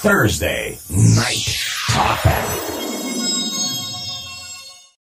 Thursday 0.00 0.78
Night 0.90 1.58
Topic. 1.90 2.32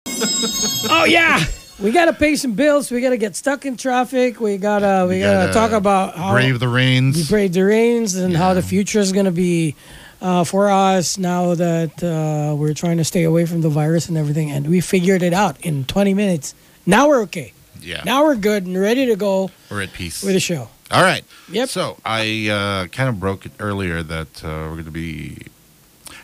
oh 0.90 1.04
yeah, 1.06 1.44
we 1.78 1.90
gotta 1.90 2.14
pay 2.14 2.34
some 2.36 2.52
bills. 2.54 2.90
We 2.90 3.02
gotta 3.02 3.18
get 3.18 3.36
stuck 3.36 3.66
in 3.66 3.76
traffic. 3.76 4.40
We 4.40 4.56
gotta 4.56 5.06
we, 5.06 5.20
gotta, 5.20 5.48
gotta 5.48 5.52
talk 5.52 5.72
about 5.72 6.16
how 6.16 6.32
brave 6.32 6.60
the 6.60 6.68
rains. 6.68 7.16
we 7.16 7.24
brave 7.28 7.52
the 7.52 7.62
rains 7.64 8.14
and 8.14 8.34
how 8.34 8.54
the 8.54 8.62
future 8.62 8.98
is 8.98 9.12
gonna 9.12 9.30
be 9.32 9.76
uh, 10.22 10.44
for 10.44 10.70
us 10.70 11.18
now 11.18 11.54
that 11.54 12.02
uh, 12.02 12.54
we're 12.56 12.72
trying 12.72 12.96
to 12.96 13.04
stay 13.04 13.24
away 13.24 13.44
from 13.44 13.60
the 13.60 13.68
virus 13.68 14.08
and 14.08 14.16
everything. 14.16 14.50
And 14.50 14.66
we 14.66 14.80
figured 14.80 15.22
it 15.22 15.34
out 15.34 15.60
in 15.60 15.84
20 15.84 16.14
minutes. 16.14 16.54
Now 16.86 17.08
we're 17.08 17.20
okay. 17.24 17.52
Yeah. 17.82 18.02
Now 18.06 18.24
we're 18.24 18.36
good 18.36 18.64
and 18.64 18.78
ready 18.80 19.04
to 19.06 19.16
go 19.16 19.50
We're 19.70 19.82
at 19.82 19.92
peace. 19.92 20.22
with 20.22 20.32
the 20.32 20.40
show. 20.40 20.70
All 20.90 21.02
right. 21.02 21.24
Yep. 21.50 21.68
So 21.68 21.96
I 22.04 22.48
uh, 22.48 22.86
kind 22.88 23.08
of 23.08 23.18
broke 23.18 23.46
it 23.46 23.52
earlier 23.58 24.02
that 24.02 24.44
uh, 24.44 24.48
we're 24.48 24.72
going 24.72 24.84
to 24.84 24.90
be. 24.90 25.38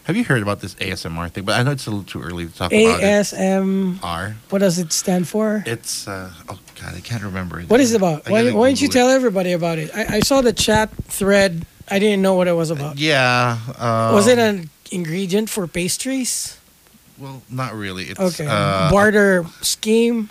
Have 0.05 0.17
you 0.17 0.25
heard 0.25 0.43
about 0.43 0.61
this 0.61 0.75
ASMR 0.77 1.31
thing? 1.31 1.45
But 1.45 1.59
I 1.59 1.63
know 1.63 1.71
it's 1.71 1.87
a 1.87 1.91
little 1.91 2.05
too 2.05 2.21
early 2.23 2.47
to 2.47 2.53
talk 2.53 2.73
about 2.73 3.01
it. 3.01 3.03
ASM. 3.03 4.03
R. 4.03 4.37
What 4.51 4.59
does 4.59 4.79
it 4.79 4.93
stand 4.93 5.29
for? 5.29 5.63
It's 5.67 6.09
uh, 6.09 6.33
oh 6.49 6.59
god, 6.81 6.95
I 6.97 7.01
can't 7.01 7.23
remember 7.23 7.61
it. 7.61 7.69
What 7.71 7.81
is 7.81 7.93
it 7.93 7.97
about? 7.99 8.29
Why, 8.29 8.51
why 8.53 8.69
don't 8.69 8.81
you 8.81 8.89
tell 8.89 9.11
everybody 9.11 9.53
about 9.53 9.79
it? 9.79 9.91
I, 9.95 10.17
I 10.17 10.21
saw 10.21 10.41
the 10.41 10.53
chat 10.53 10.91
thread. 11.05 11.67
I 11.89 11.99
didn't 11.99 12.23
know 12.23 12.35
what 12.35 12.49
it 12.49 12.53
was 12.53 12.71
about. 12.71 12.99
Yeah. 12.99 13.59
Um, 13.79 14.15
was 14.15 14.27
it 14.27 14.39
an 14.39 14.71
ingredient 14.91 15.51
for 15.51 15.67
pastries? 15.67 16.59
Well, 17.19 17.43
not 17.49 17.75
really. 17.75 18.05
It's, 18.05 18.19
Okay. 18.19 18.47
Uh, 18.49 18.91
Barter 18.91 19.45
scheme? 19.61 20.31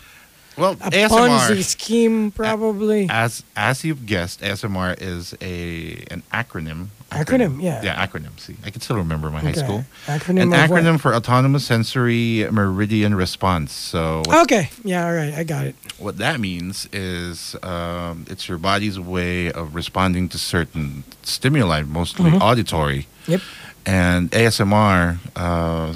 Well, 0.61 0.73
A 0.73 0.89
ASMR. 0.91 1.09
Ponzi 1.09 1.63
scheme, 1.63 2.31
probably. 2.31 3.07
As 3.09 3.43
as 3.55 3.83
you've 3.83 4.05
guessed, 4.05 4.41
ASMR 4.41 4.95
is 5.01 5.33
a 5.41 6.03
an 6.11 6.21
acronym. 6.31 6.87
Acronym, 7.11 7.61
yeah. 7.61 7.81
Yeah, 7.83 8.07
acronym. 8.07 8.39
See, 8.39 8.55
I 8.63 8.69
can 8.69 8.79
still 8.79 8.95
remember 8.95 9.29
my 9.29 9.41
high 9.41 9.51
school. 9.51 9.83
Acronym 10.05 10.43
An 10.43 10.53
of 10.53 10.69
what? 10.69 10.81
acronym 10.83 10.97
for 10.97 11.13
autonomous 11.13 11.65
sensory 11.65 12.47
meridian 12.51 13.15
response. 13.15 13.73
So 13.73 14.23
Okay. 14.43 14.69
Yeah, 14.85 15.05
all 15.05 15.13
right. 15.13 15.33
I 15.33 15.43
got 15.43 15.65
it. 15.65 15.75
What 15.99 16.17
that 16.19 16.39
means 16.39 16.87
is 16.93 17.55
um, 17.63 18.25
it's 18.29 18.47
your 18.47 18.57
body's 18.57 18.97
way 18.97 19.51
of 19.51 19.75
responding 19.75 20.29
to 20.29 20.37
certain 20.37 21.03
stimuli, 21.23 21.81
mostly 21.83 22.31
Mhm. 22.31 22.39
auditory. 22.41 23.07
Yep. 23.27 23.41
And 23.85 24.31
ASMR 24.31 25.17
uh, 25.35 25.93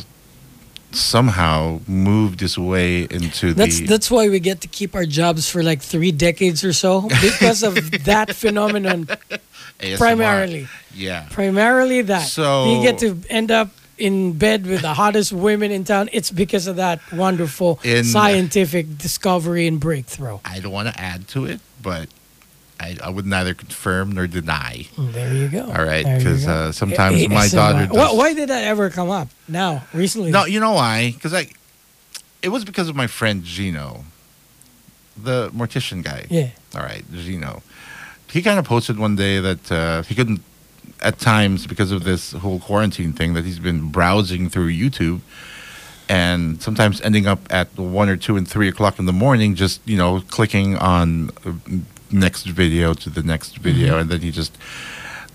somehow 0.95 1.79
moved 1.88 2.41
its 2.41 2.57
way 2.57 3.03
into 3.03 3.53
That's 3.53 3.79
the. 3.79 3.85
that's 3.88 4.09
why 4.09 4.29
we 4.29 4.39
get 4.39 4.61
to 4.61 4.67
keep 4.67 4.95
our 4.95 5.05
jobs 5.05 5.49
for 5.49 5.61
like 5.63 5.81
three 5.81 6.11
decades 6.11 6.63
or 6.63 6.73
so 6.73 7.02
because 7.21 7.63
of 7.63 7.75
that 8.05 8.33
phenomenon. 8.35 9.07
ASMR. 9.79 9.97
Primarily, 9.97 10.67
Yeah. 10.93 11.27
primarily 11.31 12.02
that. 12.03 12.27
So- 12.27 12.71
you 12.75 12.81
get 12.81 12.99
to 12.99 13.19
end 13.29 13.52
up 13.52 13.69
in 13.97 14.33
bed 14.33 14.65
with 14.67 14.81
the 14.81 14.93
hottest 14.93 15.31
women 15.31 15.71
in 15.71 15.83
town. 15.83 16.09
It's 16.11 16.31
because 16.31 16.67
of 16.67 16.75
that 16.77 16.99
wonderful 17.13 17.80
In- 17.83 18.03
scientific 18.03 18.97
discovery 18.97 19.67
and 19.67 19.80
breakthrough. 19.80 20.39
I 20.45 20.59
don't 20.59 20.71
want 20.73 20.87
to 20.93 20.99
add 20.99 21.27
to 21.30 21.45
it, 21.45 21.59
but 21.81 22.09
I, 22.79 22.97
I 23.03 23.09
would 23.09 23.25
neither 23.25 23.53
confirm 23.53 24.11
nor 24.11 24.27
deny. 24.27 24.87
There 24.97 25.33
you 25.33 25.47
go. 25.47 25.65
All 25.65 25.85
right, 25.85 26.03
There 26.03 26.19
you 26.19 26.25
'cause, 26.25 26.45
go. 26.45 26.51
uh, 26.51 26.71
sometimes 26.71 27.21
A- 27.21 27.27
my 27.29 27.45
ASMR. 27.45 27.55
daughter 27.55 27.87
Why, 27.93 28.03
does- 28.07 28.17
why 28.17 28.33
did 28.33 28.49
that 28.49 28.63
ever 28.65 28.89
come 28.89 29.09
up 29.09 29.29
now, 29.47 29.83
recently? 29.93 30.31
No, 30.31 30.45
you 30.45 30.59
know 30.59 30.73
why? 30.73 31.11
Because 31.11 31.33
I, 31.33 31.47
it 32.41 32.49
was 32.49 32.65
because 32.65 32.89
of 32.89 32.95
my 32.95 33.07
friend 33.07 33.43
Gino, 33.43 34.03
the 35.21 35.49
mortician 35.51 36.03
guy. 36.03 36.25
Yeah. 36.29 36.49
All 36.75 36.81
right, 36.81 37.03
Gino. 37.13 37.63
He 38.31 38.41
kind 38.41 38.59
of 38.59 38.65
posted 38.65 38.99
one 38.99 39.15
day 39.15 39.39
that 39.39 39.71
uh, 39.71 40.03
he 40.03 40.13
couldn't, 40.13 40.41
at 41.01 41.17
times, 41.19 41.67
because 41.67 41.91
of 41.91 42.03
this 42.03 42.33
whole 42.33 42.59
quarantine 42.59 43.13
thing, 43.13 43.33
that 43.35 43.45
he's 43.45 43.59
been 43.59 43.89
browsing 43.89 44.49
through 44.49 44.71
YouTube 44.71 45.21
and 46.09 46.61
sometimes 46.61 47.01
ending 47.01 47.25
up 47.25 47.39
at 47.49 47.75
one 47.77 48.09
or 48.09 48.17
two 48.17 48.35
and 48.37 48.47
three 48.47 48.67
o'clock 48.67 48.99
in 48.99 49.05
the 49.05 49.13
morning, 49.13 49.55
just, 49.55 49.81
you 49.85 49.97
know, 49.97 50.21
clicking 50.30 50.75
on 50.77 51.31
uh, 51.45 51.53
next 52.15 52.45
video 52.45 52.93
to 52.93 53.09
the 53.09 53.21
next 53.23 53.58
video. 53.58 53.98
And 53.99 54.09
then 54.09 54.21
he 54.21 54.31
just, 54.31 54.58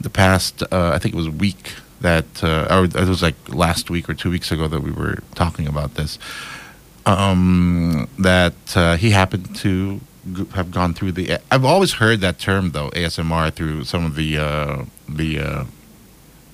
the 0.00 0.10
past, 0.10 0.62
uh, 0.72 0.90
I 0.94 0.98
think 0.98 1.14
it 1.14 1.18
was 1.18 1.26
a 1.26 1.30
week 1.32 1.74
that, 2.00 2.42
uh, 2.42 2.66
or 2.70 2.84
it 2.84 3.08
was 3.08 3.22
like 3.22 3.36
last 3.48 3.90
week 3.90 4.08
or 4.08 4.14
two 4.14 4.30
weeks 4.30 4.50
ago 4.50 4.66
that 4.68 4.80
we 4.80 4.90
were 4.90 5.18
talking 5.34 5.66
about 5.68 5.94
this, 5.94 6.18
um, 7.06 8.08
that 8.18 8.54
uh, 8.76 8.96
he 8.96 9.10
happened 9.10 9.54
to 9.56 10.00
g- 10.32 10.46
have 10.54 10.70
gone 10.70 10.94
through 10.94 11.12
the. 11.12 11.38
I've 11.50 11.64
always 11.64 11.94
heard 11.94 12.20
that 12.20 12.38
term 12.38 12.70
though, 12.72 12.90
ASMR, 12.90 13.52
through 13.52 13.84
some 13.84 14.04
of 14.04 14.14
the 14.16 14.38
uh, 14.38 14.84
the 15.08 15.38
uh, 15.38 15.64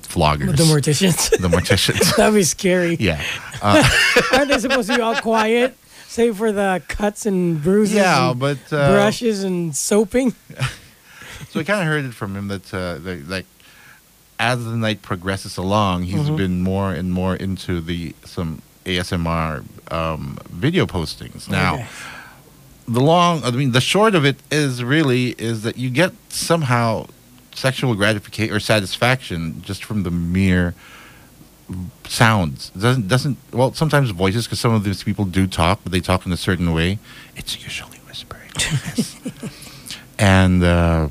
vloggers, 0.02 0.56
the 0.56 0.62
morticians. 0.64 1.30
the 1.30 1.48
morticians. 1.48 2.16
That'd 2.16 2.34
be 2.34 2.42
scary. 2.44 2.96
yeah, 3.00 3.22
Aren't 3.62 4.48
they 4.48 4.58
supposed 4.58 4.88
to 4.90 4.96
be 4.96 5.02
all 5.02 5.16
quiet, 5.16 5.76
save 6.08 6.36
for 6.38 6.52
the 6.52 6.82
cuts 6.88 7.26
and 7.26 7.62
bruises? 7.62 7.94
yeah, 7.96 8.30
and 8.30 8.40
but 8.40 8.58
uh, 8.72 8.90
brushes 8.92 9.42
and 9.44 9.74
soaping. 9.76 10.34
So 11.50 11.60
I 11.60 11.64
kind 11.64 11.80
of 11.82 11.86
heard 11.86 12.04
it 12.06 12.14
from 12.14 12.34
him 12.34 12.48
that, 12.48 12.72
uh, 12.72 12.96
that 12.98 13.28
like 13.28 13.44
as 14.40 14.64
the 14.64 14.74
night 14.76 15.02
progresses 15.02 15.58
along, 15.58 16.04
he's 16.04 16.30
Mhm. 16.30 16.36
been 16.36 16.62
more 16.62 16.92
and 16.92 17.12
more 17.12 17.36
into 17.36 17.80
the 17.80 18.14
some 18.24 18.62
ASMR 18.86 19.62
um, 19.90 20.38
video 20.50 20.86
postings. 20.86 21.46
Now, 21.48 21.74
Okay. 21.74 21.86
the 22.88 23.00
long, 23.00 23.44
I 23.44 23.50
mean, 23.50 23.72
the 23.72 23.80
short 23.82 24.14
of 24.14 24.24
it 24.24 24.36
is 24.50 24.82
really 24.82 25.34
is 25.38 25.62
that 25.62 25.76
you 25.76 25.90
get 25.90 26.12
somehow 26.30 27.06
sexual 27.54 27.94
gratification 27.94 28.54
or 28.54 28.60
satisfaction 28.60 29.60
just 29.62 29.84
from 29.84 30.02
the 30.04 30.10
mere 30.10 30.74
sounds. 32.04 32.70
It 32.74 32.80
doesn't 32.80 33.08
doesn't 33.08 33.38
well 33.52 33.72
sometimes 33.74 34.10
voices 34.10 34.46
because 34.46 34.60
some 34.60 34.72
of 34.72 34.84
these 34.84 35.02
people 35.02 35.24
do 35.24 35.46
talk, 35.46 35.80
but 35.82 35.92
they 35.92 36.00
talk 36.00 36.26
in 36.26 36.32
a 36.32 36.36
certain 36.36 36.72
way. 36.72 36.98
It's 37.36 37.62
usually 37.62 37.98
whispering. 37.98 38.50
and 40.18 40.62
uh, 40.62 41.08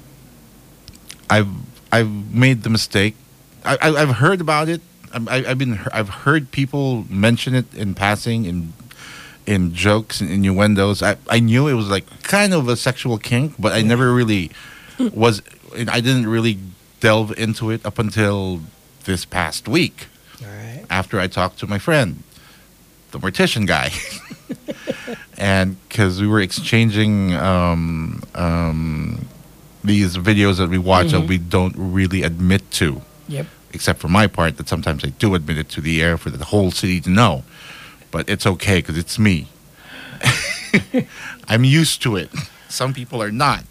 I've 1.29 1.49
I've 1.91 2.33
made 2.33 2.63
the 2.63 2.69
mistake. 2.69 3.15
I, 3.63 3.77
I, 3.81 4.01
I've 4.01 4.15
heard 4.17 4.41
about 4.41 4.69
it. 4.69 4.81
I, 5.13 5.45
I've 5.47 5.57
been 5.57 5.79
I've 5.91 6.09
heard 6.09 6.51
people 6.51 7.05
mention 7.09 7.55
it 7.55 7.73
in 7.73 7.93
passing 7.93 8.45
in 8.45 8.73
in 9.45 9.73
jokes 9.73 10.21
and 10.21 10.29
innuendos. 10.29 11.03
I, 11.03 11.17
I 11.29 11.39
knew 11.39 11.67
it 11.67 11.73
was 11.73 11.89
like 11.89 12.23
kind 12.23 12.53
of 12.53 12.67
a 12.67 12.75
sexual 12.75 13.17
kink, 13.17 13.55
but 13.59 13.73
I 13.73 13.81
never 13.81 14.13
really 14.13 14.51
was. 15.13 15.41
I 15.73 15.99
didn't 15.99 16.27
really 16.27 16.57
delve 17.01 17.37
into 17.37 17.69
it 17.69 17.85
up 17.85 17.99
until 17.99 18.61
this 19.03 19.25
past 19.25 19.67
week 19.67 20.07
right. 20.41 20.83
after 20.89 21.19
I 21.19 21.27
talked 21.27 21.59
to 21.59 21.67
my 21.67 21.79
friend, 21.79 22.23
the 23.11 23.19
mortician 23.19 23.65
guy, 23.67 23.91
and 25.37 25.77
because 25.87 26.19
we 26.21 26.27
were 26.27 26.41
exchanging 26.41 27.33
um, 27.35 28.21
um, 28.35 29.25
these 29.83 30.17
videos 30.17 30.57
that 30.57 30.69
we 30.69 30.77
watch 30.77 31.11
that 31.11 31.21
Mhm. 31.23 31.27
we 31.27 31.37
don't 31.37 31.75
really 31.77 32.23
admit 32.23 32.69
to, 32.71 33.01
Yep. 33.27 33.47
except 33.73 33.99
for 33.99 34.07
my 34.07 34.27
part 34.27 34.57
that 34.57 34.67
sometimes 34.67 35.03
I 35.03 35.09
do 35.09 35.35
admit 35.35 35.57
it 35.57 35.69
to 35.69 35.81
the 35.81 36.01
air 36.01 36.17
for 36.17 36.29
the 36.29 36.43
whole 36.45 36.71
city 36.71 36.99
to 37.01 37.09
know, 37.09 37.43
but 38.11 38.27
it's 38.29 38.45
okay 38.45 38.77
because 38.79 38.97
it's 38.97 39.17
me. 39.19 39.47
I'm 41.47 41.63
used 41.63 42.01
to 42.03 42.15
it. 42.15 42.29
Some 42.69 42.93
people 42.93 43.21
are 43.21 43.31
not. 43.31 43.63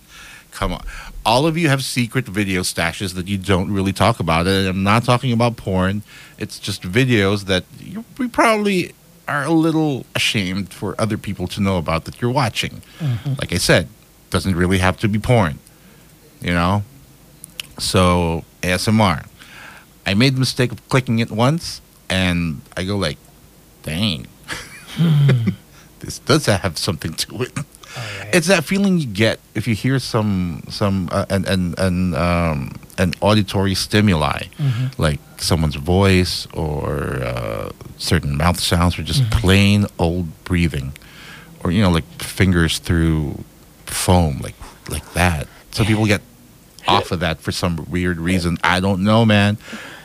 Come 0.55 0.73
on. 0.73 0.85
All 1.27 1.47
of 1.47 1.59
you 1.59 1.69
have 1.69 1.83
secret 1.83 2.27
video 2.27 2.63
stashes 2.63 3.15
that 3.15 3.27
you 3.27 3.37
don't 3.37 3.73
really 3.73 3.93
talk 3.93 4.21
about. 4.21 4.47
And 4.47 4.69
I'm 4.69 4.85
not 4.85 5.05
talking 5.05 5.33
about 5.33 5.57
porn. 5.57 6.03
It's 6.39 6.61
just 6.61 6.83
videos 6.83 7.47
that 7.47 7.65
you 7.81 8.05
we 8.19 8.29
probably 8.29 8.93
are 9.27 9.45
a 9.45 9.51
little 9.51 10.07
ashamed 10.15 10.73
for 10.73 10.95
other 11.01 11.19
people 11.19 11.49
to 11.49 11.61
know 11.61 11.77
about 11.77 12.05
that 12.05 12.23
you're 12.23 12.31
watching. 12.31 12.83
Mm-hmm. 13.01 13.35
Like 13.41 13.53
I 13.53 13.59
said, 13.59 13.89
doesn't 14.31 14.55
really 14.55 14.79
have 14.79 14.97
to 14.99 15.09
be 15.09 15.19
porn. 15.19 15.59
You 16.41 16.53
know? 16.53 16.85
So 17.79 18.45
ASMR. 18.63 19.27
I 20.07 20.15
made 20.15 20.37
the 20.37 20.41
mistake 20.41 20.71
of 20.71 20.89
clicking 20.89 21.19
it 21.19 21.33
once 21.33 21.81
and 22.09 22.61
I 22.77 22.85
go 22.85 22.97
like, 22.97 23.19
dang. 23.83 24.29
Hmm. 24.47 25.49
this 25.99 26.21
does 26.21 26.47
have 26.47 26.79
something 26.79 27.15
to 27.15 27.43
it. 27.43 27.59
It's 28.33 28.49
that 28.49 28.65
feeling 28.65 28.99
you 28.99 29.07
get 29.07 29.39
if 29.55 29.69
you 29.69 29.75
hear 29.75 29.99
some 29.99 30.63
some 30.69 31.09
uh, 31.13 31.27
an 31.31 31.45
an 31.47 31.75
an 31.79 32.15
um, 32.15 32.75
an 32.99 33.13
auditory 33.21 33.75
stimuli, 33.75 34.45
like 34.99 35.21
someone's 35.37 35.77
voice 35.77 36.47
or 36.53 37.23
uh, 37.23 37.71
certain 37.99 38.37
mouth 38.37 38.59
sounds, 38.59 38.99
or 38.99 39.03
just 39.03 39.29
plain 39.31 39.87
old 39.99 40.27
breathing, 40.45 40.93
or 41.63 41.71
you 41.71 41.83
know 41.83 41.91
like 41.91 42.05
fingers 42.23 42.79
through 42.79 43.45
foam, 43.87 44.39
like 44.39 44.57
like 44.89 45.13
that. 45.15 45.47
Some 45.71 45.87
people 45.87 46.07
get 46.07 46.21
off 46.87 47.13
of 47.13 47.21
that 47.21 47.41
for 47.41 47.53
some 47.53 47.87
weird 47.89 48.19
reason. 48.19 48.59
I 48.63 48.81
don't 48.81 49.03
know, 49.05 49.25
man. 49.25 49.59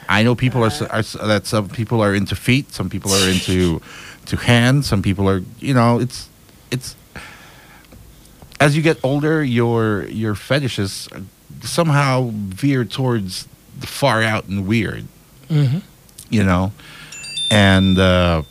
I 0.07 0.23
know 0.23 0.33
people 0.33 0.63
are, 0.63 0.71
are 0.89 1.03
that 1.27 1.45
some 1.45 1.69
people 1.69 2.01
are 2.01 2.15
into 2.15 2.35
feet, 2.35 2.71
some 2.71 2.89
people 2.89 3.11
are 3.11 3.29
into 3.35 3.81
to 4.27 4.37
hands, 4.37 4.87
some 4.87 5.01
people 5.01 5.29
are 5.29 5.41
you 5.59 5.73
know 5.73 5.99
it's 5.99 6.29
it's 6.71 6.95
as 8.59 8.75
you 8.75 8.81
get 8.81 8.97
older, 9.03 9.43
your 9.43 10.05
your 10.05 10.35
fetishes 10.35 11.07
somehow 11.61 12.31
veer 12.33 12.85
towards 12.85 13.47
the 13.79 13.87
far 13.87 14.21
out 14.23 14.45
and 14.45 14.67
weird. 14.67 15.05
Mhm. 15.49 15.81
You 16.29 16.43
know, 16.43 16.71
and 17.51 17.97
uh, 17.97 18.43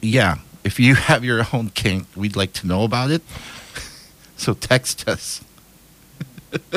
yeah, 0.00 0.36
if 0.64 0.80
you 0.80 0.94
have 1.08 1.24
your 1.24 1.46
own 1.52 1.70
kink, 1.70 2.06
we'd 2.16 2.36
like 2.36 2.52
to 2.54 2.66
know 2.66 2.84
about 2.84 3.10
it. 3.10 3.22
so 4.36 4.54
text 4.54 5.08
us. 5.08 5.42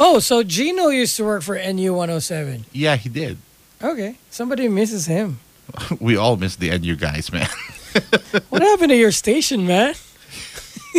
Oh, 0.00 0.20
so 0.20 0.44
Gino 0.44 0.88
used 0.90 1.16
to 1.16 1.24
work 1.24 1.42
for 1.42 1.56
NU 1.56 1.92
107. 1.92 2.66
Yeah, 2.72 2.94
he 2.94 3.08
did. 3.08 3.36
Okay. 3.82 4.14
Somebody 4.30 4.68
misses 4.68 5.06
him. 5.06 5.40
We 5.98 6.16
all 6.16 6.36
miss 6.36 6.54
the 6.54 6.70
NU 6.78 6.94
guys, 6.94 7.32
man. 7.32 7.48
What 8.48 8.62
happened 8.62 8.90
to 8.90 8.96
your 8.96 9.10
station, 9.10 9.66
man? 9.66 9.94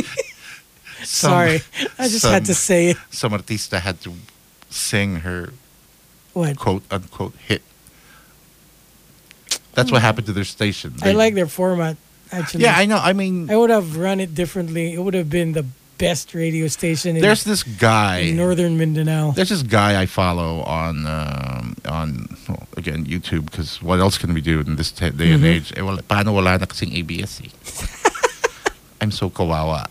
Some- 1.04 1.32
Sorry. 1.32 1.62
I 1.98 2.08
just 2.08 2.26
had 2.26 2.46
to 2.46 2.54
say 2.56 2.90
it. 2.92 2.98
Some 3.10 3.32
artista 3.32 3.80
had 3.80 4.02
to 4.02 4.14
sing 4.70 5.22
her 5.24 5.54
What? 6.34 6.58
quote 6.58 6.84
unquote 6.92 7.34
hit. 7.48 7.62
That's 9.74 9.92
what 9.92 10.02
happened 10.02 10.28
to 10.28 10.34
their 10.34 10.44
station. 10.44 10.96
I 11.04 11.14
like 11.14 11.36
their 11.36 11.48
format, 11.48 11.96
actually. 12.32 12.64
Yeah, 12.64 12.76
I 12.76 12.86
know. 12.86 12.98
I 12.98 13.14
mean, 13.14 13.50
I 13.50 13.56
would 13.56 13.70
have 13.70 13.96
run 13.96 14.20
it 14.20 14.36
differently. 14.36 14.94
It 14.94 15.00
would 15.00 15.14
have 15.14 15.30
been 15.30 15.54
the 15.54 15.64
best 15.98 16.34
radio 16.34 16.68
station 16.68 17.16
in, 17.16 17.22
there's 17.22 17.44
this 17.44 17.64
guy. 17.64 18.32
northern 18.32 18.78
Mindanao. 18.78 19.32
There's 19.32 19.50
this 19.50 19.64
guy 19.64 20.02
I 20.02 20.06
follow 20.06 20.64
on 20.64 21.06
um, 21.08 21.76
on 21.88 22.28
well, 22.48 22.68
again 22.78 23.06
YouTube 23.06 23.46
because 23.52 23.82
what 23.82 24.00
else 24.00 24.18
can 24.18 24.34
we 24.34 24.42
do 24.42 24.60
in 24.62 24.76
this 24.76 24.92
day 24.92 25.08
and 25.08 25.20
Mhm. 25.20 25.44
age? 25.44 25.72
Eh, 25.76 25.82
wala, 25.82 26.02
paano 26.04 26.34
wala 26.34 26.58
na 26.58 26.66
kasing 26.66 26.96
ABS? 26.96 27.40
I'm 29.02 29.12
so 29.12 29.30
kawawa. 29.30 29.88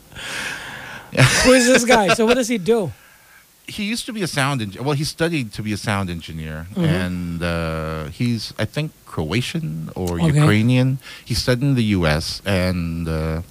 Who 1.44 1.52
is 1.52 1.66
this 1.66 1.84
guy? 1.84 2.08
So 2.14 2.26
what 2.26 2.34
does 2.34 2.48
he 2.48 2.58
do? 2.58 2.92
He 3.66 3.84
used 3.84 4.06
to 4.06 4.12
be 4.12 4.22
a 4.22 4.26
sound 4.26 4.62
engineer. 4.62 4.82
Well, 4.86 4.94
he 4.96 5.04
studied 5.04 5.52
to 5.54 5.62
be 5.62 5.72
a 5.72 5.76
sound 5.76 6.08
engineer, 6.10 6.66
Mhm. 6.74 6.84
and 7.04 7.42
uh, 7.42 8.04
he's 8.08 8.52
I 8.58 8.64
think 8.64 8.92
Croatian 9.06 9.90
or 9.94 10.16
Okay. 10.20 10.26
Ukrainian. 10.38 10.98
He 11.24 11.34
studied 11.34 11.62
in 11.64 11.74
the 11.74 11.88
U.S. 11.98 12.40
and 12.46 13.08
uh, 13.08 13.42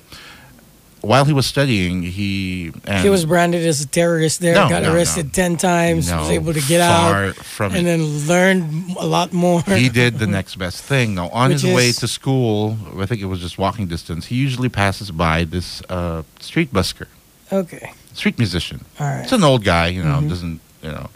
while 1.01 1.25
he 1.25 1.33
was 1.33 1.45
studying, 1.45 2.01
he 2.03 2.71
and 2.85 3.03
he 3.03 3.09
was 3.09 3.25
branded 3.25 3.65
as 3.65 3.81
a 3.81 3.87
terrorist 3.87 4.39
there, 4.41 4.55
No, 4.55 4.67
got 4.69 4.83
no, 4.83 4.93
arrested 4.93 5.27
no. 5.27 5.31
10 5.31 5.57
times, 5.57 6.11
was 6.11 6.29
able 6.29 6.53
to 6.53 6.61
get 6.61 6.81
out, 6.81 7.35
from 7.35 7.73
and 7.75 7.81
it. 7.87 7.97
then 7.97 8.27
learned 8.27 8.95
a 8.97 9.05
lot 9.05 9.31
more. 9.33 9.61
he 9.61 9.89
did 9.89 10.17
the 10.19 10.27
next 10.27 10.55
best 10.57 10.83
thing. 10.83 11.15
Now, 11.15 11.29
on 11.29 11.49
Which 11.51 11.61
his 11.61 11.73
way 11.73 11.91
to 11.93 12.07
school, 12.07 12.77
I 12.99 13.05
think 13.05 13.21
it 13.21 13.25
was 13.25 13.39
just 13.39 13.57
walking 13.57 13.87
distance, 13.87 14.25
he 14.27 14.35
usually 14.35 14.69
passes 14.69 15.11
by 15.11 15.43
this 15.45 15.81
uh, 15.89 16.23
street 16.39 16.73
busker, 16.73 17.07
Okay. 17.51 17.91
street 18.13 18.37
musician. 18.37 18.83
All 18.99 19.07
right. 19.07 19.23
It's 19.23 19.31
an 19.31 19.43
old 19.43 19.63
guy, 19.63 19.87
you 19.87 20.03
know, 20.03 20.19
Mhm. 20.21 20.29
doesn't, 20.29 20.59
you 20.83 20.91
know, 20.91 21.09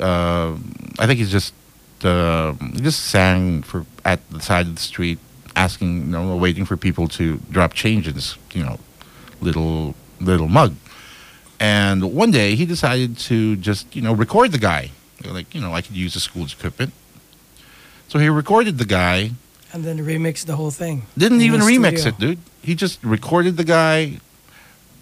uh, 0.00 0.52
I 0.98 1.06
think 1.06 1.18
he's 1.18 1.30
just, 1.30 1.54
uh, 2.04 2.52
he 2.74 2.80
just 2.80 3.00
sang 3.06 3.62
for 3.62 3.86
at 4.04 4.20
the 4.30 4.40
side 4.40 4.66
of 4.66 4.74
the 4.74 4.82
street, 4.82 5.18
asking, 5.56 6.06
you 6.06 6.10
know, 6.12 6.36
waiting 6.36 6.64
for 6.66 6.76
people 6.76 7.06
to 7.08 7.40
drop 7.50 7.72
change 7.74 8.08
in 8.08 8.14
his, 8.14 8.36
you 8.52 8.62
know, 8.64 8.78
little 9.44 9.94
little 10.20 10.48
mug. 10.48 10.72
And 11.60 12.02
one 12.14 12.30
day 12.32 12.56
he 12.56 12.64
decided 12.66 13.10
to 13.30 13.56
just, 13.56 13.94
you 13.96 14.02
know, 14.02 14.12
record 14.24 14.52
the 14.52 14.58
guy. 14.58 14.90
Like, 15.24 15.54
you 15.54 15.60
know, 15.60 15.72
I 15.78 15.80
could 15.82 15.96
use 15.96 16.12
the 16.14 16.20
school's 16.20 16.52
equipment. 16.52 16.92
So 18.08 18.18
he 18.18 18.28
recorded 18.28 18.78
the 18.78 18.84
guy, 18.84 19.30
And 19.72 19.84
then 19.84 19.98
remixed 19.98 20.46
the 20.46 20.56
whole 20.56 20.70
thing. 20.70 21.02
didn't 21.16 21.40
even 21.42 21.60
remix 21.60 22.00
studio. 22.00 22.08
it, 22.08 22.18
dude. 22.18 22.38
He 22.62 22.74
just 22.74 22.98
recorded 23.02 23.56
the 23.56 23.64
guy, 23.64 24.18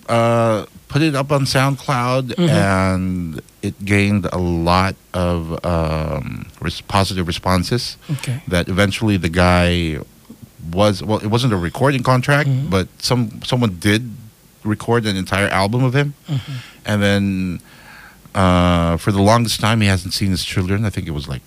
uh, 0.09 0.67
put 0.89 1.03
it 1.03 1.15
up 1.15 1.31
on 1.33 1.45
SoundCloud, 1.47 2.35
Mhm. 2.37 2.49
and 2.49 3.41
it 3.63 3.75
gained 3.85 4.27
a 4.33 4.39
lot 4.39 4.95
of 5.15 5.65
um, 5.65 6.47
res- 6.61 6.81
positive 6.83 7.27
responses. 7.27 7.97
Okay. 8.11 8.43
That 8.49 8.69
eventually 8.69 9.17
the 9.17 9.29
guy 9.31 9.99
was 10.73 11.03
well, 11.03 11.19
it 11.19 11.29
wasn't 11.29 11.53
a 11.53 11.57
recording 11.57 12.03
contract, 12.03 12.49
Mhm. 12.49 12.71
but 12.71 12.87
some 12.99 13.41
someone 13.45 13.77
did 13.81 14.03
record 14.65 15.07
an 15.07 15.17
entire 15.17 15.49
album 15.49 15.83
of 15.85 15.95
him, 15.95 16.15
Mhm. 16.29 16.41
and 16.87 17.03
then 17.03 17.61
uh, 18.35 18.97
for 18.97 19.13
the 19.13 19.21
longest 19.21 19.61
time 19.61 19.81
he 19.81 19.87
hasn't 19.89 20.15
seen 20.15 20.31
his 20.31 20.45
children. 20.45 20.85
I 20.85 20.91
think 20.91 21.07
it 21.07 21.13
was 21.13 21.29
like. 21.29 21.43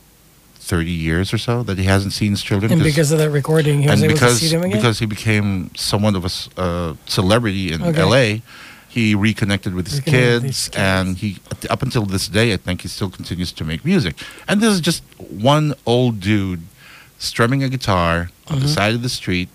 30 0.67 0.89
years 0.89 1.31
or 1.31 1.37
so 1.37 1.61
that 1.61 1.77
he 1.77 1.83
hasn't 1.83 2.11
seen 2.11 2.31
his 2.31 2.41
children 2.41 2.71
And 2.71 2.81
'cause- 2.81 2.91
because 2.91 3.11
of 3.11 3.19
that 3.19 3.29
recording, 3.29 3.83
he 3.83 3.87
was 3.87 4.01
able 4.01 4.15
because 4.15 4.39
to 4.39 4.45
see 4.45 4.51
them 4.55 4.63
again? 4.63 4.77
because 4.79 4.97
he 4.97 5.05
became 5.05 5.69
somewhat 5.77 6.15
of 6.15 6.25
a 6.25 6.59
uh, 6.59 6.93
celebrity 7.05 7.71
in 7.71 7.83
Okay. 7.83 8.01
L.A., 8.01 8.41
he 8.89 9.13
reconnected 9.13 9.75
with 9.75 9.85
his 9.87 9.99
Reconnected 9.99 10.41
kids, 10.41 10.69
kids. 10.69 10.75
and 10.75 11.17
he 11.19 11.37
up 11.69 11.83
until 11.83 12.03
this 12.07 12.27
day, 12.27 12.51
I 12.51 12.57
think 12.57 12.81
he 12.81 12.87
still 12.87 13.11
continues 13.11 13.51
to 13.51 13.63
make 13.63 13.85
music. 13.85 14.15
And 14.47 14.59
this 14.59 14.73
is 14.73 14.81
just 14.81 15.03
one 15.29 15.75
old 15.85 16.19
dude 16.19 16.63
strumming 17.19 17.61
a 17.61 17.69
guitar 17.69 18.31
on 18.47 18.59
the 18.59 18.65
Mhm. 18.65 18.73
side 18.73 18.95
of 18.95 19.03
the 19.03 19.09
street, 19.09 19.49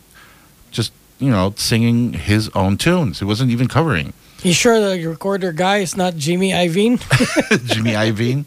you 1.20 1.30
know 1.30 1.52
singing 1.56 2.14
his 2.14 2.48
own 2.54 2.76
tunes. 2.76 3.18
He 3.20 3.24
wasn't 3.24 3.50
even 3.52 3.68
covering 3.68 4.12
You 4.42 4.52
sure 4.52 4.80
the 4.80 5.06
recorder 5.06 5.52
guy 5.52 5.78
is 5.78 5.96
not 5.96 6.16
Jimmy 6.16 6.50
Iovine? 6.50 6.98
Jimmy 7.72 7.92
Iovine. 7.92 8.44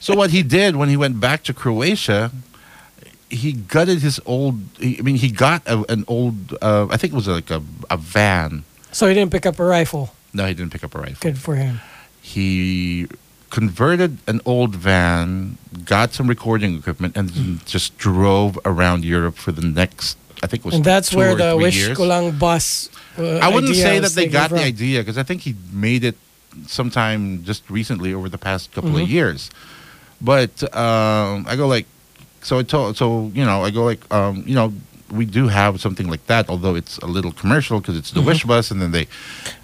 So 0.00 0.14
what 0.14 0.30
he 0.30 0.42
did 0.42 0.76
when 0.76 0.88
he 0.88 0.96
went 0.96 1.18
back 1.20 1.42
to 1.44 1.52
Croatia, 1.54 2.30
he 3.30 3.52
gutted 3.52 4.00
his 4.00 4.20
old. 4.24 4.60
He, 4.78 4.98
I 4.98 5.02
mean, 5.02 5.16
he 5.16 5.30
got 5.30 5.66
a, 5.66 5.84
an 5.90 6.04
old. 6.06 6.54
Uh, 6.62 6.86
I 6.90 6.96
think 6.96 7.12
it 7.12 7.16
was 7.16 7.28
like 7.28 7.50
a, 7.50 7.62
a 7.90 7.96
van. 7.96 8.64
so 8.92 9.06
he 9.08 9.14
didn't 9.14 9.32
pick 9.32 9.46
up 9.46 9.58
a 9.58 9.64
rifle. 9.64 10.14
No, 10.32 10.46
he 10.46 10.54
didn't 10.54 10.72
pick 10.72 10.84
up 10.84 10.94
a 10.94 10.98
rifle. 11.00 11.18
Good 11.20 11.38
for 11.38 11.56
him. 11.56 11.80
He 12.20 13.06
converted 13.50 14.18
an 14.26 14.40
old 14.44 14.74
van, 14.76 15.56
got 15.84 16.12
some 16.12 16.28
recording 16.28 16.76
equipment, 16.76 17.16
and 17.16 17.30
then 17.30 17.60
just 17.64 17.96
drove 17.98 18.58
around 18.64 19.04
Europe 19.04 19.36
for 19.36 19.52
the 19.52 19.66
next. 19.66 20.16
I 20.42 20.46
think 20.46 20.60
it 20.62 20.64
was. 20.66 20.74
And 20.76 20.84
that's 20.84 21.10
two 21.10 21.16
where 21.18 21.34
the 21.34 21.56
Wish 21.56 21.76
years. 21.76 21.96
Ko 21.96 22.32
bus. 22.32 22.88
Uh, 23.18 23.38
I 23.38 23.48
wouldn't 23.52 23.74
say 23.74 23.98
that 23.98 24.12
they 24.12 24.26
got 24.26 24.50
the 24.50 24.62
idea 24.62 25.00
because 25.00 25.18
I 25.18 25.22
think 25.22 25.42
he 25.42 25.54
made 25.72 26.04
it 26.04 26.16
sometime 26.66 27.44
just 27.44 27.68
recently 27.70 28.14
over 28.14 28.28
the 28.28 28.38
past 28.38 28.72
couple 28.72 28.90
Mhm. 28.90 29.02
of 29.02 29.08
years. 29.10 29.50
But 30.20 30.62
um, 30.76 31.44
I 31.48 31.54
go 31.56 31.66
like, 31.68 31.86
so 32.42 32.58
I 32.58 32.62
told, 32.62 32.96
so 32.96 33.30
you 33.34 33.44
know, 33.44 33.64
I 33.64 33.70
go 33.70 33.84
like, 33.84 34.02
um, 34.12 34.42
you 34.46 34.54
know, 34.54 34.72
we 35.10 35.24
do 35.24 35.48
have 35.48 35.80
something 35.80 36.08
like 36.08 36.26
that, 36.26 36.48
although 36.48 36.74
it's 36.74 36.98
a 36.98 37.06
little 37.06 37.32
commercial 37.32 37.80
because 37.80 37.96
it's 37.96 38.10
the 38.10 38.20
Mhm. 38.20 38.26
Wish 38.26 38.44
Bus, 38.44 38.70
and 38.70 38.80
then 38.82 38.90
they, 38.92 39.06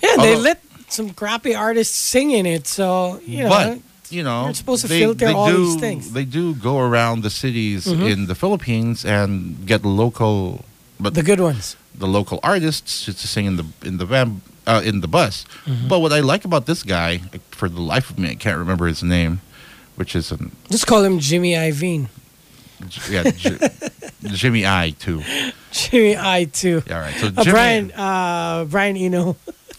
Yeah, 0.02 0.16
they 0.16 0.36
let 0.36 0.62
some 0.88 1.10
crappy 1.10 1.54
artists 1.54 1.96
sing 1.96 2.30
in 2.30 2.46
it. 2.46 2.66
So, 2.66 3.20
you 3.26 3.44
know. 3.44 3.48
but 3.50 3.78
you 4.10 4.22
know, 4.22 4.44
You're 4.44 4.54
supposed 4.54 4.82
to 4.82 4.88
they, 4.88 5.00
filter 5.00 5.26
they 5.26 5.32
all 5.32 5.48
do, 5.50 5.64
these 5.64 5.76
things. 5.80 6.12
They 6.12 6.24
do 6.24 6.54
go 6.54 6.78
around 6.78 7.22
the 7.22 7.30
cities 7.30 7.86
Mhm. 7.86 8.10
in 8.12 8.26
the 8.26 8.34
Philippines 8.34 9.04
and 9.04 9.66
get 9.66 9.84
local, 9.84 10.64
but 11.00 11.14
the 11.14 11.22
good 11.22 11.40
ones. 11.40 11.76
the 11.98 12.06
local 12.06 12.38
artists 12.42 13.04
to, 13.04 13.12
to 13.14 13.26
sing 13.26 13.46
in 13.46 13.56
the 13.56 13.64
in 13.84 13.98
the 13.98 14.06
van 14.06 14.40
uh, 14.66 14.80
in 14.84 15.00
the 15.00 15.08
bus. 15.08 15.44
Mhm. 15.66 15.88
But 15.88 15.98
what 16.00 16.12
I 16.12 16.20
like 16.20 16.44
about 16.44 16.64
this 16.66 16.82
guy, 16.82 17.20
for 17.50 17.68
the 17.68 17.80
life 17.82 18.10
of 18.10 18.18
me, 18.18 18.30
I 18.30 18.34
can't 18.36 18.58
remember 18.58 18.86
his 18.86 19.02
name, 19.02 19.40
which 19.96 20.14
is 20.16 20.30
an 20.32 20.50
Just 20.70 20.86
call 20.86 21.02
him 21.04 21.18
Jimmy 21.18 21.54
Iovine. 21.54 22.08
yeah 23.10 23.30
J- 23.30 23.58
Jimmy 24.40 24.64
I 24.66 24.90
too. 24.98 25.22
Jimmy 25.72 26.16
I 26.16 26.44
too. 26.44 26.82
Yeah, 26.86 26.94
all 26.96 27.00
right. 27.02 27.14
So 27.20 27.26
Uh, 27.36 27.44
Brian, 27.44 27.92
uh, 27.92 28.64
Brian 28.68 28.96
Eno 28.96 29.36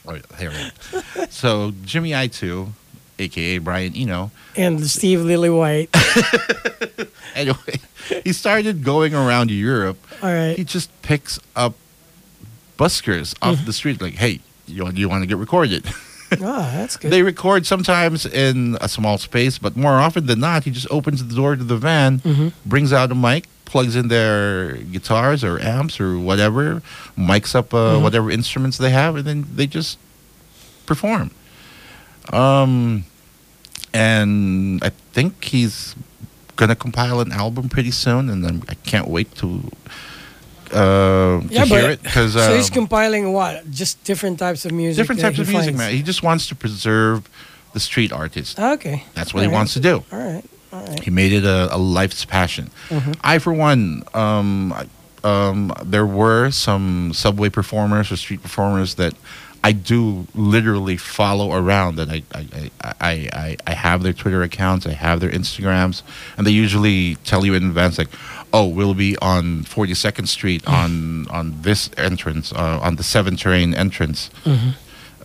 oh, 0.08 0.14
yeah, 0.14 0.22
here 0.40 0.52
we 0.52 0.58
go. 0.58 1.26
So 1.30 1.72
Jimmy 1.84 2.14
I 2.16 2.28
two, 2.28 2.74
aka 3.20 3.58
Brian 3.60 3.94
Eno. 3.96 4.32
and 4.56 4.86
Steve 4.88 5.20
Lillywhite. 5.20 5.90
Anyway, 7.36 7.80
he 8.24 8.32
started 8.32 8.82
going 8.82 9.14
around 9.14 9.52
Europe. 9.52 9.98
All 10.24 10.32
right. 10.32 10.56
He 10.56 10.64
just 10.64 10.90
picks 11.02 11.38
up 11.54 11.74
buskers 12.78 13.36
off 13.42 13.58
Mm-hmm. 13.58 13.66
the 13.66 13.74
street, 13.74 14.02
like, 14.02 14.14
"Hey, 14.16 14.40
you 14.68 14.88
you 14.92 15.10
want 15.10 15.24
to 15.24 15.28
get 15.28 15.38
recorded?" 15.38 15.84
Ah, 16.42 16.72
that's 16.74 16.98
good. 16.98 17.12
They 17.12 17.22
record 17.22 17.66
sometimes 17.68 18.26
in 18.26 18.78
a 18.82 18.90
small 18.90 19.18
space, 19.20 19.60
but 19.60 19.76
more 19.78 19.94
often 20.00 20.26
than 20.26 20.40
not, 20.40 20.64
he 20.64 20.72
just 20.72 20.88
opens 20.90 21.24
the 21.24 21.36
door 21.36 21.56
to 21.56 21.64
the 21.64 21.78
van, 21.78 22.20
Mhm. 22.22 22.52
brings 22.66 22.92
out 22.92 23.12
a 23.12 23.16
mic, 23.16 23.46
plugs 23.66 23.96
in 23.96 24.08
their 24.08 24.74
guitars 24.92 25.44
or 25.44 25.60
amps 25.62 26.00
or 26.00 26.18
whatever, 26.18 26.82
mics 27.18 27.54
up 27.54 27.74
uh, 27.74 27.78
Mhm. 27.78 28.02
whatever 28.02 28.32
instruments 28.32 28.78
they 28.80 28.90
have, 28.90 29.16
and 29.18 29.26
then 29.26 29.46
they 29.56 29.68
just 29.68 29.98
perform. 30.88 31.30
Um, 32.34 33.06
and 33.94 34.84
I 34.84 34.90
think 35.14 35.44
he's 35.44 35.96
gonna 36.56 36.76
compile 36.76 37.20
an 37.22 37.32
album 37.32 37.70
pretty 37.70 37.92
soon, 37.92 38.30
and 38.30 38.44
then 38.44 38.64
I 38.70 38.74
can't 38.76 39.08
wait 39.08 39.34
to 39.36 39.62
uh, 40.72 41.40
to 41.42 41.48
Yeah, 41.50 41.66
hear 41.66 41.82
but- 41.82 41.90
it 41.92 42.04
because 42.04 42.34
so 42.34 42.56
he's 42.56 42.70
compiling 42.70 43.32
what? 43.32 43.70
Just 43.72 44.04
different 44.04 44.40
types 44.40 44.66
of 44.66 44.72
music. 44.72 45.02
different 45.02 45.22
types 45.22 45.40
of 45.40 45.48
music, 45.48 45.76
finds. 45.76 45.78
man. 45.78 45.92
He 45.94 46.02
just 46.02 46.24
wants 46.24 46.48
to 46.48 46.56
preserve 46.56 47.30
the 47.74 47.80
street 47.80 48.12
artist. 48.12 48.60
Okay. 48.60 49.04
That's 49.14 49.34
what 49.34 49.42
he 49.42 49.46
All 49.48 49.52
right. 49.52 49.58
wants 49.58 49.74
to 49.74 49.80
do. 49.80 50.04
All 50.12 50.20
right. 50.20 50.44
All 50.74 50.86
right. 50.86 51.00
He 51.04 51.12
made 51.12 51.32
it 51.34 51.44
a, 51.46 51.74
a 51.74 51.78
life's 51.78 52.26
passion. 52.26 52.72
Mhm. 52.90 53.16
I, 53.24 53.38
for 53.40 53.54
one, 53.54 54.04
um, 54.14 54.74
I- 54.74 54.88
um, 55.24 55.74
there 55.84 56.06
were 56.06 56.52
some 56.52 57.12
subway 57.14 57.50
performers 57.50 58.12
or 58.12 58.16
street 58.18 58.44
performers 58.44 58.96
that 58.96 59.14
I 59.68 59.72
do 59.72 60.28
literally 60.36 60.96
follow 60.98 61.48
around, 61.62 62.00
and 62.00 62.12
I 62.12 62.22
I, 62.40 62.72
I, 62.84 63.12
I, 63.46 63.58
I 63.66 63.74
have 63.74 64.04
their 64.04 64.14
Twitter 64.14 64.44
accounts, 64.44 64.86
I 64.86 64.92
have 64.94 65.20
their 65.22 65.32
Instagrams, 65.40 66.04
and 66.38 66.46
they 66.46 66.52
usually 66.52 67.16
tell 67.30 67.44
you 67.46 67.54
in 67.56 67.64
advance, 67.66 67.98
like, 67.98 68.10
oh, 68.54 68.68
we'll 68.68 68.94
be 68.94 69.18
on 69.34 69.64
42nd 69.64 70.28
Street 70.28 70.62
on 70.68 71.28
on 71.30 71.46
this 71.64 71.90
entrance, 71.98 72.54
uh, 72.54 72.80
on 72.88 72.96
the 72.98 73.04
Seven 73.04 73.36
Train 73.38 73.74
entrance. 73.74 74.30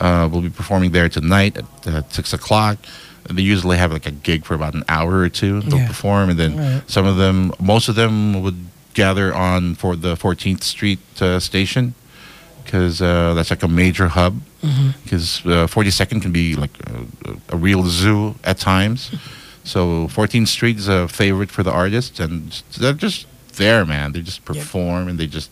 Uh, 0.00 0.26
we'll 0.32 0.40
be 0.40 0.48
performing 0.50 0.92
there 0.92 1.10
tonight 1.10 1.58
at 1.58 1.66
uh, 1.86 2.02
six 2.08 2.32
o'clock. 2.32 2.78
And 3.28 3.36
they 3.36 3.42
usually 3.42 3.76
have 3.76 3.92
like 3.92 4.06
a 4.06 4.10
gig 4.28 4.46
for 4.46 4.54
about 4.54 4.72
an 4.74 4.84
hour 4.88 5.18
or 5.18 5.28
two. 5.28 5.60
They'll 5.60 5.80
Yeah. 5.80 5.86
perform, 5.88 6.30
and 6.30 6.38
then 6.38 6.56
Right. 6.56 6.82
some 6.90 7.04
of 7.04 7.16
them, 7.18 7.52
most 7.60 7.88
of 7.90 7.94
them, 7.94 8.40
would 8.42 8.56
gather 8.94 9.34
on 9.34 9.74
for 9.74 9.96
the 9.96 10.16
14th 10.16 10.64
Street 10.64 11.00
uh, 11.20 11.38
station 11.38 11.94
because 12.70 13.02
uh, 13.02 13.34
that's 13.34 13.50
like 13.50 13.64
a 13.64 13.68
major 13.68 14.06
hub. 14.06 14.40
Because 15.02 15.40
uh, 15.44 15.66
42nd 15.66 16.22
can 16.22 16.30
be 16.30 16.54
like 16.54 16.70
a, 16.86 17.36
a 17.48 17.56
real 17.56 17.82
zoo 17.84 18.36
at 18.44 18.58
times. 18.58 19.10
So 19.62 20.08
14th 20.08 20.48
Street 20.48 20.78
is 20.78 20.88
a 20.88 21.06
favorite 21.06 21.50
for 21.50 21.62
the 21.62 21.70
artists, 21.70 22.18
and 22.18 22.50
they're 22.78 22.94
just 22.94 23.26
there, 23.56 23.84
man. 23.84 24.12
They 24.12 24.22
just 24.22 24.42
perform, 24.46 25.06
and 25.06 25.18
they 25.18 25.26
just. 25.26 25.50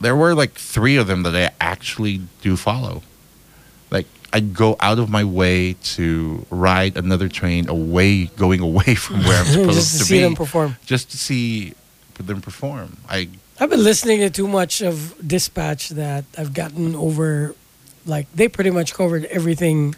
There 0.00 0.14
were 0.14 0.36
like 0.36 0.52
three 0.52 0.96
of 0.96 1.08
them 1.08 1.24
that 1.24 1.34
I 1.34 1.50
actually 1.60 2.20
do 2.42 2.56
follow. 2.56 3.02
Like 3.90 4.06
I'd 4.32 4.54
go 4.54 4.76
out 4.78 5.00
of 5.00 5.10
my 5.10 5.24
way 5.24 5.74
to 5.96 6.46
ride 6.48 6.96
another 6.96 7.28
train 7.28 7.68
away, 7.68 8.26
going 8.36 8.60
away 8.60 8.94
from 9.04 9.24
where 9.24 9.40
I'm 9.40 9.46
supposed 9.58 9.58
to 9.58 9.64
be. 9.68 9.74
just 9.74 9.92
to, 9.92 9.98
to 9.98 10.04
see 10.04 10.18
be 10.18 10.22
them 10.22 10.36
perform. 10.36 10.76
just 10.86 11.10
to 11.10 11.18
see 11.18 11.74
them 12.18 12.40
perform. 12.40 12.98
I 13.08 13.28
I've 13.62 13.70
been 13.70 13.84
listening 13.84 14.18
to 14.18 14.28
too 14.28 14.48
much 14.48 14.82
of 14.82 15.14
Dispatch 15.24 15.90
that 15.90 16.24
I've 16.36 16.52
gotten 16.52 16.96
over. 16.96 17.54
Like 18.04 18.26
they 18.34 18.48
pretty 18.48 18.70
much 18.70 18.92
covered 18.92 19.24
everything 19.26 19.94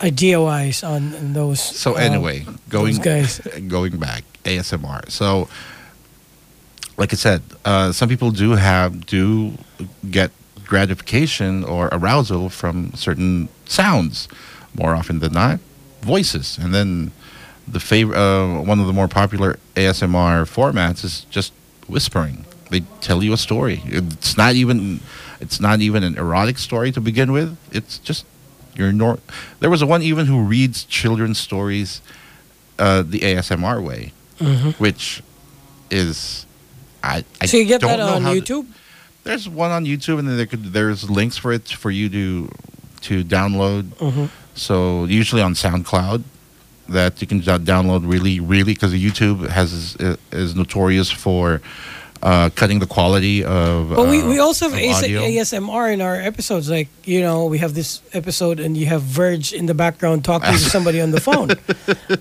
idea 0.00 0.40
wise 0.40 0.82
on, 0.82 1.14
on 1.14 1.34
those. 1.34 1.60
so 1.60 1.96
uh, 1.96 1.98
anyway, 1.98 2.46
going 2.70 2.96
guys. 2.96 3.40
going 3.68 3.98
back 3.98 4.24
ASMR. 4.44 5.10
So, 5.10 5.48
like 6.96 7.12
I 7.12 7.16
said, 7.16 7.42
uh, 7.66 7.92
some 7.92 8.08
people 8.08 8.30
do 8.30 8.52
have 8.52 9.04
do 9.04 9.58
get 10.10 10.30
gratification 10.64 11.62
or 11.62 11.90
arousal 11.92 12.48
from 12.48 12.94
certain 12.94 13.50
sounds. 13.66 14.28
More 14.72 14.94
often 14.94 15.18
than 15.18 15.34
not, 15.34 15.60
voices, 16.00 16.56
and 16.56 16.74
then 16.74 17.12
the 17.68 17.80
favorite 17.80 18.16
uh, 18.16 18.62
one 18.62 18.80
of 18.80 18.86
the 18.86 18.94
more 18.94 19.08
popular 19.08 19.58
ASMR 19.76 20.48
formats 20.48 21.04
is 21.04 21.26
just 21.28 21.52
whispering. 21.86 22.46
They 22.74 22.82
tell 23.00 23.22
you 23.22 23.32
a 23.32 23.36
story. 23.36 23.80
It's 23.86 24.36
not 24.36 24.54
even 24.56 24.98
it's 25.40 25.60
not 25.60 25.78
even 25.80 26.02
an 26.02 26.14
erotic 26.18 26.58
story 26.58 26.90
to 26.92 27.00
begin 27.00 27.30
with. 27.30 27.56
It's 27.70 27.98
just 27.98 28.24
your 28.74 28.90
nor. 28.92 29.18
There 29.60 29.70
was 29.70 29.82
one 29.84 30.02
even 30.02 30.26
who 30.26 30.40
reads 30.42 30.82
children's 30.84 31.38
stories 31.38 32.00
uh, 32.80 33.02
the 33.06 33.20
ASMR 33.20 33.78
way, 33.80 34.12
which 34.78 35.22
is 35.90 36.46
I, 37.02 37.24
I 37.40 37.46
So 37.46 37.56
you 37.58 37.64
get 37.66 37.80
don't 37.80 37.90
that 37.90 38.00
on 38.00 38.22
how 38.22 38.34
to- 38.34 38.40
YouTube? 38.40 38.66
there's 39.22 39.48
one 39.48 39.70
on 39.70 39.84
YouTube, 39.86 40.18
and 40.18 40.26
then 40.28 40.36
there 40.36 40.46
could 40.46 40.64
there's 40.72 41.08
links 41.08 41.36
for 41.38 41.52
it 41.52 41.68
for 41.68 41.90
you 41.92 42.08
to 42.18 42.48
to 43.02 43.22
download. 43.24 43.84
Mhm. 44.00 44.28
So 44.56 45.04
usually 45.04 45.42
on 45.42 45.54
SoundCloud, 45.54 46.22
that 46.88 47.20
you 47.20 47.26
can 47.28 47.40
download 47.42 48.02
really 48.14 48.40
really 48.40 48.74
because 48.74 48.92
YouTube 48.94 49.48
has 49.48 49.70
is 50.32 50.54
notorious 50.56 51.10
for 51.24 51.60
uh, 52.24 52.48
cutting 52.56 52.78
the 52.80 52.86
quality 52.86 53.44
of. 53.44 53.90
But 53.90 54.08
we, 54.08 54.22
uh, 54.22 54.28
we 54.28 54.38
also 54.40 54.68
have 54.70 54.78
AS-. 54.78 55.02
ASMR 55.04 55.92
in 55.92 56.00
our 56.00 56.16
episodes. 56.16 56.70
Like, 56.70 56.88
you 57.04 57.20
know, 57.20 57.44
we 57.46 57.58
have 57.58 57.74
this 57.74 58.00
episode 58.14 58.58
and 58.60 58.76
you 58.76 58.86
have 58.86 59.02
Verge 59.02 59.52
in 59.52 59.66
the 59.66 59.74
background 59.74 60.24
talking 60.24 60.52
to 60.52 60.58
somebody 60.58 61.00
on 61.02 61.10
the 61.10 61.20
phone. 61.28 61.48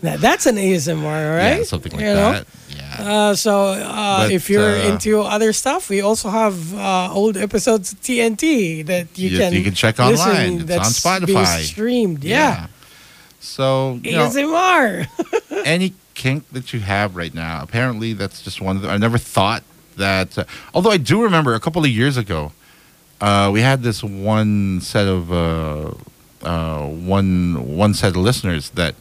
Now, 0.03 0.17
that's 0.17 0.45
an 0.45 0.57
ASMR, 0.57 1.37
right? 1.37 1.57
Yeah, 1.59 1.63
something 1.63 1.93
like 1.93 2.01
You 2.01 2.13
that. 2.13 2.45
Yeah. 2.69 2.95
Uh, 2.99 3.35
so 3.35 3.67
uh, 3.69 4.23
But, 4.27 4.31
if 4.31 4.49
you're 4.49 4.75
uh, 4.77 4.89
into 4.91 5.21
other 5.21 5.53
stuff, 5.53 5.89
we 5.89 6.01
also 6.01 6.29
have 6.29 6.73
uh, 6.75 7.13
old 7.13 7.37
episodes 7.37 7.93
of 7.93 8.01
TNT 8.01 8.85
that 8.85 9.07
you 9.17 9.29
You- 9.29 9.37
can 9.39 9.53
you 9.53 9.63
can 9.63 9.73
check 9.73 9.99
listen 9.99 10.29
online. 10.29 10.53
It's 10.59 10.65
that's 10.65 11.05
on 11.05 11.21
Spotify. 11.21 11.61
streamed. 11.63 12.23
Yeah, 12.23 12.67
So 13.39 13.99
you 14.03 14.11
know, 14.13 14.27
ASMR. 14.27 15.07
any 15.65 15.93
kink 16.13 16.43
that 16.51 16.73
you 16.73 16.79
have 16.81 17.15
right 17.15 17.33
now, 17.33 17.61
apparently 17.63 18.13
that's 18.13 18.41
just 18.41 18.59
one 18.61 18.75
of 18.75 18.81
the. 18.83 18.89
I 18.89 18.97
never 18.97 19.17
thought 19.17 19.63
that. 19.97 20.37
Uh, 20.37 20.43
although 20.73 20.91
I 20.91 20.97
do 20.97 21.21
remember 21.23 21.53
a 21.55 21.59
couple 21.59 21.83
of 21.83 21.89
years 21.89 22.17
ago, 22.17 22.51
uh, 23.21 23.49
we 23.53 23.61
had 23.61 23.83
this 23.83 24.03
one 24.03 24.81
set 24.81 25.07
of 25.07 25.31
uh, 25.31 25.91
uh, 26.43 26.85
one 26.87 27.75
one 27.77 27.93
set 27.93 28.09
of 28.11 28.17
listeners 28.17 28.71
that 28.71 28.95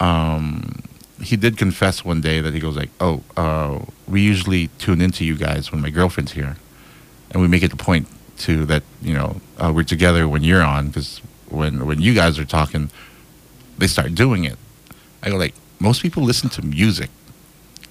um, 0.00 0.82
he 1.22 1.36
did 1.36 1.56
confess 1.56 2.04
one 2.04 2.20
day 2.20 2.40
that 2.40 2.54
he 2.54 2.60
goes 2.60 2.76
like, 2.76 2.90
"Oh, 3.00 3.22
uh, 3.36 3.80
we 4.06 4.20
usually 4.20 4.68
tune 4.78 5.00
into 5.00 5.24
you 5.24 5.36
guys 5.36 5.72
when 5.72 5.80
my 5.80 5.90
girlfriend's 5.90 6.32
here, 6.32 6.56
and 7.30 7.42
we 7.42 7.48
make 7.48 7.62
it 7.62 7.72
a 7.72 7.76
point 7.76 8.06
to 8.38 8.64
that 8.66 8.82
you 9.02 9.14
know 9.14 9.40
uh, 9.58 9.72
we're 9.74 9.82
together 9.82 10.28
when 10.28 10.44
you're 10.44 10.62
on 10.62 10.88
because 10.88 11.20
when 11.48 11.86
when 11.86 12.00
you 12.00 12.14
guys 12.14 12.38
are 12.38 12.44
talking, 12.44 12.90
they 13.78 13.86
start 13.86 14.14
doing 14.14 14.44
it." 14.44 14.56
I 15.22 15.30
go 15.30 15.36
like, 15.36 15.54
most 15.80 16.02
people 16.02 16.22
listen 16.22 16.48
to 16.50 16.62
music. 16.64 17.10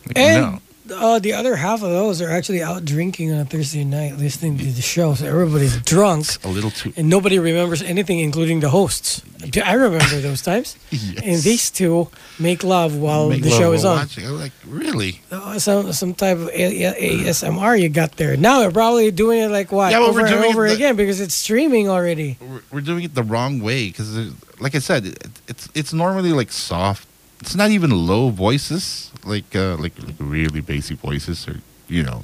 Like, 0.08 0.18
no. 0.18 0.60
And 0.90 1.04
uh, 1.04 1.20
the 1.20 1.34
other 1.34 1.56
half 1.56 1.84
of 1.84 1.90
those 1.90 2.22
are 2.22 2.30
actually 2.30 2.64
out 2.64 2.86
drinking 2.86 3.32
on 3.34 3.40
a 3.40 3.46
Thursday 3.46 3.84
night 3.84 4.18
listening 4.18 4.58
to 4.58 4.66
the 4.66 4.82
show. 4.82 5.16
So 5.16 5.26
everybody's 5.26 5.78
drunk. 5.82 6.26
a 6.44 6.48
little 6.48 6.72
too. 6.72 6.94
and 6.96 7.10
nobody 7.10 7.40
remembers 7.40 7.82
anything, 7.82 8.20
including 8.20 8.62
the 8.62 8.70
hosts. 8.70 9.22
I 9.64 9.74
remember 9.74 10.20
those 10.22 10.42
times. 10.42 10.78
Yes. 10.90 11.24
And 11.24 11.38
these 11.44 11.70
two 11.72 12.10
make 12.40 12.64
love 12.64 12.96
while 12.96 13.30
Make 13.30 13.44
the 13.44 13.50
love 13.50 13.60
show 13.60 13.72
is 13.74 13.86
on. 13.86 13.98
Watching. 13.98 14.26
I'm 14.26 14.40
like, 14.40 14.52
really? 14.66 15.22
Uh, 15.32 15.60
Some 15.60 15.92
some 15.94 16.14
type 16.14 16.38
of 16.38 16.50
ASMR 16.50 17.80
you 17.80 17.90
got 17.90 18.14
there. 18.18 18.38
Now 18.38 18.60
they're 18.60 18.72
probably 18.72 19.12
doing 19.12 19.40
it 19.42 19.50
like 19.52 19.72
what 19.72 19.92
Yeah, 19.92 20.00
but 20.00 20.10
over 20.10 20.22
we're 20.22 20.28
and 20.28 20.36
doing 20.36 20.44
it 20.50 20.50
over 20.54 20.68
the- 20.68 20.74
again 20.76 20.96
because 20.96 21.20
it's 21.22 21.34
streaming 21.36 21.90
already. 21.90 22.38
We're, 22.40 22.62
we're 22.72 22.82
doing 22.82 23.04
it 23.04 23.14
the 23.16 23.24
wrong 23.24 23.60
way 23.62 23.88
because, 23.88 24.16
like 24.60 24.76
I 24.76 24.80
said, 24.80 25.06
it, 25.06 25.28
it's 25.48 25.70
it's 25.76 25.94
normally 25.94 26.32
like 26.34 26.52
soft. 26.52 27.08
It's 27.42 27.56
not 27.56 27.70
even 27.70 27.92
low 27.92 28.30
voices, 28.30 29.12
like 29.28 29.56
uh, 29.56 29.76
like 29.78 29.94
like 30.04 30.16
really 30.20 30.62
basic 30.62 30.98
voices, 31.00 31.48
or 31.48 31.60
you 31.88 32.04
know, 32.04 32.24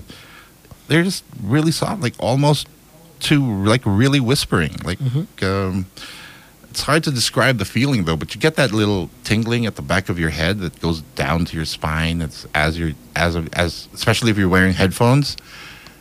they're 0.87 1.03
just 1.03 1.23
really 1.41 1.71
soft, 1.71 2.01
like 2.01 2.15
almost 2.19 2.67
to 3.21 3.63
like 3.63 3.81
really 3.85 4.19
whispering. 4.19 4.75
Like 4.83 4.99
um, 5.43 5.85
it's 6.69 6.81
hard 6.81 7.03
to 7.03 7.11
describe 7.11 7.57
the 7.57 7.65
feeling 7.65 8.05
though, 8.05 8.17
but 8.17 8.33
you 8.33 8.41
get 8.41 8.55
that 8.55 8.71
little 8.71 9.09
tingling 9.23 9.65
at 9.65 9.75
the 9.75 9.81
back 9.81 10.09
of 10.09 10.17
your 10.17 10.31
head 10.31 10.59
that 10.59 10.79
goes 10.81 11.01
down 11.15 11.45
to 11.45 11.55
your 11.55 11.65
spine. 11.65 12.21
It's 12.21 12.47
as 12.55 12.77
you're 12.79 12.93
as 13.15 13.35
as 13.53 13.87
especially 13.93 14.31
if 14.31 14.37
you're 14.37 14.49
wearing 14.49 14.73
headphones, 14.73 15.37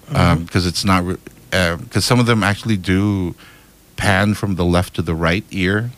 because 0.08 0.66
it's 0.66 0.84
not 0.84 1.04
because 1.50 2.04
some 2.04 2.18
of 2.18 2.26
them 2.26 2.42
actually 2.42 2.76
do 2.78 3.34
pan 3.96 4.34
from 4.34 4.56
the 4.56 4.64
left 4.64 4.94
to 4.94 5.02
the 5.02 5.14
right 5.14 5.44
ear. 5.50 5.90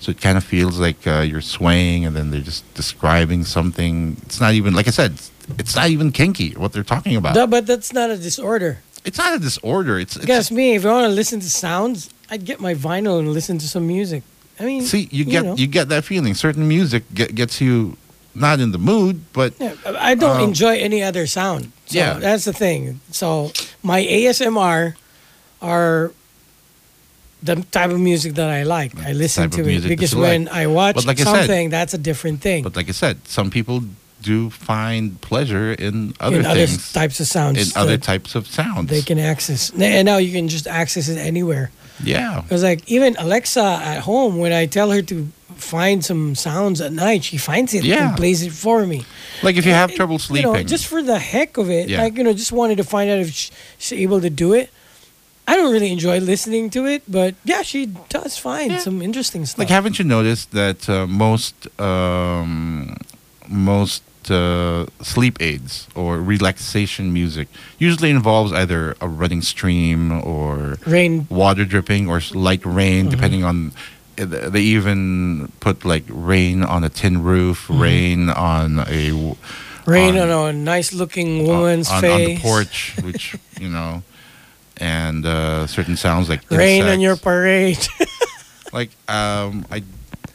So 0.00 0.10
it 0.10 0.20
kind 0.20 0.36
of 0.38 0.44
feels 0.44 0.78
like 0.78 1.06
uh, 1.06 1.20
you're 1.20 1.40
swaying, 1.40 2.04
and 2.06 2.14
then 2.14 2.30
they're 2.30 2.40
just 2.40 2.62
describing 2.74 3.44
something. 3.44 4.16
It's 4.22 4.40
not 4.40 4.52
even 4.54 4.74
like 4.74 4.86
I 4.88 4.90
said. 4.90 5.12
It's, 5.12 5.30
it's 5.58 5.76
not 5.76 5.88
even 5.90 6.12
kinky 6.12 6.52
what 6.52 6.72
they're 6.72 6.82
talking 6.84 7.16
about. 7.16 7.34
No, 7.34 7.46
but 7.46 7.66
that's 7.66 7.92
not 7.92 8.10
a 8.10 8.16
disorder. 8.16 8.78
it's 9.04 9.18
not 9.18 9.34
a 9.34 9.38
disorder. 9.38 9.98
It's, 9.98 10.16
it's 10.16 10.26
Guess 10.26 10.50
me, 10.50 10.74
if 10.74 10.84
I 10.84 10.90
want 10.92 11.04
to 11.06 11.14
listen 11.14 11.40
to 11.40 11.48
sounds, 11.50 12.10
I'd 12.30 12.44
get 12.44 12.60
my 12.60 12.74
vinyl 12.74 13.18
and 13.20 13.32
listen 13.32 13.58
to 13.58 13.68
some 13.68 13.86
music. 13.86 14.22
I 14.58 14.64
mean, 14.64 14.82
see 14.82 15.08
you 15.12 15.24
get 15.24 15.44
know. 15.44 15.54
you 15.56 15.66
get 15.66 15.88
that 15.90 16.04
feeling. 16.04 16.34
Certain 16.34 16.66
music 16.66 17.04
get, 17.14 17.34
gets 17.34 17.60
you 17.60 17.96
not 18.34 18.58
in 18.60 18.72
the 18.72 18.78
mood, 18.78 19.20
but 19.32 19.54
Yeah, 19.60 19.74
I 19.86 20.14
don't 20.14 20.40
Um, 20.40 20.48
enjoy 20.48 20.76
any 20.78 21.02
other 21.02 21.26
sound. 21.26 21.72
So 21.86 21.98
yeah. 21.98 22.18
that's 22.18 22.44
the 22.44 22.52
thing. 22.52 23.00
So 23.12 23.52
my 23.82 24.02
ASMR 24.02 24.94
are 25.62 26.10
the 27.46 27.56
type 27.70 27.90
of 27.90 28.00
music 28.00 28.34
that 28.34 28.50
I 28.50 28.62
like. 28.64 28.92
I 28.98 29.12
listen 29.12 29.50
to 29.50 29.68
it 29.68 29.88
because 29.88 30.14
when 30.14 30.44
like. 30.46 30.54
I 30.54 30.66
watch 30.66 31.06
like 31.06 31.20
I 31.20 31.24
said- 31.24 31.36
something, 31.36 31.70
that's 31.70 31.94
a 31.94 31.98
different 31.98 32.40
thing. 32.42 32.62
but 32.62 32.76
like 32.76 32.88
I 32.88 32.92
said, 32.92 33.16
some 33.26 33.50
people 33.50 33.82
do 34.22 34.50
find 34.50 35.20
pleasure 35.20 35.72
in 35.72 36.14
other 36.20 36.40
in 36.40 36.46
other 36.46 36.66
types 36.66 37.20
of 37.20 37.26
sounds 37.28 37.58
in 37.62 37.80
other 37.80 37.98
types 37.98 38.34
of 38.34 38.46
sounds. 38.46 38.90
they 38.90 39.02
can 39.02 39.18
access. 39.18 39.70
And 39.70 40.06
now 40.06 40.16
you 40.18 40.32
can 40.32 40.48
just 40.48 40.66
access 40.66 41.08
it 41.08 41.18
anywhere. 41.18 41.70
yeah, 42.02 42.40
Because 42.42 42.62
like 42.62 42.80
even 42.90 43.14
Alexa 43.18 43.62
at 43.62 44.00
home, 44.00 44.38
when 44.38 44.52
I 44.52 44.66
tell 44.66 44.90
her 44.90 45.02
to 45.02 45.28
find 45.56 46.04
some 46.04 46.34
sounds 46.34 46.80
at 46.80 46.92
night, 46.92 47.24
she 47.24 47.36
finds 47.38 47.72
it 47.74 47.84
Yeah. 47.84 48.08
and 48.08 48.16
plays 48.16 48.42
it 48.42 48.52
for 48.52 48.84
me. 48.86 49.04
like 49.42 49.56
if 49.56 49.64
you 49.66 49.72
have 49.72 49.90
It- 49.90 49.96
trouble 49.96 50.14
You 50.14 50.18
sleeping, 50.28 50.52
know, 50.52 50.62
just 50.62 50.86
for 50.86 51.02
the 51.02 51.18
heck 51.18 51.56
of 51.56 51.70
it, 51.70 51.88
Yeah. 51.88 52.02
like 52.02 52.16
you 52.18 52.24
know, 52.24 52.32
just 52.32 52.52
wanted 52.52 52.76
to 52.78 52.84
find 52.84 53.08
out 53.10 53.18
if 53.20 53.30
she's 53.78 53.92
able 53.92 54.20
to 54.20 54.30
do 54.30 54.52
it. 54.54 54.70
I 55.48 55.56
don't 55.56 55.72
really 55.72 55.92
enjoy 55.92 56.18
listening 56.20 56.70
to 56.70 56.86
it, 56.86 57.02
but 57.08 57.34
yeah, 57.44 57.62
she 57.62 57.86
does 58.08 58.36
find 58.36 58.70
Yeah. 58.72 58.78
some 58.78 59.00
interesting 59.02 59.46
stuff. 59.46 59.58
Like, 59.60 59.68
haven't 59.70 59.98
you 59.98 60.04
noticed 60.04 60.50
that 60.52 60.88
uh, 60.88 61.06
most 61.06 61.54
um, 61.80 62.96
most 63.48 64.02
uh, 64.30 64.86
sleep 65.02 65.36
aids 65.40 65.86
or 65.94 66.18
relaxation 66.20 67.12
music 67.12 67.46
usually 67.78 68.10
involves 68.10 68.52
either 68.52 68.96
a 69.00 69.06
running 69.08 69.40
stream 69.42 70.10
or 70.12 70.78
Rain. 70.84 71.26
water 71.30 71.64
dripping 71.64 72.08
or 72.08 72.16
s- 72.16 72.34
light 72.34 72.64
rain, 72.64 73.08
depending 73.08 73.44
on. 73.44 73.70
uh, 74.18 74.24
They 74.50 74.62
even 74.62 75.52
put 75.60 75.84
like 75.84 76.04
rain 76.08 76.64
on 76.64 76.82
a 76.84 76.88
tin 76.88 77.22
roof, 77.22 77.66
rain 77.70 78.28
on 78.30 78.80
a 78.80 79.10
w- 79.10 79.36
Rain 79.86 80.18
on- 80.18 80.30
on, 80.30 80.48
a 80.48 80.52
nice 80.52 80.92
looking 80.92 81.46
woman's 81.46 81.88
on, 81.88 81.96
on 81.96 82.00
face. 82.02 82.26
the 82.38 82.42
porch, 82.42 82.94
which 83.02 83.36
you 83.60 83.68
know, 83.68 84.02
and 84.78 85.24
uh, 85.26 85.66
certain 85.66 85.96
sounds 85.96 86.28
like 86.28 86.42
Rain 86.50 86.84
on 86.84 87.00
your 87.00 87.16
parade. 87.16 87.86
like 88.72 88.90
um 89.08 89.64
i 89.70 89.82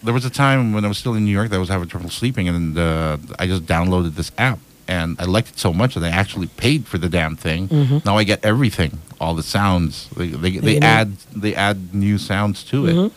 there 0.03 0.13
was 0.13 0.23
a 0.25 0.29
time 0.29 0.73
when 0.73 0.85
i 0.85 0.87
was 0.87 0.97
still 0.97 1.13
in 1.15 1.25
new 1.25 1.31
york 1.31 1.49
that 1.49 1.57
i 1.57 1.59
was 1.59 1.69
having 1.69 1.87
trouble 1.87 2.09
sleeping 2.09 2.47
and 2.47 2.77
uh, 2.77 3.17
i 3.39 3.45
just 3.45 3.65
downloaded 3.65 4.15
this 4.15 4.31
app 4.37 4.57
and 4.87 5.17
i 5.19 5.25
liked 5.25 5.49
it 5.49 5.59
so 5.59 5.71
much 5.73 5.93
that 5.95 6.03
i 6.03 6.09
actually 6.09 6.47
paid 6.47 6.87
for 6.87 6.97
the 6.97 7.09
damn 7.09 7.35
thing 7.35 7.67
Mhm. 7.67 8.05
now 8.05 8.17
i 8.17 8.23
get 8.23 8.43
everything 8.43 8.99
all 9.19 9.35
the 9.35 9.43
sounds 9.43 10.09
they 10.15 10.27
they, 10.29 10.57
they 10.57 10.79
know- 10.79 10.87
add 10.87 11.17
they 11.35 11.53
add 11.53 11.93
new 11.93 12.17
sounds 12.17 12.63
to 12.71 12.87
it 12.87 12.95
Mhm. 12.95 13.11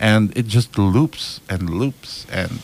and 0.00 0.36
it 0.36 0.46
just 0.46 0.78
loops 0.78 1.40
and 1.50 1.68
loops 1.70 2.26
and 2.32 2.60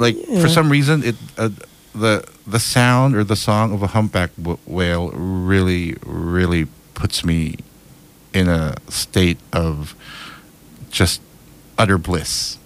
like 0.00 0.16
Yeah. 0.16 0.40
for 0.40 0.48
some 0.48 0.70
reason 0.72 1.04
it 1.04 1.16
uh, 1.36 1.50
the 1.94 2.24
the 2.46 2.58
sound 2.60 3.14
or 3.14 3.24
the 3.24 3.36
song 3.36 3.72
of 3.74 3.82
a 3.82 3.88
humpback 3.88 4.30
w- 4.36 4.58
whale 4.66 5.10
really 5.10 5.96
really 6.06 6.66
puts 6.98 7.24
me 7.24 7.54
in 8.34 8.48
a 8.48 8.74
state 8.88 9.38
of 9.52 9.94
just 10.90 11.20
utter 11.78 11.98
bliss 11.98 12.58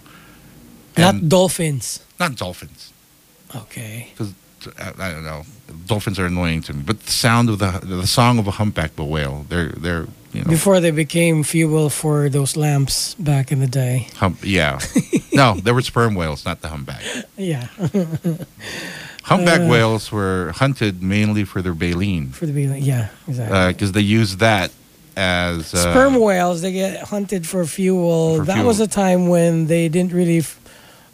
Not 0.97 1.29
dolphins. 1.29 1.99
not 2.19 2.35
dolphins 2.35 2.91
Okay. 3.55 4.09
because 4.11 4.33
I 4.99 5.11
don't 5.13 5.23
know 5.23 5.43
dolphins 5.87 6.17
are 6.19 6.25
annoying 6.25 6.61
to 6.63 6.73
me 6.73 6.81
but 6.85 6.97
the 7.05 7.11
sound 7.11 7.49
of 7.49 7.59
the 7.59 7.71
the 8.01 8.07
song 8.07 8.39
of 8.39 8.47
a 8.47 8.51
humpback 8.59 8.91
whale 8.97 9.45
they're 9.49 9.69
they're 9.83 10.07
you 10.33 10.41
know 10.43 10.49
Before 10.49 10.79
they 10.79 10.91
became 10.91 11.43
fuel 11.43 11.89
for 11.89 12.29
those 12.29 12.57
lamps 12.57 13.13
back 13.19 13.51
in 13.51 13.59
the 13.59 13.67
day. 13.83 14.07
hump 14.15 14.37
yeah 14.43 14.79
no 15.33 15.53
there 15.63 15.73
were 15.75 15.81
sperm 15.83 16.15
whales 16.15 16.45
not 16.45 16.61
the 16.61 16.69
humpback 16.69 17.03
Yeah. 17.37 17.67
Humpback 19.23 19.61
Uh. 19.61 19.65
whales 19.67 20.11
were 20.11 20.51
hunted 20.55 21.01
mainly 21.01 21.43
for 21.45 21.61
their 21.61 21.73
baleen 21.73 22.29
For 22.31 22.45
the 22.45 22.51
baleen. 22.53 22.83
Yeah, 22.83 23.07
exactly. 23.27 23.73
because 23.73 23.91
they 23.93 24.01
use 24.01 24.37
that 24.37 24.71
as 25.15 25.73
uh, 25.73 25.77
Sperm 25.91 26.15
whales, 26.19 26.61
they 26.61 26.71
get 26.73 27.03
hunted 27.03 27.45
for 27.47 27.65
fuel. 27.65 28.37
For 28.37 28.45
that 28.45 28.55
fuel. 28.55 28.67
was 28.67 28.79
a 28.79 28.87
time 28.87 29.27
when 29.29 29.67
they 29.67 29.87
didn't 29.87 30.11
really 30.11 30.39
f- 30.39 30.59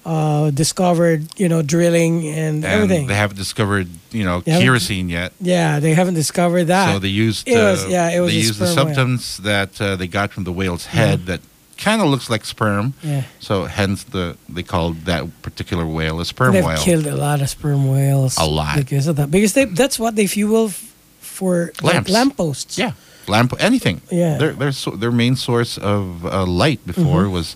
uh, 0.05 0.49
discovered, 0.51 1.27
you 1.37 1.49
know, 1.49 1.61
drilling 1.61 2.25
and, 2.27 2.63
and 2.63 2.65
everything. 2.65 3.07
they 3.07 3.13
haven't 3.15 3.35
discovered 3.37 3.87
you 4.11 4.23
know 4.23 4.39
They 4.41 4.59
kerosene 4.61 5.09
yet. 5.09 5.33
yeah, 5.41 5.79
they 5.79 5.93
haven't 5.93 6.15
discovered 6.15 6.65
that. 6.65 6.93
So 6.93 6.99
they 6.99 7.09
used 7.09 7.47
It 7.47 7.55
was- 7.57 7.85
uh, 7.85 7.89
yeah, 7.89 8.09
it 8.15 8.21
was 8.21 8.31
they 8.31 8.39
used 8.39 8.57
the 8.59 8.67
sperm 8.67 8.87
whale. 8.87 8.95
substance 8.95 9.37
that 9.43 9.79
uh, 9.81 9.95
they 9.97 10.07
got 10.07 10.31
from 10.31 10.45
the 10.45 10.53
whale's 10.53 10.85
head 10.87 11.25
that 11.27 11.41
kind 11.79 12.01
of 12.01 12.07
looks 12.09 12.29
like 12.29 12.45
sperm. 12.45 12.93
yeah. 13.01 13.23
So 13.39 13.65
hence 13.65 14.03
the 14.03 14.35
they 14.55 14.63
called 14.63 15.05
that 15.05 15.23
particular 15.41 15.85
whale 15.85 16.19
a 16.19 16.25
sperm 16.25 16.53
whale. 16.53 16.61
They've 16.61 16.65
whale. 16.67 16.83
killed 16.83 17.07
a 17.07 17.15
lot 17.15 17.41
of 17.41 17.49
sperm 17.49 17.87
whales. 17.89 18.37
A 18.37 18.45
lot. 18.45 18.75
Because 18.77 19.07
of 19.09 19.15
that. 19.15 19.31
Because 19.31 19.53
they, 19.53 19.65
that's 19.65 19.97
what 19.97 20.15
they 20.15 20.27
fuel 20.27 20.67
f- 20.67 20.93
for 21.19 21.71
like, 21.81 21.93
Lamps. 21.93 22.11
lampposts. 22.11 22.77
Yeah, 22.77 22.91
lamp 23.27 23.53
anything. 23.59 24.01
Yeah. 24.11 24.37
their 24.37 24.53
their 24.53 24.71
so, 24.71 24.91
their 24.91 25.11
main 25.11 25.35
source 25.35 25.77
of 25.77 26.25
uh, 26.25 26.45
light 26.45 26.79
before 26.85 27.29
was 27.29 27.55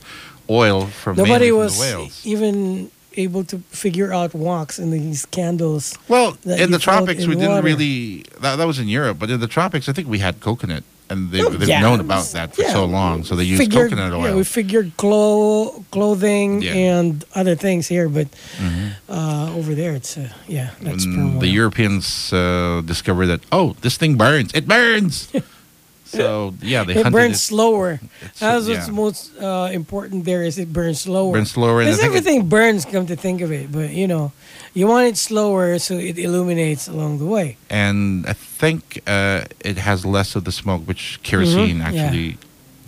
oil 0.50 0.88
from 0.88 1.16
Mm-hmm. 1.16 1.24
Nobody 1.28 1.50
from 1.50 1.58
was 1.60 1.74
the 1.78 1.82
whales. 1.84 2.26
even 2.26 2.90
able 3.16 3.44
to 3.44 3.58
figure 3.70 4.12
out 4.12 4.34
wax 4.34 4.80
in 4.80 4.90
these 4.92 5.26
candles. 5.28 5.94
Well, 6.08 6.36
in 6.46 6.72
the 6.72 6.80
tropics, 6.80 7.24
in 7.24 7.30
we 7.30 7.36
didn't 7.36 7.64
really. 7.64 8.24
That, 8.42 8.56
that 8.58 8.66
was 8.68 8.80
in 8.80 8.88
Europe, 8.88 9.20
but 9.20 9.30
in 9.30 9.40
the 9.40 9.48
tropics, 9.48 9.88
I 9.90 9.94
think 9.94 10.08
we 10.08 10.20
had 10.20 10.40
coconut, 10.40 10.84
and 11.10 11.30
they, 11.32 11.42
Oh, 11.42 11.50
they've 11.50 11.68
yeah, 11.70 11.82
known 11.82 12.00
about 12.00 12.26
that 12.34 12.56
for 12.56 12.62
yeah. 12.64 12.74
so 12.74 12.86
long. 12.86 13.24
So 13.24 13.36
they 13.36 13.44
used 13.44 13.62
Figured- 13.62 13.90
coconut 13.92 14.12
Yeah, 14.12 14.30
oil. 14.32 14.36
we 14.38 14.44
figured 14.44 14.92
clo- 14.98 15.84
clothing 15.92 16.62
Yeah. 16.62 16.74
and 16.74 17.24
other 17.36 17.56
things 17.56 17.88
here, 17.88 18.08
but 18.10 18.28
Mhm. 18.58 18.92
uh, 19.10 19.58
over 19.60 19.76
there 19.76 19.94
it's 19.96 20.18
uh, 20.18 20.30
yeah, 20.48 20.70
that's 20.82 21.06
the 21.06 21.38
whale. 21.40 21.46
Europeans 21.46 22.32
uh, 22.34 22.82
discovered 22.86 23.28
that, 23.28 23.42
oh, 23.52 23.76
this 23.82 23.98
thing 23.98 24.16
burns. 24.16 24.52
It 24.54 24.66
burns. 24.68 25.28
so 26.06 26.54
yeah, 26.62 26.84
they 26.84 26.96
it 26.96 27.12
burns 27.12 27.36
it. 27.38 27.40
slower. 27.40 28.00
It's- 28.22 28.40
That's 28.40 28.68
yeah. 28.68 28.76
what's 28.76 28.90
most 28.90 29.32
uh, 29.42 29.70
important 29.74 30.26
there 30.26 30.44
is 30.44 30.58
it 30.58 30.72
burns 30.72 31.02
slower. 31.02 31.34
Burns 31.34 31.52
slower, 31.52 31.80
Because 31.80 31.98
think 32.00 32.14
it- 32.14 32.18
everything 32.18 32.50
burns, 32.50 32.86
come 32.86 33.06
to 33.08 33.16
think 33.16 33.42
of 33.42 33.52
it. 33.52 33.72
But 33.72 33.92
you 33.92 34.08
know, 34.08 34.32
you 34.74 34.88
want 34.88 35.08
it 35.08 35.18
slower 35.18 35.78
so 35.80 35.94
it 35.98 36.18
illuminates 36.18 36.88
along 36.88 37.20
the 37.20 37.26
way. 37.26 37.58
and 37.70 38.26
I 38.28 38.34
think 38.34 39.02
uh, 39.08 39.46
it 39.64 39.78
has 39.78 40.06
less 40.06 40.36
of 40.36 40.44
the 40.44 40.52
smoke, 40.52 40.82
which 40.88 41.20
kerosene 41.24 41.78
Mhm, 41.80 41.94
yeah. 41.94 42.04
actually 42.04 42.38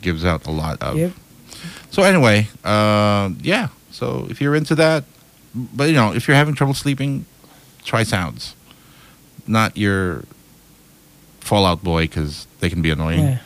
gives 0.01 0.23
out 0.25 0.47
a 0.47 0.51
lot 0.51 0.81
of. 0.81 0.97
Yep. 0.97 1.11
So 1.91 2.03
anyway, 2.03 2.47
uh, 2.63 3.29
yeah. 3.41 3.67
So 3.91 4.27
if 4.29 4.41
you're 4.41 4.55
into 4.55 4.75
that, 4.75 5.03
but 5.53 5.87
you 5.89 5.93
know, 5.95 6.13
if 6.13 6.27
you're 6.27 6.37
having 6.37 6.55
trouble 6.55 6.73
sleeping, 6.73 7.25
try 7.83 8.03
sounds. 8.03 8.55
Not 9.47 9.77
your 9.77 10.23
Fall 11.39 11.65
Out 11.65 11.83
Boy 11.83 12.03
because 12.07 12.47
they 12.59 12.69
can 12.69 12.81
be 12.81 12.89
annoying. 12.91 13.23
Yeah. 13.23 13.37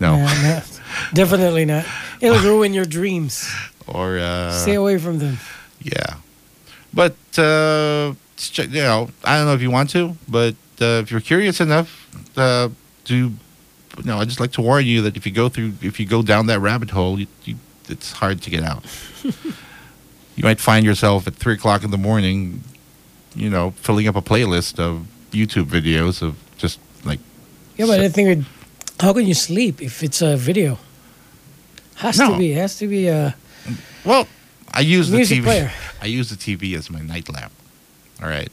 No, 0.00 0.16
nah, 0.16 0.60
definitely 1.14 1.64
not. 1.64 1.84
It'll 2.20 2.38
ruin 2.52 2.72
your 2.72 2.84
dreams. 2.86 3.48
or 3.86 4.18
uh, 4.18 4.52
Stay 4.52 4.74
away 4.74 4.98
from 4.98 5.18
them. 5.18 5.38
yeah. 5.82 6.14
But 6.98 7.14
uh, 7.38 8.14
you 8.56 8.82
know, 8.82 9.08
I 9.22 9.36
don't 9.36 9.46
know 9.46 9.54
if 9.54 9.62
you 9.62 9.70
want 9.70 9.90
to, 9.90 10.16
but 10.26 10.56
uh, 10.80 10.98
if 11.02 11.12
you're 11.12 11.20
curious 11.20 11.60
enough, 11.60 11.88
uh, 12.36 12.70
to 13.04 13.14
you 13.14 14.04
know, 14.04 14.18
I 14.18 14.24
just 14.24 14.40
like 14.40 14.50
to 14.58 14.62
warn 14.62 14.84
you 14.84 15.02
that 15.02 15.16
if 15.16 15.24
you 15.24 15.30
go 15.30 15.48
through, 15.48 15.74
if 15.80 16.00
you 16.00 16.06
go 16.06 16.22
down 16.22 16.46
that 16.46 16.58
rabbit 16.58 16.90
hole, 16.90 17.20
you, 17.20 17.28
you, 17.44 17.54
it's 17.88 18.10
hard 18.10 18.42
to 18.42 18.50
get 18.50 18.64
out. 18.64 18.82
you 19.22 20.42
might 20.42 20.58
find 20.58 20.84
yourself 20.84 21.28
at 21.28 21.36
three 21.36 21.54
o'clock 21.54 21.84
in 21.84 21.92
the 21.92 21.98
morning, 21.98 22.64
you 23.36 23.48
know, 23.48 23.70
filling 23.86 24.08
up 24.08 24.16
a 24.16 24.22
playlist 24.22 24.80
of 24.80 25.06
YouTube 25.30 25.66
videos 25.66 26.20
of 26.20 26.34
just 26.56 26.80
like 27.04 27.20
Yeah, 27.76 27.86
but 27.86 28.00
I 28.00 28.08
think, 28.08 28.28
it, 28.28 28.44
how 28.98 29.12
can 29.12 29.24
you 29.24 29.34
sleep 29.34 29.80
if 29.80 30.02
it's 30.02 30.20
a 30.20 30.36
video? 30.36 30.80
Has 31.94 32.18
No. 32.18 32.32
to 32.32 32.38
be. 32.38 32.54
Has 32.54 32.76
to 32.78 32.88
be 32.88 33.06
a 33.06 33.36
Well, 34.04 34.26
I 34.78 34.82
use 34.82 35.10
the 35.10 35.16
music 35.16 35.40
TV. 35.40 35.42
player. 35.42 35.72
I 36.00 36.06
use 36.06 36.30
the 36.30 36.36
TV 36.36 36.76
as 36.78 36.88
my 36.88 37.00
night 37.00 37.28
lamp. 37.28 37.52
All 38.22 38.28
right. 38.28 38.48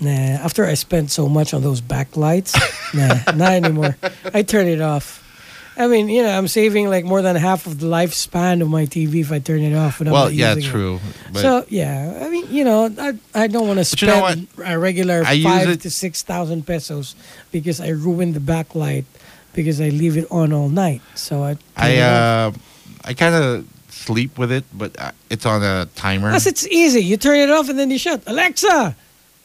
Nah, 0.00 0.10
after 0.10 0.64
I 0.64 0.72
spent 0.72 1.10
so 1.10 1.28
much 1.28 1.52
on 1.52 1.60
those 1.60 1.82
backlights, 1.82 2.56
nah, 2.94 3.32
not 3.36 3.52
anymore. 3.52 3.96
I 4.32 4.42
turn 4.42 4.66
it 4.66 4.80
off. 4.80 5.22
I 5.76 5.88
mean, 5.88 6.08
you 6.08 6.22
know, 6.22 6.30
I'm 6.30 6.48
saving 6.48 6.88
like 6.88 7.04
more 7.04 7.20
than 7.20 7.36
half 7.36 7.66
of 7.66 7.80
the 7.80 7.86
lifespan 7.86 8.62
of 8.62 8.70
my 8.70 8.86
TV 8.86 9.20
if 9.20 9.30
I 9.30 9.38
turn 9.38 9.60
it 9.60 9.74
off. 9.74 10.00
I'm 10.00 10.08
well, 10.08 10.24
not 10.24 10.32
yeah, 10.32 10.54
true. 10.54 11.00
So 11.34 11.66
yeah, 11.68 12.18
I 12.22 12.30
mean, 12.30 12.50
you 12.50 12.64
know, 12.64 12.88
I 12.98 13.12
I 13.34 13.46
don't 13.46 13.68
want 13.68 13.84
to 13.84 13.90
But 13.92 14.00
you 14.00 14.08
know 14.08 14.26
spend 14.26 14.48
a 14.64 14.78
regular 14.78 15.22
I 15.26 15.42
five 15.42 15.80
to 15.80 15.90
six 15.90 16.22
thousand 16.22 16.66
pesos 16.66 17.14
because 17.52 17.78
I 17.78 17.88
ruined 17.88 18.32
the 18.32 18.40
backlight 18.40 19.04
because 19.52 19.82
I 19.82 19.90
leave 19.90 20.16
it 20.16 20.26
on 20.30 20.54
all 20.54 20.70
night. 20.70 21.02
So 21.14 21.44
I 21.44 21.58
I 21.76 21.98
uh, 21.98 22.52
I 23.04 23.12
kind 23.12 23.34
of 23.34 23.66
sleep 24.06 24.38
with 24.38 24.50
it, 24.52 24.64
but 24.72 24.94
uh, 24.98 25.10
it's 25.30 25.44
on 25.46 25.62
a 25.62 25.86
timer. 25.94 26.30
Plus, 26.30 26.46
it's 26.46 26.66
easy. 26.68 27.02
You 27.02 27.16
turn 27.16 27.38
it 27.38 27.50
off 27.50 27.68
and 27.68 27.78
then 27.78 27.90
you 27.90 27.98
shut. 27.98 28.22
Alexa, 28.26 28.94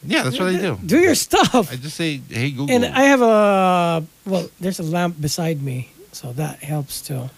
Yeah, 0.06 0.22
that's 0.24 0.38
what 0.38 0.48
I 0.54 0.58
do. 0.58 0.78
do 0.86 0.98
your 0.98 1.14
stuff. 1.14 1.70
I 1.72 1.76
just 1.76 1.96
say, 1.96 2.20
"Hey 2.30 2.50
Google." 2.50 2.70
And 2.74 2.84
I 2.86 3.02
have 3.12 3.22
a 3.22 4.02
well. 4.26 4.48
There's 4.60 4.78
a 4.80 4.86
lamp 4.86 5.20
beside 5.20 5.62
me, 5.62 5.90
so 6.12 6.32
that 6.34 6.62
helps 6.62 7.00
too. 7.02 7.28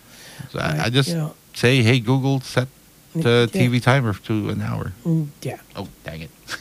So 0.53 0.59
I, 0.61 0.85
I 0.87 0.91
just 0.91 1.09
you 1.11 1.17
know, 1.17 1.35
say, 1.53 1.83
"Hey 1.83 2.01
Google, 2.01 2.41
set 2.41 2.69
the 3.15 3.49
yeah. 3.53 3.61
TV 3.69 3.81
timer 3.83 4.15
to 4.29 4.51
an 4.51 4.61
hour." 4.63 4.93
Mm, 5.05 5.29
yeah. 5.43 5.59
Oh, 5.77 5.89
dang 6.05 6.23
it! 6.23 6.31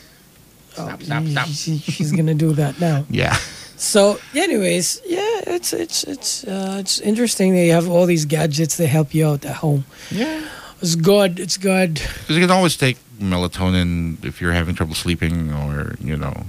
Oh, 0.75 0.87
Stop, 0.89 1.03
stop, 1.03 1.23
stop. 1.29 1.47
she- 1.53 1.77
she's 1.77 2.11
gonna 2.11 2.33
do 2.33 2.53
that 2.57 2.79
now. 2.81 3.05
Yeah, 3.21 3.37
So, 3.83 4.17
anyways, 4.33 5.01
yeah, 5.05 5.41
it's 5.55 5.73
it's 5.73 6.05
it's 6.05 6.45
uh, 6.45 6.77
it's 6.79 7.01
interesting. 7.01 7.53
They 7.53 7.67
have 7.67 7.89
all 7.89 8.05
these 8.05 8.23
gadgets 8.25 8.77
that 8.77 8.87
help 8.87 9.13
you 9.13 9.27
out 9.27 9.45
at 9.45 9.57
home. 9.57 9.83
yeah. 10.09 10.41
It's 10.81 10.95
good. 10.95 11.39
It's 11.39 11.57
good. 11.57 11.93
Because 11.93 12.35
you 12.35 12.41
can 12.41 12.51
always 12.51 12.75
take 12.75 12.97
melatonin 13.17 14.23
if 14.25 14.41
you're 14.41 14.51
having 14.53 14.75
trouble 14.75 14.95
sleeping, 14.95 15.51
or 15.51 15.95
you 15.99 16.15
know, 16.17 16.45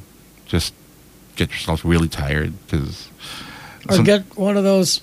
just 0.47 0.75
get 1.37 1.51
yourself 1.51 1.85
really 1.85 2.09
tired. 2.09 2.53
Because 2.67 3.09
Or 3.89 4.03
get 4.03 4.23
one 4.37 4.57
of 4.57 4.65
those 4.65 5.01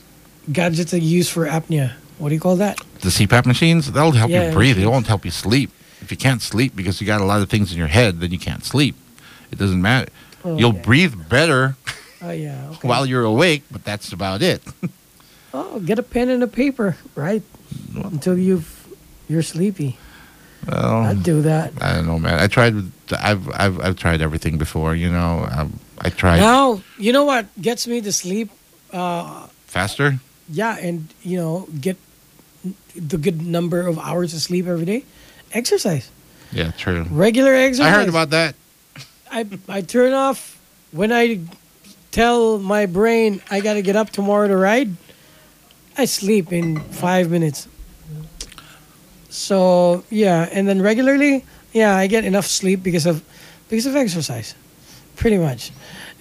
gadgets 0.51 0.91
that 0.91 0.99
you 0.99 1.17
use 1.17 1.29
for 1.29 1.45
apnea. 1.47 1.93
What 2.17 2.29
do 2.29 2.35
you 2.35 2.41
call 2.41 2.55
that? 2.57 2.77
the 3.01 3.09
CPAP 3.09 3.45
machines, 3.45 3.91
That'll 3.91 4.11
help 4.11 4.29
Yeah, 4.29 4.47
you 4.47 4.53
breathe. 4.53 4.77
It 4.77 4.87
won't 4.87 5.07
help 5.07 5.25
you 5.25 5.31
sleep. 5.31 5.71
If 6.01 6.11
you 6.11 6.17
can't 6.17 6.41
sleep 6.41 6.75
because 6.75 7.01
you 7.01 7.07
got 7.07 7.19
a 7.21 7.25
lot 7.25 7.41
of 7.41 7.49
things 7.49 7.71
in 7.71 7.77
your 7.77 7.87
head, 7.87 8.19
then 8.19 8.31
you 8.31 8.39
can't 8.39 8.63
sleep. 8.63 8.95
It 9.51 9.57
doesn't 9.57 9.81
matter. 9.81 10.09
Oh, 10.43 10.57
You'll 10.57 10.73
breathe 10.73 11.29
better 11.29 11.75
Oh 12.21 12.31
yeah. 12.31 12.69
Okay. 12.73 12.87
while 12.87 13.05
you're 13.05 13.23
awake, 13.23 13.63
but 13.71 13.83
that's 13.83 14.11
about 14.13 14.41
it. 14.41 14.61
oh, 15.53 15.79
get 15.79 15.97
a 15.99 16.03
pen 16.03 16.29
and 16.29 16.43
a 16.43 16.47
paper, 16.47 16.95
right? 17.15 17.41
Until 17.95 18.37
you've, 18.37 18.87
you're 19.27 19.41
sleepy. 19.43 19.97
Well, 20.67 20.97
I'd 21.03 21.23
do 21.23 21.41
that. 21.41 21.73
I 21.81 21.95
don't 21.95 22.05
know, 22.05 22.19
man. 22.19 22.37
I 22.39 22.45
tried. 22.47 22.75
I've 23.19 23.49
I've 23.49 23.79
I've 23.81 23.95
tried 23.95 24.21
everything 24.21 24.57
before. 24.59 24.93
You 24.95 25.09
know, 25.09 25.47
um, 25.51 25.79
I 25.99 26.09
tried 26.11 26.37
Now, 26.39 26.81
you 26.99 27.11
know 27.11 27.25
what 27.25 27.47
gets 27.59 27.87
me 27.87 27.99
to 28.01 28.11
sleep? 28.11 28.51
Uh, 28.93 29.47
faster. 29.65 30.19
yeah, 30.49 30.77
and 30.77 31.07
you 31.23 31.37
know, 31.37 31.67
get 31.79 31.97
the 32.95 33.17
good 33.17 33.41
number 33.41 33.87
of 33.87 33.97
hours 33.97 34.33
of 34.35 34.41
sleep 34.41 34.67
every 34.67 34.85
day. 34.85 35.03
Exercise, 35.53 36.11
Yeah, 36.51 36.71
true. 36.77 37.05
regular 37.09 37.53
exercise. 37.55 37.87
I 37.87 37.89
heard 37.89 38.09
about 38.09 38.29
that. 38.29 38.53
I 39.31 39.47
I 39.67 39.81
turn 39.81 40.13
off 40.13 40.59
when 40.91 41.11
I 41.11 41.39
tell 42.11 42.59
my 42.59 42.85
brain 42.85 43.41
I 43.49 43.61
got 43.61 43.73
to 43.73 43.81
get 43.81 43.95
up 43.95 44.09
tomorrow 44.09 44.47
to 44.47 44.55
ride. 44.57 44.89
I 45.97 46.05
sleep 46.05 46.51
in 46.53 46.79
five 46.79 47.29
minutes. 47.29 47.67
So 49.29 50.03
yeah, 50.09 50.47
and 50.51 50.67
then 50.67 50.81
regularly, 50.81 51.45
yeah, 51.73 51.95
I 51.95 52.07
get 52.07 52.25
enough 52.25 52.45
sleep 52.47 52.83
because 52.83 53.05
of 53.05 53.23
because 53.69 53.85
of 53.85 53.95
exercise, 53.95 54.55
pretty 55.15 55.37
much. 55.37 55.71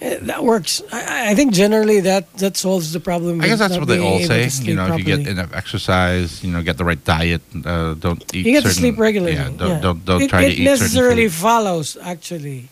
Eh, 0.01 0.17
That 0.21 0.43
works. 0.43 0.81
I, 0.91 1.31
I 1.31 1.35
think 1.35 1.53
generally 1.53 1.99
that 2.01 2.31
that 2.37 2.55
solves 2.57 2.93
the 2.93 2.99
problem. 2.99 3.41
I 3.41 3.47
guess 3.47 3.59
that's 3.59 3.77
what 3.77 3.87
they 3.87 3.99
all 3.99 4.19
say. 4.19 4.47
You 4.63 4.75
know, 4.75 4.93
if 4.93 4.99
you 4.99 5.05
get 5.05 5.27
enough 5.27 5.53
exercise, 5.53 6.41
you 6.43 6.51
know, 6.51 6.61
get 6.63 6.77
the 6.77 6.85
right 6.85 7.03
diet, 7.03 7.41
uh, 7.65 7.93
don't 7.95 8.23
eat. 8.33 8.45
you 8.45 8.53
get 8.53 8.63
to 8.63 8.73
sleep 8.73 8.97
regularly. 8.97 9.35
Yeah, 9.35 9.49
don't 9.57 9.69
yeah. 9.69 9.79
don't, 9.81 10.05
don't 10.05 10.21
it, 10.21 10.29
try 10.29 10.43
it 10.43 10.49
to 10.49 10.53
eat 10.55 10.61
It 10.61 10.71
necessarily 10.71 11.27
certain, 11.27 11.41
follows. 11.43 11.97
Actually, 12.01 12.69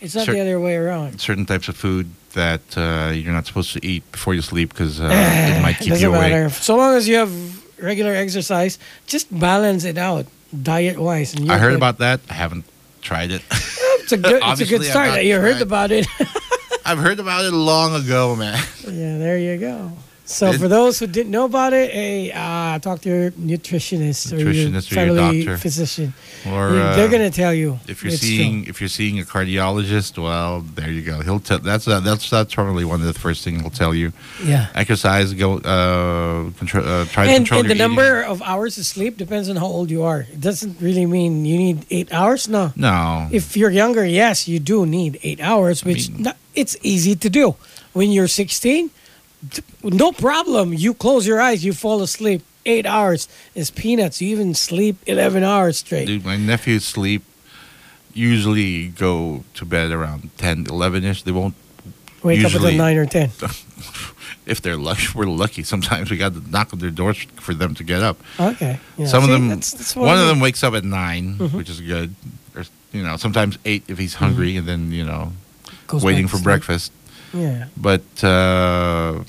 it's 0.00 0.14
not 0.16 0.26
Cer- 0.26 0.32
the 0.34 0.40
other 0.40 0.58
way 0.58 0.74
around. 0.74 1.20
certain 1.20 1.46
types 1.46 1.68
of 1.68 1.76
food 1.76 2.10
that 2.36 2.62
uh, 2.78 3.10
you're 3.12 3.32
not 3.32 3.46
supposed 3.46 3.72
to 3.72 3.80
eat 3.84 4.04
before 4.12 4.34
you 4.34 4.42
sleep 4.42 4.68
because 4.70 5.00
uh, 5.00 5.04
it 5.10 5.60
might 5.60 5.78
keep 5.78 5.90
Doesn't 5.90 6.02
you 6.04 6.14
awake. 6.14 6.30
matter. 6.32 6.50
So 6.50 6.76
long 6.76 6.94
as 6.96 7.08
you 7.08 7.16
have 7.16 7.32
regular 7.82 8.14
exercise, 8.14 8.78
just 9.06 9.26
balance 9.36 9.84
it 9.84 9.98
out 9.98 10.26
diet 10.52 10.98
wise. 10.98 11.34
I 11.34 11.58
heard 11.58 11.70
good. 11.70 11.82
about 11.82 11.98
that. 11.98 12.20
I 12.30 12.34
haven't 12.34 12.64
tried 13.02 13.30
it. 13.32 13.42
it's 13.50 14.12
a 14.12 14.16
good. 14.16 14.40
It's 14.44 14.60
a 14.60 14.66
good 14.66 14.84
start. 14.84 15.24
You 15.24 15.40
heard 15.40 15.60
about 15.60 15.90
it. 15.90 16.06
I've 16.86 16.98
heard 16.98 17.18
about 17.18 17.44
it 17.44 17.52
long 17.52 17.94
ago, 18.00 18.36
man. 18.36 18.62
yeah, 18.86 19.18
there 19.18 19.38
you 19.38 19.58
go. 19.58 19.90
So 20.28 20.50
It- 20.50 20.58
for 20.58 20.66
those 20.66 20.98
who 20.98 21.06
didn't 21.06 21.30
know 21.30 21.44
about 21.44 21.72
it, 21.72 21.92
hey, 21.92 22.32
uh, 22.32 22.80
talk 22.80 23.00
to 23.02 23.08
your 23.08 23.30
nutritionist, 23.30 24.32
or 24.32 24.38
your 24.38 24.52
Nutritionist 24.52 24.96
or 24.96 25.04
your 25.06 25.16
doctor. 25.16 25.56
physician. 25.56 26.14
Or 26.50 26.70
uh, 26.80 26.96
They're 26.96 27.08
gonna 27.08 27.30
tell 27.30 27.54
you 27.54 27.78
if 27.86 28.02
you're 28.02 28.12
it's 28.12 28.20
true. 28.20 28.28
seeing 28.28 28.64
if 28.66 28.80
you're 28.80 28.88
seeing 28.88 29.20
a 29.20 29.22
cardiologist, 29.22 30.18
well, 30.20 30.64
there 30.74 30.90
you 30.90 31.02
go. 31.02 31.20
He'll 31.22 31.38
tell. 31.38 31.60
That's 31.60 31.86
uh, 31.86 32.00
that's 32.00 32.28
that's 32.28 32.52
probably 32.54 32.84
one 32.84 33.00
of 33.00 33.06
the 33.06 33.14
first 33.18 33.44
things 33.44 33.60
he'll 33.60 33.70
tell 33.70 33.94
you. 33.94 34.12
Yeah. 34.44 34.66
Exercise. 34.74 35.32
Go. 35.32 35.58
Uh, 35.58 36.50
control. 36.58 36.84
Uh, 36.84 37.04
try 37.06 37.24
to 37.26 37.30
And, 37.30 37.36
control 37.46 37.60
and 37.60 37.70
the 37.70 37.76
your 37.76 37.86
number 37.88 38.22
of 38.22 38.42
hours 38.42 38.78
of 38.78 38.84
sleep 38.84 39.16
depends 39.16 39.48
on 39.48 39.54
how 39.56 39.66
old 39.66 39.90
you 39.92 40.02
are. 40.02 40.20
It 40.32 40.40
doesn't 40.40 40.80
really 40.80 41.06
mean 41.06 41.44
you 41.44 41.56
need 41.56 41.86
eight 41.90 42.12
hours. 42.12 42.48
No. 42.48 42.72
No. 42.74 43.28
If 43.30 43.56
you're 43.56 43.70
younger, 43.70 44.04
yes, 44.04 44.48
you 44.48 44.58
do 44.58 44.86
need 44.86 45.20
eight 45.22 45.40
hours, 45.40 45.84
which 45.84 46.10
mean- 46.10 46.22
not, 46.24 46.36
it's 46.56 46.76
easy 46.82 47.14
to 47.14 47.30
do. 47.30 47.54
When 47.92 48.10
you're 48.12 48.28
16, 48.28 48.88
t- 48.88 48.94
no 49.82 50.12
problem. 50.12 50.72
You 50.74 50.94
close 50.94 51.26
your 51.26 51.40
eyes, 51.40 51.64
you 51.64 51.72
fall 51.72 52.02
asleep. 52.02 52.42
Eight 52.64 52.84
hours 52.86 53.28
is 53.54 53.70
peanuts. 53.70 54.20
You 54.20 54.28
even 54.30 54.52
sleep 54.54 54.96
11 55.06 55.44
hours 55.44 55.78
straight. 55.78 56.06
Dude, 56.06 56.24
my 56.24 56.36
nephews 56.36 56.84
sleep. 56.84 57.22
Usually 58.12 58.88
go 58.88 59.44
to 59.54 59.64
bed 59.64 59.92
around 59.92 60.30
10, 60.38 60.66
11 60.68 61.04
ish. 61.04 61.22
They 61.22 61.32
won't 61.32 61.54
Wake 62.22 62.38
up 62.44 62.52
usually- 62.52 62.72
at 62.74 62.78
9 62.78 62.96
or 62.96 63.06
10. 63.06 63.30
if 64.46 64.62
they're 64.62 64.76
lucky. 64.76 65.06
We're 65.14 65.26
lucky. 65.26 65.62
Sometimes 65.62 66.10
we 66.10 66.16
got 66.16 66.32
to 66.32 66.40
knock 66.50 66.72
on 66.72 66.78
their 66.78 66.90
doors 66.90 67.18
for 67.36 67.52
them 67.54 67.74
to 67.74 67.84
get 67.84 68.02
up. 68.02 68.18
Okay. 68.40 68.80
Yeah, 68.96 69.06
Some 69.06 69.22
of 69.22 69.30
them. 69.30 69.48
that's- 69.48 69.72
that's 69.72 69.94
one 69.94 70.08
I 70.08 70.20
of 70.22 70.28
them 70.28 70.40
wakes 70.40 70.64
up 70.64 70.74
at 70.74 70.82
9 70.84 71.36
Mhm. 71.38 71.52
which 71.52 71.68
is 71.70 71.80
good. 71.80 72.14
Or 72.56 72.64
you 72.92 73.02
know, 73.02 73.16
sometimes 73.18 73.58
eight 73.66 73.84
if 73.86 73.98
he's 73.98 74.14
hungry, 74.14 74.56
and 74.56 74.66
then 74.66 74.90
you 74.92 75.04
know, 75.04 75.32
Goes 75.86 76.02
waiting 76.02 76.26
for 76.26 76.36
sleep. 76.38 76.44
breakfast. 76.44 76.90
Yeah. 77.34 77.66
But 77.76 78.02
uh, 78.24 79.22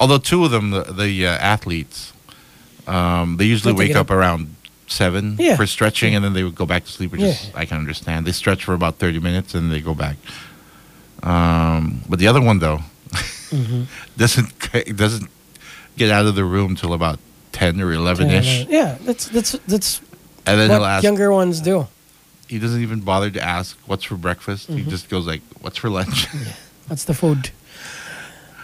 although 0.00 0.18
two 0.18 0.44
of 0.44 0.50
them, 0.50 0.70
the, 0.70 0.82
the 0.84 1.26
uh, 1.26 1.30
athletes, 1.30 2.12
um, 2.86 3.36
they 3.36 3.44
usually 3.44 3.74
wake 3.74 3.88
get 3.88 3.96
up 3.96 4.10
around 4.10 4.54
seven 4.86 5.36
Yeah. 5.38 5.56
for 5.56 5.66
stretching, 5.66 6.14
and 6.14 6.24
then 6.24 6.32
they 6.32 6.42
would 6.44 6.54
go 6.54 6.64
back 6.66 6.84
to 6.86 6.90
sleep, 6.92 7.12
which 7.12 7.20
is 7.22 7.50
I 7.54 7.66
can 7.66 7.76
understand. 7.78 8.26
They 8.26 8.32
stretch 8.32 8.64
for 8.64 8.74
about 8.74 8.96
thirty 8.96 9.18
minutes, 9.20 9.54
and 9.54 9.70
they 9.70 9.80
go 9.80 9.94
back. 9.94 10.16
Um, 11.22 12.02
but 12.08 12.18
the 12.18 12.28
other 12.28 12.40
one 12.40 12.58
though 12.60 12.80
Mhm. 13.50 13.86
doesn't 14.16 14.96
doesn't 14.96 15.28
get 15.96 16.10
out 16.10 16.26
of 16.26 16.34
the 16.36 16.44
room 16.44 16.76
till 16.76 16.92
about 16.92 17.18
ten 17.52 17.80
or 17.80 17.92
eleven 17.92 18.30
ish, 18.30 18.66
Yeah, 18.68 18.96
that's 19.04 19.26
that's 19.28 19.52
that's 19.66 20.00
and 20.46 20.60
then 20.60 20.70
what 20.70 20.88
ask. 20.88 21.02
younger 21.04 21.32
ones 21.32 21.60
do. 21.60 21.86
He 22.46 22.58
doesn't 22.58 22.80
even 22.80 23.00
bother 23.00 23.30
to 23.30 23.42
ask 23.42 23.76
what's 23.86 24.04
for 24.04 24.16
breakfast. 24.16 24.68
Mm-hmm. 24.68 24.84
He 24.84 24.90
just 24.90 25.08
goes 25.10 25.26
like, 25.26 25.42
"What's 25.60 25.76
for 25.78 25.90
lunch?" 25.90 26.28
That's 26.88 27.04
the 27.04 27.14
food. 27.14 27.50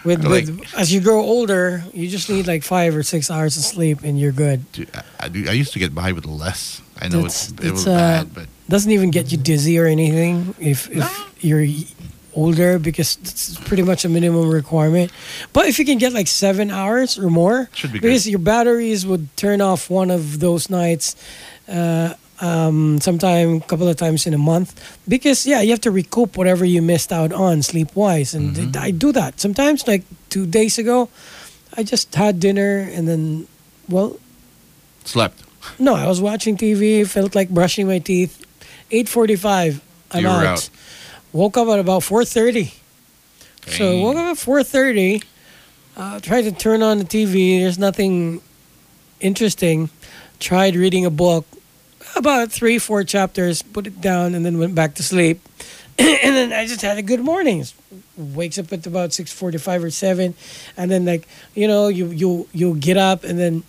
With, 0.03 0.23
Like- 0.23 0.45
with 0.45 0.73
as 0.77 0.93
you 0.93 1.01
grow 1.01 1.19
older, 1.21 1.83
you 1.93 2.07
just 2.09 2.29
need 2.29 2.45
like 2.47 2.63
five 2.63 2.95
or 2.95 3.01
six 3.03 3.31
hours 3.31 3.57
of 3.57 3.63
sleep, 3.63 4.03
and 4.03 4.19
you're 4.19 4.31
good. 4.31 4.71
Dude, 4.71 4.89
I, 5.19 5.25
I, 5.25 5.51
used 5.53 5.73
to 5.73 5.79
get 5.79 5.95
by 5.95 6.11
with 6.11 6.25
less. 6.25 6.81
I 7.01 7.07
know 7.07 7.25
it's, 7.25 7.47
That's- 7.47 7.67
it 7.67 7.71
was 7.71 7.87
uh, 7.87 7.95
bad, 7.97 8.33
but 8.33 8.47
Doesn't 8.69 8.91
even 8.91 9.09
get 9.11 9.31
you 9.31 9.37
dizzy 9.37 9.79
or 9.79 9.85
anything 9.85 10.53
if 10.59 10.89
if 10.91 11.05
you're 11.43 11.65
older 12.35 12.77
because 12.77 13.17
it's 13.21 13.57
pretty 13.61 13.81
much 13.83 14.05
a 14.05 14.09
minimum 14.09 14.49
requirement. 14.49 15.11
But 15.53 15.65
if 15.67 15.79
you 15.79 15.85
can 15.85 15.97
get 15.97 16.13
like 16.13 16.27
seven 16.27 16.69
hours 16.69 17.17
or 17.17 17.29
more, 17.29 17.69
Should 17.73 17.93
be 17.93 17.99
because 17.99 18.25
good. 18.25 18.31
your 18.31 18.39
batteries 18.39 19.05
would 19.07 19.35
turn 19.37 19.61
off 19.61 19.89
one 19.89 20.11
of 20.11 20.39
those 20.39 20.69
nights. 20.69 21.15
Uh, 21.67 22.13
um, 22.41 22.99
sometime, 22.99 23.55
a 23.57 23.59
couple 23.61 23.87
of 23.87 23.95
times 23.97 24.25
in 24.27 24.33
a 24.33 24.37
month, 24.37 24.73
because 25.07 25.45
yeah, 25.47 25.61
you 25.61 25.71
have 25.71 25.81
to 25.81 25.91
recoup 25.91 26.35
whatever 26.37 26.65
you 26.65 26.81
missed 26.81 27.11
out 27.13 27.31
on 27.31 27.61
sleep 27.61 27.95
wise, 27.95 28.33
and 28.33 28.55
Mm-hmm. 28.55 28.77
I 28.83 28.91
do 28.91 29.11
that 29.13 29.39
sometimes. 29.39 29.87
Like 29.87 30.03
two 30.29 30.45
days 30.45 30.77
ago, 30.77 31.09
I 31.77 31.83
just 31.83 32.13
had 32.15 32.39
dinner 32.39 32.79
and 32.91 33.07
then, 33.07 33.47
well, 33.89 34.17
slept. 35.05 35.43
no, 35.79 35.95
I 35.95 36.07
was 36.07 36.19
watching 36.21 36.57
TV, 36.57 37.07
felt 37.07 37.35
like 37.35 37.49
brushing 37.49 37.87
my 37.87 37.99
teeth. 37.99 38.41
8:45, 38.91 39.81
I'm 40.11 40.25
out. 40.25 40.45
out. 40.45 40.69
Woke 41.33 41.57
up 41.57 41.67
at 41.69 41.79
about 41.79 42.01
4:30. 42.03 42.73
So 43.67 43.97
woke 43.99 44.15
up 44.17 44.27
at 44.31 44.37
4:30. 44.37 45.23
Uh, 45.97 46.19
tried 46.19 46.43
to 46.43 46.51
turn 46.51 46.83
on 46.83 46.97
the 46.99 47.05
TV. 47.05 47.59
There's 47.59 47.79
nothing 47.79 48.41
interesting. 49.19 49.89
Tried 50.39 50.75
reading 50.75 51.05
a 51.05 51.09
book, 51.09 51.45
about 52.15 52.51
three, 52.51 52.79
four 52.79 53.03
chapters. 53.03 53.61
Put 53.61 53.87
it 53.87 54.01
down, 54.01 54.35
and 54.35 54.45
then 54.45 54.57
went 54.59 54.75
back 54.75 54.95
to 54.95 55.03
sleep. 55.03 55.41
and 55.99 56.35
then 56.35 56.51
I 56.53 56.65
just 56.67 56.81
had 56.81 56.97
a 56.97 57.01
good 57.01 57.21
morning. 57.21 57.65
Wakes 58.17 58.57
up 58.57 58.71
at 58.73 58.85
about 58.87 59.11
6:45 59.11 59.83
or 59.83 59.89
7, 59.91 60.33
and 60.77 60.91
then 60.91 61.05
like 61.05 61.27
you 61.55 61.67
know 61.67 61.87
you 61.87 62.07
you 62.11 62.47
you 62.53 62.75
get 62.75 62.97
up 62.97 63.23
and 63.23 63.39
then 63.39 63.63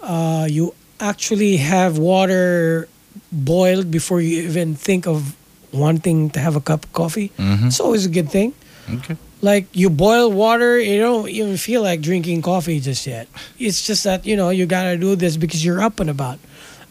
uh, 0.00 0.46
you 0.50 0.74
actually 1.00 1.56
have 1.58 1.98
water 1.98 2.88
boiled 3.30 3.90
before 3.90 4.20
you 4.20 4.42
even 4.42 4.74
think 4.74 5.06
of 5.06 5.36
wanting 5.72 6.30
to 6.30 6.40
have 6.40 6.56
a 6.56 6.60
cup 6.60 6.84
of 6.84 6.92
coffee. 6.92 7.30
Mhm. 7.38 7.66
It's 7.66 7.80
always 7.80 8.06
a 8.06 8.08
good 8.08 8.30
thing. 8.30 8.54
Okay. 8.90 9.16
Like 9.42 9.66
you 9.72 9.90
boil 9.90 10.32
water, 10.32 10.80
you 10.80 10.98
don't 10.98 11.28
even 11.28 11.56
feel 11.58 11.82
like 11.82 12.00
drinking 12.00 12.42
coffee 12.42 12.80
just 12.80 13.06
yet. 13.06 13.28
It's 13.58 13.86
just 13.86 14.02
that 14.04 14.26
you 14.26 14.34
know 14.36 14.50
you 14.50 14.66
gotta 14.66 14.96
do 14.96 15.14
this 15.14 15.36
because 15.36 15.64
you're 15.64 15.80
up 15.82 16.00
and 16.00 16.10
about, 16.10 16.38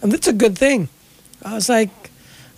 and 0.02 0.12
that's 0.12 0.28
a 0.28 0.34
good 0.34 0.58
thing. 0.58 0.88
I 1.44 1.54
was 1.54 1.70
like, 1.70 1.90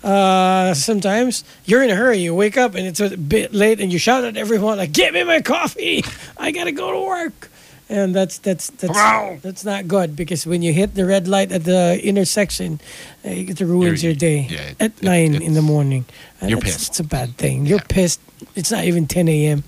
uh, 0.02 0.72
sometimes 0.74 1.44
you're 1.64 1.82
in 1.82 1.90
a 1.90 1.94
hurry. 1.94 2.18
You 2.18 2.34
wake 2.34 2.56
up 2.56 2.74
and 2.74 2.86
it's 2.86 3.00
a 3.00 3.16
bit 3.16 3.52
late, 3.52 3.80
and 3.80 3.92
you 3.92 3.98
shout 3.98 4.24
at 4.24 4.36
everyone 4.36 4.78
like, 4.78 4.92
"Get 4.92 5.12
me 5.12 5.24
my 5.24 5.40
coffee! 5.42 6.02
I 6.38 6.50
gotta 6.52 6.72
go 6.72 6.90
to 6.92 7.00
work." 7.06 7.50
And 7.90 8.14
that's 8.14 8.38
that's 8.38 8.70
that's 8.70 8.94
Wow. 8.94 9.38
that's 9.42 9.64
not 9.64 9.88
good 9.88 10.14
because 10.16 10.46
when 10.46 10.62
you 10.62 10.72
hit 10.72 10.94
the 10.94 11.04
red 11.04 11.26
light 11.28 11.50
at 11.52 11.64
the 11.64 12.00
intersection, 12.02 12.80
uh, 13.24 13.30
it 13.30 13.60
ruins 13.60 14.02
You're- 14.02 14.12
your 14.12 14.14
day 14.18 14.46
yeah, 14.48 14.60
it- 14.70 14.76
at 14.80 14.92
it- 14.96 15.02
nine 15.02 15.34
in 15.42 15.54
the 15.54 15.62
morning. 15.62 16.04
And 16.40 16.50
you're 16.50 16.60
that's- 16.60 16.76
pissed. 16.76 16.88
It's 16.90 17.00
a 17.00 17.04
bad 17.04 17.36
thing. 17.36 17.66
You're 17.66 17.78
Yeah. 17.82 17.94
pissed. 17.96 18.20
It's 18.54 18.70
not 18.70 18.84
even 18.84 19.06
10 19.06 19.28
a.m. 19.28 19.64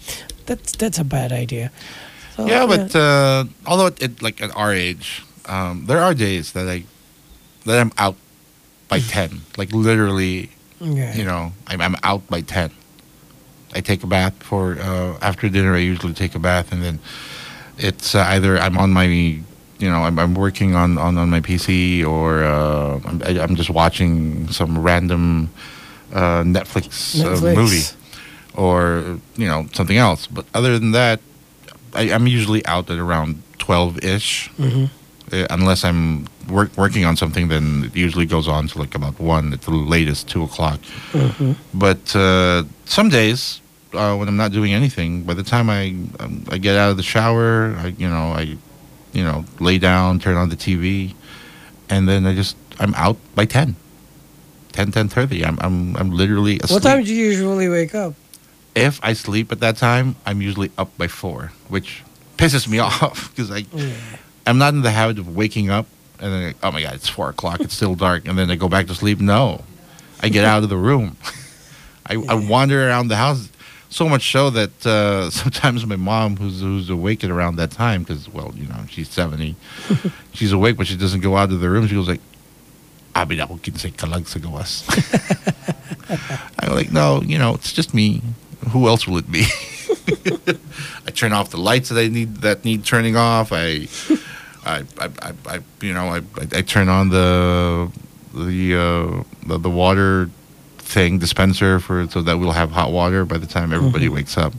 That's 0.47 0.73
that's 0.79 0.99
a 0.99 1.05
bad 1.05 1.33
idea. 1.33 1.71
So, 2.37 2.47
yeah, 2.47 2.65
but 2.67 2.95
uh, 2.97 3.45
although 3.67 3.87
it, 3.87 4.01
it 4.03 4.23
like 4.23 4.41
at 4.41 4.55
our 4.57 4.73
age, 4.73 5.23
um, 5.47 5.85
there 5.87 5.99
are 6.01 6.15
days 6.15 6.53
that 6.53 6.69
I 6.69 6.85
that 7.67 7.79
I'm 7.79 7.93
out 7.99 8.17
by 8.93 9.01
ten. 9.01 9.41
Like 9.57 9.73
literally, 9.73 10.51
yeah. 10.81 11.15
you 11.15 11.25
know, 11.25 11.53
I'm, 11.67 11.81
I'm 11.81 11.97
out 12.03 12.27
by 12.29 12.41
ten. 12.43 12.71
I 13.75 13.81
take 13.81 14.03
a 14.05 14.07
bath 14.07 14.35
for 14.43 14.77
uh, 14.79 15.17
after 15.23 15.49
dinner. 15.49 15.75
I 15.75 15.79
usually 15.79 16.13
take 16.15 16.35
a 16.35 16.39
bath, 16.39 16.73
and 16.73 16.83
then 16.83 16.99
it's 17.79 18.15
uh, 18.15 18.25
either 18.35 18.59
I'm 18.59 18.77
on 18.77 18.91
my, 18.93 19.05
you 19.05 19.43
know, 19.81 20.03
I'm, 20.05 20.19
I'm 20.19 20.35
working 20.35 20.75
on, 20.75 20.99
on, 20.99 21.17
on 21.17 21.31
my 21.31 21.41
PC, 21.41 22.05
or 22.07 22.45
uh, 22.45 23.01
I'm, 23.07 23.23
I, 23.25 23.41
I'm 23.43 23.57
just 23.57 23.71
watching 23.71 24.49
some 24.53 24.79
random 24.83 25.49
uh, 26.13 26.43
Netflix, 26.45 27.19
Uh, 27.25 27.29
Netflix. 27.41 27.57
movie, 27.57 27.83
or 28.55 29.19
you 29.37 29.47
know 29.49 29.67
something 29.73 29.97
else. 29.97 30.27
But 30.27 30.45
other 30.53 30.79
than 30.79 30.93
that, 30.93 31.21
I, 31.95 32.13
I'm 32.13 32.27
usually 32.27 32.65
out 32.67 32.91
at 32.91 32.99
around 32.99 33.43
twelve 33.59 34.05
ish. 34.05 34.51
Mhm. 34.59 34.91
Uh, 35.33 35.47
unless 35.51 35.85
I'm 35.85 36.27
work, 36.49 36.77
working 36.77 37.05
on 37.05 37.17
something, 37.17 37.49
then 37.49 37.85
it 37.85 37.97
usually 37.97 38.27
goes 38.27 38.49
on 38.49 38.69
to 38.69 38.79
like 38.79 38.95
about 38.95 39.19
one 39.19 39.53
at 39.53 39.63
the 39.63 39.71
latest, 39.71 40.29
two 40.29 40.43
o'clock. 40.43 40.81
But 41.75 42.15
uh, 42.15 42.65
some 42.85 43.09
days 43.09 43.61
uh, 43.95 44.15
when 44.17 44.29
I'm 44.29 44.37
not 44.37 44.53
doing 44.53 44.73
anything, 44.75 45.23
by 45.23 45.35
the 45.35 45.43
time 45.43 45.71
I 45.71 45.95
um, 46.21 46.45
I 46.51 46.59
get 46.59 46.77
out 46.77 46.91
of 46.91 46.97
the 46.97 47.03
shower, 47.03 47.75
I 47.79 47.89
you 47.99 48.09
know 48.09 48.33
I 48.33 48.57
you 49.13 49.25
know 49.25 49.45
lay 49.61 49.79
down, 49.79 50.19
turn 50.19 50.37
on 50.37 50.49
the 50.49 50.57
TV, 50.57 51.15
and 51.89 52.09
then 52.09 52.27
I 52.27 52.35
just 52.35 52.57
I'm 52.81 52.95
out 52.95 53.17
by 53.35 53.45
10. 53.45 53.77
10, 54.73 54.91
10.30. 54.91 55.47
I'm, 55.47 55.59
I'm, 55.61 55.97
I'm 55.99 56.11
literally 56.11 56.59
asleep. 56.61 56.83
What 56.83 56.83
time 56.83 57.05
do 57.05 57.15
you 57.15 57.27
usually 57.27 57.69
wake 57.69 57.95
up? 57.95 58.15
if 58.75 59.01
I 59.03 59.13
sleep 59.13 59.53
at 59.53 59.61
that 59.61 59.77
time, 59.77 60.17
I'm 60.25 60.41
usually 60.41 60.71
up 60.79 60.97
by 60.97 61.09
four, 61.09 61.53
which 61.69 62.03
pisses 62.37 62.69
me 62.69 62.79
off 62.89 63.31
because 63.31 63.51
I, 63.51 63.65
I'm 64.47 64.59
not 64.59 64.75
in 64.75 64.83
the 64.83 64.91
habit 64.91 65.19
of 65.19 65.35
waking 65.35 65.71
up 65.71 65.87
and 66.23 66.33
then, 66.33 66.55
oh 66.63 66.71
my 66.71 66.81
God, 66.81 66.95
it's 66.95 67.09
four 67.09 67.29
o'clock, 67.29 67.61
it's 67.61 67.75
still 67.75 67.97
dark, 67.97 68.29
and 68.29 68.39
then 68.39 68.49
I 68.49 68.55
go 68.55 68.69
back 68.69 68.87
to 68.87 68.95
sleep. 68.95 69.19
No, 69.19 69.65
I 70.21 70.29
get 70.29 70.45
out 70.45 70.63
of 70.63 70.69
the 70.69 70.77
room. 70.77 71.17
I, 72.07 72.15
I 72.15 72.35
wander 72.35 72.89
around 72.89 73.09
the 73.09 73.17
house 73.17 73.49
so 73.91 74.09
much 74.09 74.31
so 74.31 74.49
that 74.51 74.87
uh, 74.87 75.31
sometimes 75.31 75.85
my 75.85 75.97
mom, 75.97 76.37
who's 76.37 76.61
who's 76.61 76.89
awake 76.89 77.25
at 77.25 77.31
around 77.31 77.57
that 77.57 77.73
time, 77.73 78.05
because 78.05 78.29
well, 78.29 78.53
you 78.55 78.69
know, 78.69 78.85
she's 78.89 79.09
seventy, 79.09 79.57
she's 80.33 80.53
awake, 80.53 80.77
but 80.77 80.87
she 80.87 80.97
doesn't 80.97 81.21
go 81.21 81.37
out 81.37 81.51
of 81.51 81.59
the 81.59 81.69
room. 81.69 81.89
She 81.89 81.97
goes 81.97 82.09
like, 82.09 82.21
"Abi 83.17 83.41
ako 83.41 83.57
kinsay 83.57 83.91
kalag 83.91 84.29
sa 84.29 84.39
gawas." 84.39 84.87
I'm 86.61 86.73
like, 86.73 86.93
no, 86.93 87.21
you 87.23 87.39
know, 87.39 87.55
it's 87.55 87.73
just 87.73 87.95
me. 87.95 88.23
Who 88.71 88.87
else 88.87 89.09
will 89.09 89.19
it 89.19 89.31
be? 89.31 89.47
I 91.05 91.11
turn 91.11 91.33
off 91.33 91.51
the 91.51 91.57
lights 91.57 91.89
that 91.89 91.99
I 91.99 92.07
need 92.07 92.37
that 92.37 92.65
need 92.65 92.85
turning 92.85 93.17
off. 93.17 93.51
I, 93.53 93.89
I, 94.65 94.85
I, 94.99 95.11
I, 95.21 95.33
I 95.47 95.61
you 95.81 95.93
know, 95.93 96.09
I, 96.09 96.19
I, 96.19 96.59
I 96.59 96.63
turn 96.63 96.89
on 96.89 97.09
the 97.09 97.91
the, 98.35 98.75
uh, 98.75 99.25
the 99.47 99.59
the 99.59 99.71
water 99.71 100.31
thing 100.79 101.19
dispenser 101.19 101.81
for 101.81 102.09
so 102.09 102.23
that 102.23 102.39
we'll 102.39 102.53
have 102.53 102.71
hot 102.71 102.93
water 102.93 103.25
by 103.25 103.39
the 103.39 103.47
time 103.47 103.73
everybody 103.73 104.09
wakes 104.09 104.37
up. 104.37 104.53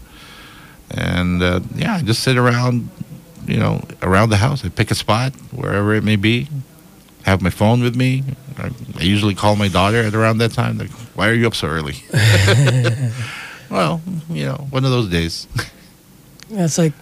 And 0.91 1.41
uh, 1.41 1.61
yeah, 1.75 1.95
I 1.95 2.01
just 2.01 2.23
sit 2.23 2.37
around, 2.37 2.89
you 3.47 3.57
know, 3.57 3.83
around 4.01 4.29
the 4.29 4.37
house. 4.37 4.63
I 4.65 4.69
pick 4.69 4.91
a 4.91 4.95
spot 4.95 5.33
wherever 5.51 5.93
it 5.93 6.03
may 6.03 6.15
be. 6.15 6.47
Have 7.23 7.41
my 7.41 7.49
phone 7.49 7.81
with 7.81 7.95
me. 7.95 8.23
I, 8.57 8.69
I 8.99 9.03
usually 9.03 9.33
call 9.33 9.55
my 9.55 9.69
daughter 9.69 10.01
at 10.01 10.13
around 10.13 10.39
that 10.39 10.51
time. 10.51 10.77
Like, 10.77 10.91
why 11.15 11.29
are 11.29 11.33
you 11.33 11.47
up 11.47 11.55
so 11.55 11.67
early? 11.67 11.95
well, 13.69 14.01
you 14.29 14.45
know, 14.45 14.67
one 14.69 14.85
of 14.85 14.91
those 14.91 15.09
days. 15.09 15.47
Yeah, 16.49 16.65
It's 16.65 16.77
like 16.77 16.93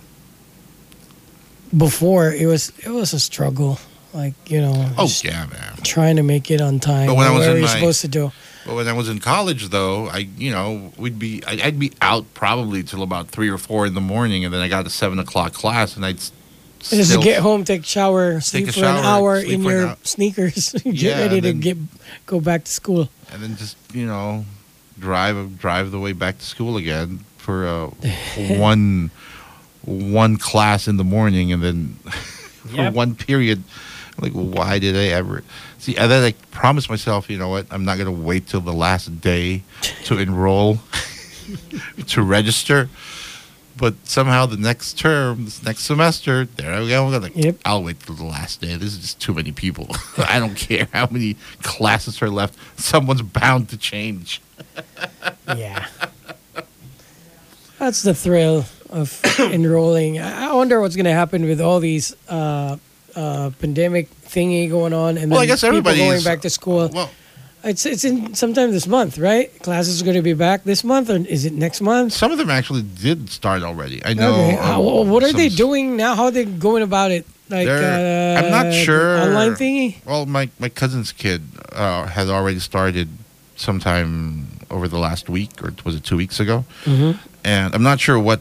before 1.75 2.31
it 2.33 2.45
was 2.47 2.71
it 2.79 2.89
was 2.89 3.13
a 3.13 3.19
struggle. 3.19 3.79
Like 4.13 4.33
you 4.49 4.59
know, 4.59 4.89
Oh 4.97 5.07
yeah, 5.23 5.45
man. 5.45 5.77
trying 5.83 6.17
to 6.17 6.23
make 6.23 6.51
it 6.51 6.59
on 6.59 6.79
time. 6.79 7.07
But 7.07 7.15
when 7.15 7.27
I 7.27 7.31
was 7.31 7.47
in 7.47 7.61
my- 7.61 7.67
supposed 7.67 8.01
to 8.01 8.07
do. 8.09 8.31
But 8.65 8.75
when 8.75 8.87
I 8.87 8.93
was 8.93 9.09
in 9.09 9.19
college, 9.19 9.69
though, 9.69 10.07
I 10.07 10.27
you 10.37 10.51
know 10.51 10.91
we'd 10.97 11.17
be 11.17 11.41
I, 11.47 11.53
I'd 11.63 11.79
be 11.79 11.93
out 12.01 12.25
probably 12.33 12.83
till 12.83 13.01
about 13.03 13.29
three 13.29 13.49
or 13.49 13.57
four 13.57 13.85
in 13.87 13.93
the 13.95 14.01
morning, 14.01 14.43
and 14.45 14.53
then 14.53 14.61
I 14.61 14.67
got 14.67 14.85
a 14.85 14.89
seven 14.89 15.17
o'clock 15.17 15.53
class, 15.53 15.95
and 15.95 16.05
I'd 16.05 16.19
Just 16.81 17.21
get 17.21 17.39
home, 17.41 17.63
take 17.63 17.81
a 17.81 17.85
shower, 17.85 18.39
sleep 18.41 18.67
a 18.67 18.71
for 18.73 18.79
an 18.79 18.83
shower, 19.01 19.03
hour 19.03 19.37
in 19.39 19.63
your 19.63 19.87
hour. 19.87 19.97
sneakers, 20.03 20.73
get 20.83 20.93
Yeah, 20.93 21.19
ready 21.21 21.39
to 21.41 21.53
get 21.53 21.77
go 22.27 22.39
back 22.41 22.65
to 22.65 22.71
school. 22.71 23.09
and 23.31 23.41
then 23.41 23.55
just 23.55 23.77
you 23.93 24.05
know 24.05 24.45
drive 24.99 25.57
drive 25.57 25.89
the 25.91 25.99
way 25.99 26.11
back 26.11 26.37
to 26.37 26.45
school 26.45 26.75
again 26.77 27.21
for 27.37 27.65
uh, 27.65 27.87
one 28.59 29.09
one 29.85 30.37
class 30.37 30.87
in 30.87 30.97
the 30.97 31.03
morning, 31.03 31.51
and 31.51 31.61
then 31.63 31.87
for 32.03 32.69
Yep. 32.75 32.93
one 32.93 33.15
period. 33.15 33.63
Like, 34.19 34.33
why 34.33 34.77
did 34.77 34.95
I 34.95 35.05
ever 35.15 35.43
see? 35.79 35.97
And 35.97 36.11
then 36.11 36.23
I 36.23 36.33
promised 36.51 36.89
myself, 36.89 37.29
you 37.29 37.37
know 37.39 37.49
what? 37.49 37.65
I'm 37.71 37.85
not 37.85 37.97
gonna 37.97 38.11
wait 38.11 38.45
till 38.47 38.61
the 38.61 38.73
last 38.73 39.19
day 39.21 39.63
to 40.05 40.19
enroll 40.19 40.77
to 42.07 42.21
register. 42.21 42.89
But 43.77 43.95
somehow 44.03 44.45
the 44.45 44.57
next 44.57 44.99
term, 44.99 45.45
this 45.45 45.63
next 45.63 45.83
semester, 45.83 46.45
there 46.45 46.73
I 46.73 46.87
go. 46.87 47.07
I'm 47.07 47.21
like, 47.21 47.35
Yep. 47.35 47.55
I'll 47.65 47.81
wait 47.83 47.99
till 48.01 48.13
the 48.15 48.25
last 48.25 48.61
day. 48.61 48.75
This 48.75 48.89
is 48.93 48.97
just 48.99 49.21
too 49.21 49.33
many 49.33 49.51
people. 49.53 49.87
I 50.17 50.37
don't 50.39 50.55
care 50.55 50.87
how 50.93 51.07
many 51.09 51.35
classes 51.63 52.21
are 52.21 52.29
left. 52.29 52.53
Someone's 52.79 53.23
bound 53.23 53.69
to 53.69 53.77
change. 53.77 54.39
Yeah. 55.47 55.87
That's 57.79 58.03
the 58.03 58.13
thrill 58.13 58.65
of 58.91 59.19
enrolling. 59.39 60.19
I 60.19 60.53
wonder 60.53 60.79
what's 60.81 60.95
going 60.95 61.05
to 61.05 61.13
happen 61.13 61.43
with 61.45 61.61
all 61.61 61.79
these 61.79 62.15
uh, 62.29 62.77
uh, 63.15 63.51
pandemic 63.59 64.09
thingy 64.25 64.69
going 64.69 64.93
on, 64.93 65.09
and 65.17 65.23
then 65.23 65.29
Well, 65.31 65.39
I 65.41 65.45
guess 65.45 65.61
people 65.61 65.77
everybody 65.77 65.99
going 65.99 66.23
back 66.23 66.41
to 66.41 66.49
school. 66.49 66.89
Well, 66.93 67.09
It's 67.63 67.85
it's 67.85 68.03
in 68.03 68.33
sometime 68.33 68.71
this 68.71 68.87
month, 68.87 69.17
right? 69.19 69.47
Classes 69.61 70.01
are 70.01 70.05
going 70.05 70.17
to 70.17 70.23
be 70.23 70.33
back 70.33 70.63
this 70.63 70.83
month, 70.83 71.09
or 71.09 71.17
is 71.17 71.45
it 71.45 71.53
next 71.53 71.79
month? 71.81 72.11
some 72.13 72.31
of 72.31 72.37
them 72.39 72.49
actually 72.49 72.81
did 72.81 73.29
start 73.29 73.61
already. 73.63 74.01
I 74.03 74.13
know. 74.15 74.33
Okay. 74.33 74.57
um, 74.57 74.63
How- 74.65 75.03
what 75.13 75.23
are 75.23 75.31
they 75.33 75.49
doing 75.49 75.95
now? 75.95 76.15
How 76.15 76.25
are 76.25 76.31
they 76.31 76.45
going 76.45 76.81
about 76.83 77.11
it? 77.11 77.25
Like, 77.49 77.67
uh, 77.67 78.39
I'm 78.39 78.49
not 78.49 78.73
sure. 78.73 79.19
Online 79.19 79.53
thingy. 79.53 80.03
Well, 80.05 80.25
my 80.25 80.49
my 80.57 80.69
cousin's 80.69 81.11
kid 81.11 81.41
uh, 81.73 82.07
has 82.07 82.29
already 82.29 82.59
started 82.59 83.09
sometime 83.57 84.47
over 84.71 84.87
the 84.87 84.97
last 84.97 85.29
week, 85.29 85.51
or 85.63 85.73
was 85.83 85.95
it 85.95 86.03
two 86.03 86.17
weeks 86.17 86.39
ago? 86.39 86.65
Mhm. 86.85 87.17
And 87.43 87.75
I'm 87.75 87.83
not 87.83 87.99
sure 87.99 88.17
what 88.19 88.39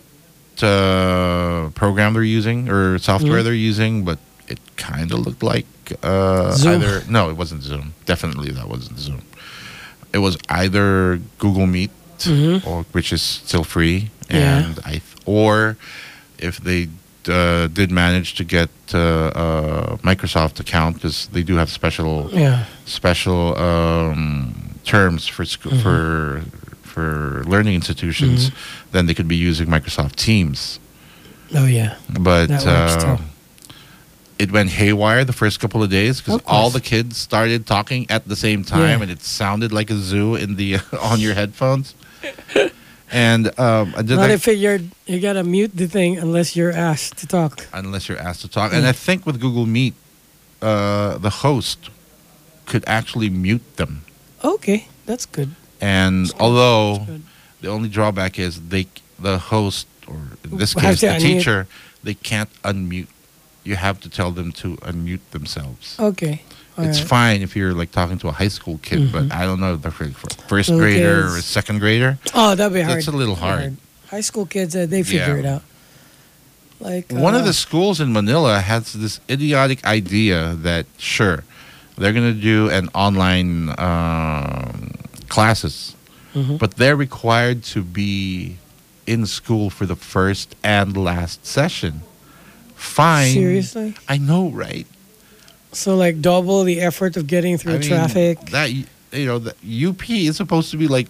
uh, 0.63 1.71
program 1.75 2.15
they're 2.15 2.23
using 2.23 2.69
or 2.69 2.99
software 2.99 3.41
Mhm. 3.41 3.45
they're 3.45 3.55
using, 3.71 4.05
but 4.05 4.19
it 4.49 4.59
kind 4.77 5.13
of 5.13 5.19
looked 5.27 5.43
like 5.43 5.67
uh, 6.03 6.57
either. 6.67 7.03
No, 7.09 7.31
it 7.31 7.37
wasn't 7.37 7.63
Zoom. 7.63 7.95
Definitely, 8.07 8.51
that 8.53 8.69
wasn't 8.69 8.99
Zoom. 8.99 9.23
It 10.13 10.19
was 10.19 10.37
either 10.49 11.21
Google 11.39 11.67
Meet, 11.67 11.91
Mhm. 12.19 12.67
or 12.67 12.85
which 12.93 13.13
is 13.13 13.23
still 13.23 13.65
free, 13.65 14.11
Yeah. 14.31 14.59
and 14.59 14.79
I 14.85 15.01
or 15.27 15.77
if 16.39 16.59
they 16.61 16.89
uh, 17.29 17.67
did 17.69 17.91
manage 17.91 18.35
to 18.35 18.45
get 18.45 18.71
uh, 18.95 18.99
a 19.35 19.99
Microsoft 20.03 20.59
account 20.59 20.95
because 20.97 21.29
they 21.33 21.43
do 21.43 21.57
have 21.57 21.69
special 21.71 22.31
Yeah. 22.33 22.65
special 22.87 23.57
um, 23.59 24.55
terms 24.85 25.27
for 25.27 25.45
sc- 25.45 25.61
Mm-hmm. 25.65 25.81
for 25.83 26.43
for 26.91 27.43
learning 27.47 27.75
institutions, 27.75 28.51
then 28.93 29.07
they 29.07 29.15
could 29.15 29.29
be 29.29 29.37
using 29.37 29.67
Microsoft 29.69 30.17
Teams. 30.17 30.79
Oh 31.55 31.67
yeah. 31.67 31.97
But 32.29 32.51
uh, 32.67 33.19
it 34.39 34.51
went 34.53 34.71
haywire 34.71 35.25
the 35.25 35.33
first 35.33 35.61
couple 35.61 35.83
of 35.83 35.91
days 35.91 36.21
because 36.21 36.41
all 36.47 36.71
the 36.71 36.81
kids 36.81 37.17
started 37.17 37.67
talking 37.67 38.07
at 38.11 38.27
the 38.29 38.37
same 38.37 38.65
time, 38.65 38.81
Yeah. 38.99 39.03
and 39.03 39.11
it 39.11 39.23
sounded 39.23 39.71
like 39.73 39.91
a 39.91 39.97
zoo 39.97 40.35
in 40.35 40.57
the 40.57 40.79
on 41.01 41.21
your 41.21 41.35
headphones. 41.35 41.95
and 43.11 43.47
um, 43.59 43.93
I 43.97 44.03
did 44.03 44.11
Now 44.17 44.23
like- 44.23 44.29
they 44.31 44.39
figured 44.39 44.83
you 45.07 45.21
gotta 45.21 45.43
mute 45.45 45.73
the 45.77 45.87
thing 45.89 46.19
unless 46.19 46.55
you're 46.57 46.73
asked 46.73 47.19
to 47.19 47.27
talk. 47.27 47.67
unless 47.73 48.09
you're 48.09 48.19
asked 48.19 48.43
to 48.43 48.49
talk. 48.49 48.73
And 48.73 48.87
I 48.87 48.93
think 48.93 49.27
with 49.27 49.41
Google 49.41 49.67
Meet, 49.67 49.95
uh, 50.63 51.19
the 51.19 51.31
host 51.31 51.91
could 52.67 52.85
actually 52.87 53.29
mute 53.31 53.77
them. 53.77 54.03
Okay, 54.45 54.87
that's 55.07 55.27
good. 55.27 55.51
And 55.81 56.31
although 56.39 57.07
the 57.61 57.69
only 57.69 57.89
drawback 57.89 58.39
is 58.39 58.61
they 58.69 58.87
the 59.19 59.39
host 59.39 59.87
or 60.07 60.17
in 60.45 60.57
this 60.59 60.75
case 60.83 61.01
the 61.01 61.19
teacher 61.19 61.67
they 62.03 62.15
can't 62.15 62.51
unmute. 62.63 63.09
You 63.63 63.77
have 63.77 64.01
to 64.01 64.09
tell 64.09 64.31
them 64.31 64.53
to 64.53 64.77
unmute 64.79 65.21
themselves. 65.33 65.97
Okay. 66.01 66.43
all 66.79 66.85
it's 66.85 67.01
right. 67.01 67.09
fine 67.09 67.43
if 67.43 67.55
you're 67.55 67.75
like 67.75 67.91
talking 67.93 68.19
to 68.19 68.29
a 68.29 68.33
high 68.33 68.49
school 68.49 68.79
kid, 68.83 69.13
but 69.13 69.31
I 69.31 69.45
don't 69.45 69.61
know 69.61 69.75
if 69.75 69.83
they're 69.83 69.91
first 69.91 70.71
Little 70.71 70.79
grader 70.79 71.27
or 71.27 71.35
kids. 71.35 71.45
second 71.45 71.79
grader. 71.81 72.19
Oh, 72.35 72.55
that'd 72.55 72.73
be 72.73 72.81
hard. 72.81 72.97
That's 72.97 73.09
a 73.09 73.13
little 73.13 73.35
hard. 73.35 73.77
High 74.09 74.23
school 74.23 74.47
kids, 74.47 74.75
uh, 74.75 74.87
they 74.87 75.03
figure 75.03 75.35
Yeah. 75.35 75.41
it 75.41 75.45
out. 75.47 75.63
Like 76.81 77.13
One 77.13 77.35
of 77.35 77.43
uh, 77.43 77.45
the 77.45 77.53
schools 77.53 78.01
in 78.01 78.13
Manila 78.15 78.61
has 78.61 78.95
this 78.95 79.21
idiotic 79.29 79.85
idea 79.85 80.55
that 80.63 80.87
sure, 80.97 81.45
they're 81.99 82.15
going 82.15 82.33
to 82.35 82.41
do 82.41 82.71
an 82.71 82.89
online 82.95 83.69
um, 83.79 84.80
classes, 85.31 85.95
Mhm. 86.35 86.59
but 86.59 86.77
they're 86.77 86.97
required 86.97 87.63
to 87.75 87.83
be 87.83 88.57
in 89.07 89.25
school 89.27 89.71
for 89.71 89.87
the 89.87 89.97
first 89.97 90.55
and 90.63 90.97
last 90.97 91.47
session. 91.47 92.03
Fine. 92.77 93.33
seriously. 93.35 93.95
I 94.09 94.17
know, 94.19 94.49
right? 94.51 94.87
So 95.73 95.97
like 95.97 96.21
double 96.21 96.65
the 96.65 96.81
effort 96.81 97.17
of 97.17 97.27
getting 97.27 97.57
through 97.59 97.75
I 97.75 97.79
mean, 97.79 97.89
traffic. 97.89 98.51
That 98.51 98.73
you 98.73 98.85
know, 99.13 99.39
the 99.39 99.55
UP 99.63 100.27
is 100.27 100.37
supposed 100.37 100.71
to 100.73 100.77
be 100.77 100.89
like 100.89 101.09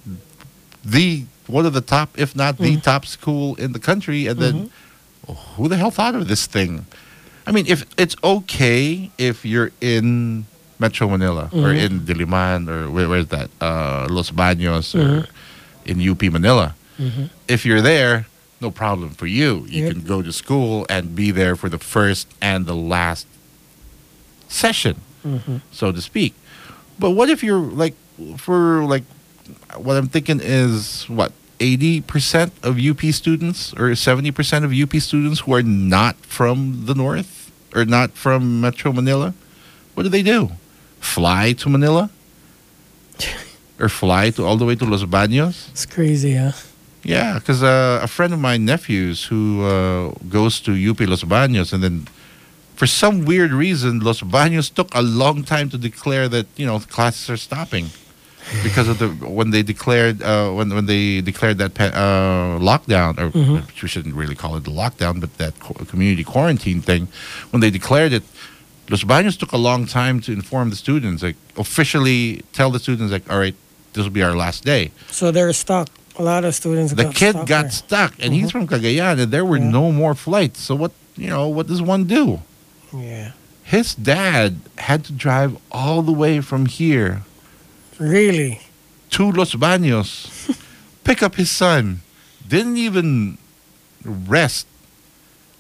the 0.85 1.25
one 1.47 1.67
of 1.67 1.73
the 1.73 1.81
top, 1.81 2.11
if 2.19 2.35
not 2.37 2.59
the 2.59 2.77
Mm. 2.77 2.83
top 2.83 3.05
school 3.07 3.55
in 3.57 3.73
the 3.73 3.79
country, 3.79 4.27
and 4.27 4.39
then 4.41 4.55
Mm-hmm. 5.27 5.33
who 5.57 5.69
the 5.69 5.77
hell 5.77 5.91
thought 5.91 6.15
of 6.15 6.29
this 6.29 6.47
thing? 6.47 6.87
I 7.47 7.53
mean, 7.53 7.67
if 7.69 7.85
it's 7.97 8.17
okay 8.23 9.11
if 9.19 9.45
you're 9.45 9.73
in 9.81 10.47
Metro 10.81 11.09
Manila 11.09 11.45
or 11.53 11.69
Mhm. 11.71 11.79
in 11.85 12.01
Diliman 12.01 12.69
or 12.69 12.91
where, 12.91 13.09
where's 13.09 13.27
that, 13.29 13.51
uh, 13.61 14.07
Los 14.11 14.31
Baños 14.31 14.95
or 14.95 15.23
Mhm. 15.23 15.27
in 15.85 16.01
UP 16.01 16.23
Manila, 16.31 16.75
Mhm. 16.99 17.29
if 17.49 17.65
you're 17.67 17.83
there, 17.83 18.27
no 18.61 18.71
problem 18.71 19.11
for 19.11 19.27
you. 19.27 19.67
You 19.69 19.85
Yep. 19.85 19.93
can 19.93 20.01
go 20.05 20.23
to 20.23 20.33
school 20.33 20.87
and 20.89 21.15
be 21.15 21.31
there 21.31 21.55
for 21.55 21.69
the 21.69 21.79
first 21.79 22.27
and 22.41 22.67
the 22.67 22.75
last 22.77 23.27
session, 24.49 24.97
so 25.71 25.93
to 25.93 26.01
speak. 26.01 26.35
But 26.99 27.11
what 27.11 27.29
if 27.31 27.43
you're 27.43 27.61
like, 27.61 27.95
for 28.37 28.85
like, 28.85 29.05
what 29.77 29.97
I'm 29.97 30.09
thinking 30.09 30.41
is 30.43 31.05
what. 31.09 31.33
80% 31.63 32.53
of 32.63 32.79
UP 32.81 33.13
students 33.13 33.75
or 33.77 33.95
70% 33.95 34.65
of 34.65 34.73
UP 34.73 34.99
students 34.99 35.41
who 35.41 35.53
are 35.53 35.63
not 35.63 36.17
from 36.25 36.87
the 36.87 36.95
north 36.95 37.51
or 37.75 37.85
not 37.85 38.13
from 38.17 38.63
Metro 38.63 38.95
Manila, 38.95 39.35
what 39.93 40.05
do 40.05 40.09
they 40.09 40.23
do? 40.23 40.53
Fly 41.01 41.53
to 41.55 41.69
Manila? 41.69 42.11
or 43.81 43.89
fly 43.89 44.31
to 44.31 44.45
all 44.45 44.57
the 44.57 44.65
way 44.65 44.77
to 44.77 44.85
Los 44.85 45.05
Baños? 45.05 45.69
It's 45.71 45.87
crazy, 45.87 46.37
huh? 46.37 46.53
Yeah, 47.03 47.39
because 47.39 47.63
uh, 47.63 48.01
a 48.03 48.07
friend 48.07 48.33
of 48.35 48.41
my 48.41 48.59
nephew's 48.59 49.25
who 49.25 49.65
uh, 49.65 50.13
goes 50.29 50.61
to 50.61 50.73
UP 50.73 51.01
Los 51.01 51.25
Baños, 51.25 51.73
and 51.73 51.83
then 51.83 52.07
for 52.77 52.87
some 52.87 53.25
weird 53.25 53.53
reason, 53.53 54.01
Los 54.01 54.21
Baños 54.21 54.73
took 54.73 54.95
a 54.95 55.01
long 55.03 55.43
time 55.43 55.71
to 55.71 55.79
declare 55.79 56.29
that 56.29 56.47
you 56.57 56.67
know 56.67 56.79
classes 56.79 57.31
are 57.31 57.39
stopping 57.39 57.87
because 58.63 58.89
of 58.89 58.99
the 58.99 59.09
when 59.27 59.51
they 59.51 59.63
declared 59.63 60.23
uh, 60.23 60.51
when 60.51 60.69
when 60.75 60.85
they 60.87 61.23
declared 61.23 61.57
that 61.59 61.81
uh, 61.81 62.59
lockdown, 62.61 63.19
or 63.19 63.31
we 63.83 63.89
shouldn't 63.89 64.15
really 64.15 64.35
call 64.35 64.57
it 64.57 64.65
the 64.65 64.71
lockdown, 64.71 65.21
but 65.21 65.37
that 65.39 65.59
co- 65.59 65.85
community 65.87 66.25
quarantine 66.25 66.83
thing, 66.83 67.09
when 67.51 67.61
they 67.61 67.71
declared 67.71 68.13
it. 68.13 68.23
Los 68.91 69.05
Baños 69.05 69.39
took 69.39 69.53
a 69.53 69.57
long 69.57 69.87
time 69.87 70.21
to 70.21 70.33
inform 70.33 70.71
the 70.71 70.77
students, 70.77 71.23
like 71.23 71.37
officially 71.57 72.43
tell 72.53 72.71
the 72.71 72.79
students, 72.81 73.13
like, 73.13 73.31
all 73.31 73.39
right, 73.39 73.55
this 73.93 74.03
will 74.05 74.11
be 74.13 74.23
our 74.23 74.35
last 74.37 74.65
day 74.65 74.91
So 75.11 75.31
they're 75.31 75.53
stuck. 75.53 75.89
A 76.17 76.23
lot 76.23 76.45
of 76.45 76.55
students 76.55 76.93
the 76.93 77.05
got 77.05 77.15
kid 77.15 77.33
stuck 77.35 77.47
got 77.47 77.63
there. 77.63 77.71
stuck 77.71 78.15
and 78.19 78.35
he's 78.35 78.49
mm-hmm. 78.53 78.67
from 78.67 78.81
Cagayan 78.81 79.21
and 79.21 79.31
there 79.33 79.45
were 79.45 79.59
Yeah. 79.59 79.71
no 79.71 79.93
more 79.93 80.15
flights 80.15 80.61
so 80.61 80.75
what 80.75 80.93
you 81.17 81.29
know 81.29 81.49
what 81.49 81.67
does 81.69 81.81
one 81.81 82.05
do 82.05 82.41
Yeah. 82.93 83.33
his 83.65 83.95
dad 83.95 84.59
had 84.79 85.05
to 85.07 85.13
drive 85.13 85.57
all 85.71 86.03
the 86.03 86.13
way 86.13 86.41
from 86.43 86.67
here 86.67 87.23
Really? 87.99 88.61
to 89.11 89.31
Los 89.33 89.55
Baños 89.55 90.07
pick 91.05 91.23
up 91.23 91.35
his 91.37 91.51
son 91.51 92.01
didn't 92.47 92.77
even 92.77 93.39
rest 94.05 94.67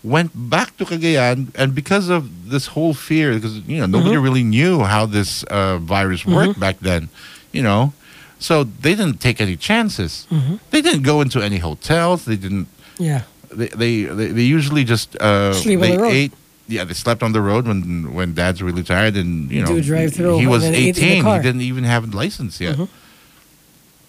went 0.02 0.30
back 0.34 0.76
to 0.78 0.84
Cagayan 0.84 1.48
and 1.54 1.74
because 1.74 2.08
of 2.08 2.48
this 2.50 2.68
whole 2.68 2.94
fear 2.94 3.34
because 3.34 3.58
you 3.68 3.78
know 3.80 3.86
nobody 3.86 4.14
Mm-hmm. 4.14 4.24
really 4.24 4.42
knew 4.44 4.82
how 4.84 5.04
this 5.06 5.44
uh, 5.44 5.76
virus 5.78 6.24
worked 6.24 6.58
back 6.58 6.78
then 6.80 7.08
you 7.52 7.62
know 7.62 7.92
so 8.38 8.64
they 8.64 8.94
didn't 8.94 9.20
take 9.20 9.40
any 9.40 9.56
chances 9.56 10.26
Mm-hmm. 10.30 10.56
they 10.70 10.80
didn't 10.80 11.02
go 11.02 11.20
into 11.20 11.40
any 11.42 11.58
hotels 11.58 12.24
they 12.24 12.36
didn't 12.36 12.66
Yeah. 12.98 13.22
they 13.52 13.68
they, 13.68 13.94
they, 14.18 14.28
they 14.32 14.42
usually 14.56 14.84
just 14.84 15.16
uh, 15.20 15.52
Sleep 15.52 15.78
on 15.78 15.82
they 15.82 15.96
the 15.96 16.02
road. 16.02 16.12
ate. 16.12 16.32
Yeah, 16.70 16.84
they 16.86 16.94
slept 16.94 17.22
on 17.22 17.32
the 17.32 17.40
road 17.42 17.66
when 17.66 18.14
when 18.14 18.32
dad's 18.32 18.62
really 18.62 18.84
tired, 18.84 19.16
and 19.16 19.50
you 19.50 19.60
know 19.60 19.66
Do 19.74 19.78
a 19.78 19.82
drive-through 19.82 20.38
he 20.38 20.46
was 20.46 20.62
then 20.62 20.74
eat 20.74 20.78
in 20.78 20.84
the 20.84 20.88
eighteen. 21.18 21.24
He 21.26 21.42
didn't 21.42 21.62
even 21.72 21.82
have 21.84 22.02
a 22.06 22.10
license 22.16 22.60
yet. 22.62 22.76
Mhm. 22.78 22.88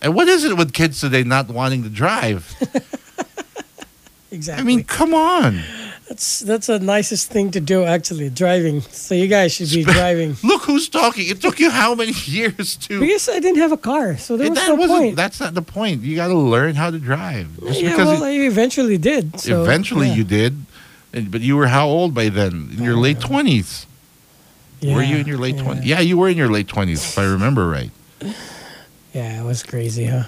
And 0.04 0.14
what 0.14 0.28
is 0.30 0.44
it 0.46 0.54
with 0.56 0.72
kids 0.72 1.02
today 1.02 1.24
not 1.26 1.50
wanting 1.50 1.82
to 1.84 1.90
drive? 1.90 2.44
Exactly. 4.32 4.62
I 4.62 4.64
mean, 4.66 4.84
come 4.86 5.14
on! 5.14 5.62
That's 6.12 6.42
that's 6.42 6.68
the 6.68 6.78
nicest 6.78 7.32
thing 7.32 7.52
to 7.52 7.62
do 7.62 7.86
actually, 7.86 8.30
driving. 8.30 8.82
So 8.82 9.16
you 9.16 9.28
guys 9.28 9.54
should 9.54 9.70
be 9.70 9.86
driving. 9.86 10.36
Look 10.44 10.64
who's 10.64 10.90
talking. 10.90 11.26
It 11.30 11.40
took 11.40 11.58
you 11.58 11.70
how 11.70 11.96
many 11.96 12.12
years 12.26 12.76
to? 12.88 13.00
Because 13.00 13.30
I 13.30 13.40
didn't 13.40 13.60
have 13.60 13.72
a 13.72 13.78
car, 13.78 14.18
so 14.18 14.36
there 14.36 14.50
was 14.50 14.60
that 14.60 14.68
no 14.68 14.76
wasn't. 14.76 15.00
point. 15.00 15.16
That's 15.16 15.40
not 15.40 15.54
the 15.54 15.62
point. 15.62 16.02
You 16.02 16.18
got 16.18 16.28
to 16.28 16.36
learn 16.36 16.76
how 16.76 16.92
to 16.92 17.00
drive. 17.00 17.48
Just 17.62 17.82
yeah, 17.82 17.92
because 17.92 18.08
well, 18.08 18.24
it- 18.24 18.42
I 18.42 18.46
eventually 18.46 18.98
did. 18.98 19.40
So, 19.40 19.64
eventually 19.64 20.08
yeah. 20.08 20.16
you 20.16 20.24
did, 20.26 20.66
but 21.14 21.40
you 21.40 21.56
were 21.56 21.68
how 21.68 21.88
old 21.88 22.14
by 22.14 22.28
then? 22.28 22.72
In 22.76 22.84
your 22.84 22.98
uh, 22.98 23.08
late 23.08 23.22
twenties. 23.22 23.86
Were 24.84 25.04
you 25.04 25.18
in 25.18 25.28
your 25.28 25.38
late 25.38 25.56
yeah. 25.56 25.64
twenties? 25.64 25.86
Yeah, 25.86 26.00
you 26.02 26.18
were 26.18 26.28
in 26.28 26.36
your 26.36 26.50
late 26.50 26.68
twenties, 26.68 27.06
if 27.06 27.18
I 27.18 27.24
remember 27.24 27.70
right. 27.70 27.92
Yeah, 29.14 29.42
it 29.42 29.46
was 29.46 29.64
crazy, 29.64 30.08
huh? 30.08 30.24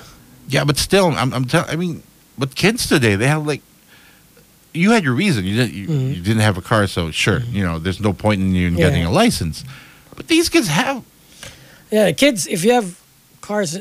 Yeah, 0.48 0.64
but 0.64 0.78
still, 0.78 1.08
I'm, 1.12 1.34
I'm 1.34 1.46
telling. 1.46 1.70
I 1.70 1.76
mean, 1.76 2.04
but 2.38 2.56
kids 2.56 2.88
today, 2.88 3.16
they 3.18 3.28
have 3.28 3.46
like. 3.46 3.62
You 4.74 4.92
had 4.92 5.04
your 5.04 5.14
reason. 5.14 5.46
You 5.46 5.56
didn't. 5.56 5.74
You, 5.74 5.88
Mhm. 5.88 6.16
you 6.16 6.22
didn't 6.22 6.42
have 6.42 6.58
a 6.58 6.62
car, 6.62 6.88
so 6.88 7.12
sure. 7.12 7.42
You 7.52 7.64
know, 7.64 7.80
there's 7.80 8.00
no 8.00 8.14
point 8.14 8.42
in 8.42 8.56
you 8.56 8.70
Yeah. 8.70 8.78
getting 8.90 9.06
a 9.06 9.12
license. 9.12 9.64
But 10.16 10.28
these 10.28 10.50
kids 10.50 10.68
have. 10.68 11.04
Yeah, 11.92 12.12
kids, 12.12 12.48
if 12.48 12.64
you 12.66 12.72
have 12.74 12.96
cars 13.42 13.78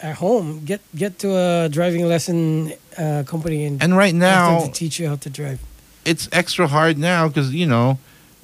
at 0.00 0.16
home, 0.16 0.62
get 0.64 0.80
get 0.94 1.18
to 1.20 1.28
a 1.36 1.68
driving 1.68 2.06
lesson 2.08 2.72
uh, 2.98 3.22
company 3.26 3.64
and, 3.66 3.82
And 3.82 3.96
right 3.96 4.14
now, 4.14 4.60
to 4.66 4.70
teach 4.72 4.98
you 5.00 5.08
how 5.08 5.16
to 5.16 5.30
drive. 5.30 5.58
it's 6.04 6.28
extra 6.32 6.66
hard 6.68 6.96
now 6.98 7.28
because 7.28 7.52
you 7.52 7.66
know 7.66 7.98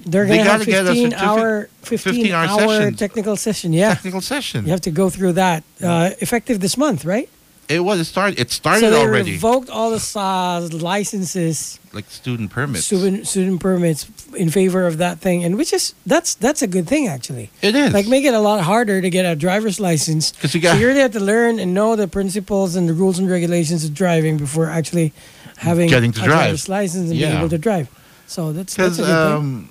They're 0.04 0.26
gonna 0.26 0.42
have 0.42 0.60
gotta 0.60 0.70
get 0.70 0.84
a 0.86 0.94
15 0.94 1.14
hour 1.14 1.68
15, 1.82 2.12
15 2.14 2.32
hour 2.32 2.46
hour 2.60 2.90
technical 2.90 3.36
session. 3.36 3.72
Yeah, 3.72 3.94
technical 3.94 4.20
session. 4.20 4.64
you 4.66 4.70
have 4.72 4.80
to 4.82 4.90
go 4.90 5.08
through 5.10 5.34
that. 5.34 5.62
Uh, 5.80 6.10
effective 6.20 6.58
this 6.60 6.76
month, 6.76 7.04
right? 7.04 7.28
It 7.72 7.80
was 7.80 8.00
it 8.00 8.04
started. 8.04 8.38
It 8.38 8.50
started 8.50 8.80
so 8.80 8.90
they 8.90 9.00
already. 9.00 9.32
revoked 9.32 9.70
all 9.70 9.90
the 9.90 10.02
uh, 10.18 10.68
licenses, 10.76 11.78
like 11.92 12.04
student 12.10 12.50
permits. 12.50 12.84
student 12.86 13.26
student 13.26 13.60
permits 13.60 14.06
in 14.36 14.50
favor 14.50 14.86
of 14.86 14.98
that 14.98 15.18
thing, 15.18 15.42
and 15.44 15.56
which 15.56 15.72
is 15.72 15.94
that's 16.06 16.34
that's 16.36 16.62
a 16.62 16.66
good 16.66 16.86
thing 16.86 17.08
actually. 17.08 17.50
It 17.62 17.74
is 17.74 17.92
Like 17.92 18.06
make 18.06 18.24
it 18.24 18.34
a 18.34 18.40
lot 18.40 18.60
harder 18.62 19.00
to 19.00 19.10
get 19.10 19.24
a 19.24 19.34
driver's 19.34 19.80
license. 19.80 20.32
because 20.32 20.54
you 20.54 20.60
So 20.60 20.68
got 20.68 20.80
you 20.80 20.86
really 20.86 21.00
have 21.00 21.12
to 21.12 21.20
learn 21.20 21.58
and 21.58 21.72
know 21.74 21.96
the 21.96 22.08
principles 22.08 22.76
and 22.76 22.88
the 22.88 22.94
rules 22.94 23.18
and 23.18 23.28
regulations 23.30 23.84
of 23.84 23.94
driving 23.94 24.36
before 24.36 24.66
actually 24.68 25.12
having 25.56 25.88
Getting 25.88 26.12
to 26.12 26.20
a 26.22 26.24
drive. 26.24 26.38
driver's 26.38 26.68
license 26.68 27.10
and 27.10 27.18
being 27.18 27.36
able 27.36 27.48
to 27.48 27.58
drive. 27.58 27.88
So 28.26 28.52
that's 28.52 28.74
that's 28.74 28.98
a 28.98 29.02
good 29.02 29.06
thing. 29.06 29.36
um, 29.36 29.68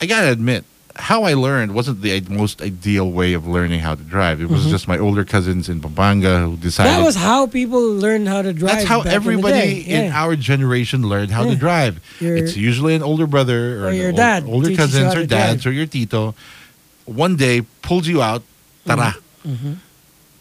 I 0.00 0.06
gotta 0.06 0.30
admit, 0.32 0.64
how 0.96 1.24
I 1.24 1.34
learned 1.34 1.74
wasn't 1.74 2.02
the 2.02 2.20
most 2.28 2.60
ideal 2.60 3.10
way 3.10 3.32
of 3.32 3.46
learning 3.46 3.80
how 3.80 3.94
to 3.94 4.02
drive. 4.02 4.40
It 4.40 4.48
was 4.50 4.66
just 4.66 4.86
my 4.86 4.98
older 4.98 5.24
cousins 5.24 5.68
in 5.68 5.80
Pampanga 5.80 6.40
who 6.44 6.56
decided. 6.56 6.90
Mm-hmm. 6.90 7.00
That 7.00 7.04
was 7.06 7.16
how 7.16 7.46
people 7.46 7.80
learned 7.80 8.28
how 8.28 8.42
to 8.42 8.52
drive. 8.52 8.76
that's 8.76 8.84
how 8.88 9.00
in 9.02 9.08
everybody 9.08 9.88
in 9.88 10.12
Yeah. 10.12 10.20
our 10.22 10.36
generation 10.36 11.08
learned 11.08 11.30
how 11.32 11.44
to 11.48 11.56
drive. 11.56 12.00
Your- 12.20 12.36
it's 12.36 12.56
usually 12.56 12.94
an 12.94 13.02
older 13.02 13.26
brother 13.26 13.84
or, 13.84 13.88
Or 13.88 13.92
your 13.92 14.12
dad 14.12 14.44
older 14.46 14.74
cousins 14.76 15.14
or 15.14 15.24
dads 15.24 15.62
drive. 15.64 15.72
or 15.72 15.74
your 15.74 15.86
tito. 15.86 16.34
One 17.06 17.36
day 17.36 17.62
pulls 17.82 18.06
you 18.06 18.20
out, 18.22 18.42
tara. 18.84 19.16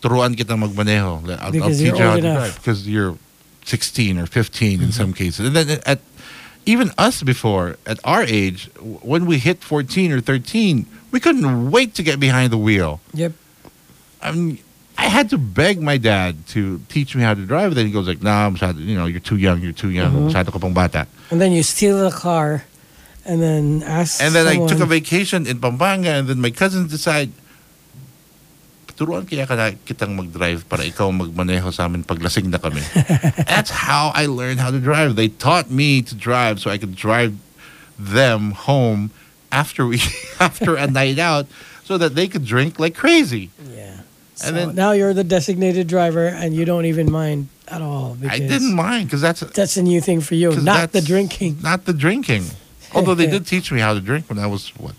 Turuan 0.02 0.34
kita 0.36 0.58
magmaneho. 0.58 1.22
I'll, 1.40 1.46
I'll 1.46 1.52
Mm-hmm. 1.52 1.68
Teach 1.70 1.82
you're 1.94 1.98
how 1.98 2.14
to 2.14 2.20
enough. 2.20 2.38
drive 2.38 2.56
because 2.58 2.88
you're 2.90 3.18
16 3.66 4.18
or 4.18 4.26
15 4.26 4.78
Mm-hmm. 4.78 4.84
in 4.86 4.92
some 4.92 5.14
cases. 5.14 5.46
And 5.48 5.56
then 5.56 5.80
at 5.86 6.02
even 6.66 6.92
us 6.98 7.24
before 7.24 7.78
at 7.86 8.00
our 8.04 8.24
age, 8.24 8.70
when 9.02 9.26
we 9.26 9.40
hit 9.40 9.64
14 9.64 10.12
or 10.12 10.22
13, 10.22 10.86
we 11.12 11.20
couldn't 11.20 11.72
wait 11.72 11.96
to 11.96 12.04
get 12.04 12.20
behind 12.20 12.52
the 12.52 12.58
wheel. 12.58 13.02
Yep. 13.14 13.34
I 14.22 14.32
mean, 14.32 14.60
I 14.98 15.10
had 15.10 15.30
to 15.32 15.38
beg 15.38 15.82
my 15.82 15.98
dad 15.98 16.46
to 16.54 16.80
teach 16.88 17.16
me 17.16 17.24
how 17.24 17.34
to 17.34 17.42
drive. 17.46 17.74
Then 17.74 17.88
he 17.88 17.92
goes 17.92 18.08
like, 18.08 18.22
"Nah, 18.22 18.50
masyado, 18.50 18.78
you 18.86 18.96
know, 18.96 19.08
you're 19.08 19.20
too 19.20 19.38
young. 19.38 19.62
You're 19.62 19.74
too 19.74 19.90
young. 19.90 20.14
Mhm. 20.14 20.32
Masyado 20.32 20.52
ka 20.54 20.60
pang 20.60 20.74
bata." 20.74 21.08
And 21.32 21.42
then 21.42 21.52
you 21.52 21.64
steal 21.64 21.98
the 21.98 22.14
car, 22.14 22.66
and 23.26 23.42
then 23.42 23.82
ask. 23.82 24.22
And 24.22 24.36
then 24.36 24.46
I 24.46 24.62
took 24.68 24.80
a 24.80 24.86
vacation 24.86 25.48
in 25.48 25.58
Pampanga, 25.58 26.22
and 26.22 26.28
then 26.28 26.40
my 26.40 26.52
cousins 26.52 26.92
decide, 26.92 27.32
turuan 29.02 29.26
kaya 29.26 29.50
ka 29.50 29.58
na 29.58 29.74
kitang 29.82 30.14
mag-drive 30.14 30.62
para 30.70 30.86
ikaw 30.86 31.10
magmaneho 31.10 31.74
sa 31.74 31.90
amin 31.90 32.06
pag 32.06 32.22
lasing 32.22 32.54
na 32.54 32.62
kami. 32.62 32.86
That's 33.50 33.74
how 33.74 34.14
I 34.14 34.30
learned 34.30 34.62
how 34.62 34.70
to 34.70 34.78
drive. 34.78 35.18
They 35.18 35.34
taught 35.34 35.74
me 35.74 36.06
to 36.06 36.14
drive 36.14 36.62
so 36.62 36.70
I 36.70 36.78
could 36.78 36.94
drive 36.94 37.34
them 37.98 38.54
home 38.54 39.10
after 39.50 39.90
we 39.90 39.98
after 40.40 40.78
a 40.78 40.86
night 40.86 41.18
out 41.18 41.50
so 41.82 41.98
that 41.98 42.14
they 42.14 42.30
could 42.30 42.46
drink 42.46 42.78
like 42.78 42.94
crazy. 42.94 43.50
Yeah. 43.66 44.06
So 44.38 44.54
And 44.54 44.54
then- 44.54 44.76
now 44.78 44.94
you're 44.94 45.18
the 45.18 45.26
designated 45.26 45.90
driver, 45.90 46.30
and 46.30 46.54
you 46.54 46.62
don't 46.62 46.86
even 46.86 47.10
mind 47.10 47.50
at 47.66 47.82
all. 47.82 48.22
I 48.22 48.38
didn't 48.38 48.78
mind 48.78 49.10
because 49.10 49.22
that's 49.26 49.42
That's 49.42 49.82
a 49.82 49.86
new 49.86 49.98
thing 49.98 50.22
for 50.22 50.38
you. 50.38 50.54
not 50.62 50.94
the 50.94 51.02
drinking. 51.02 51.58
not 51.66 51.90
the 51.90 51.94
drinking. 51.98 52.46
Although 52.94 53.18
they 53.18 53.26
did 53.26 53.50
teach 53.50 53.72
me 53.74 53.82
how 53.82 53.98
to 53.98 54.02
drink 54.04 54.30
when 54.30 54.38
I 54.38 54.46
was 54.46 54.70
what 54.78 54.94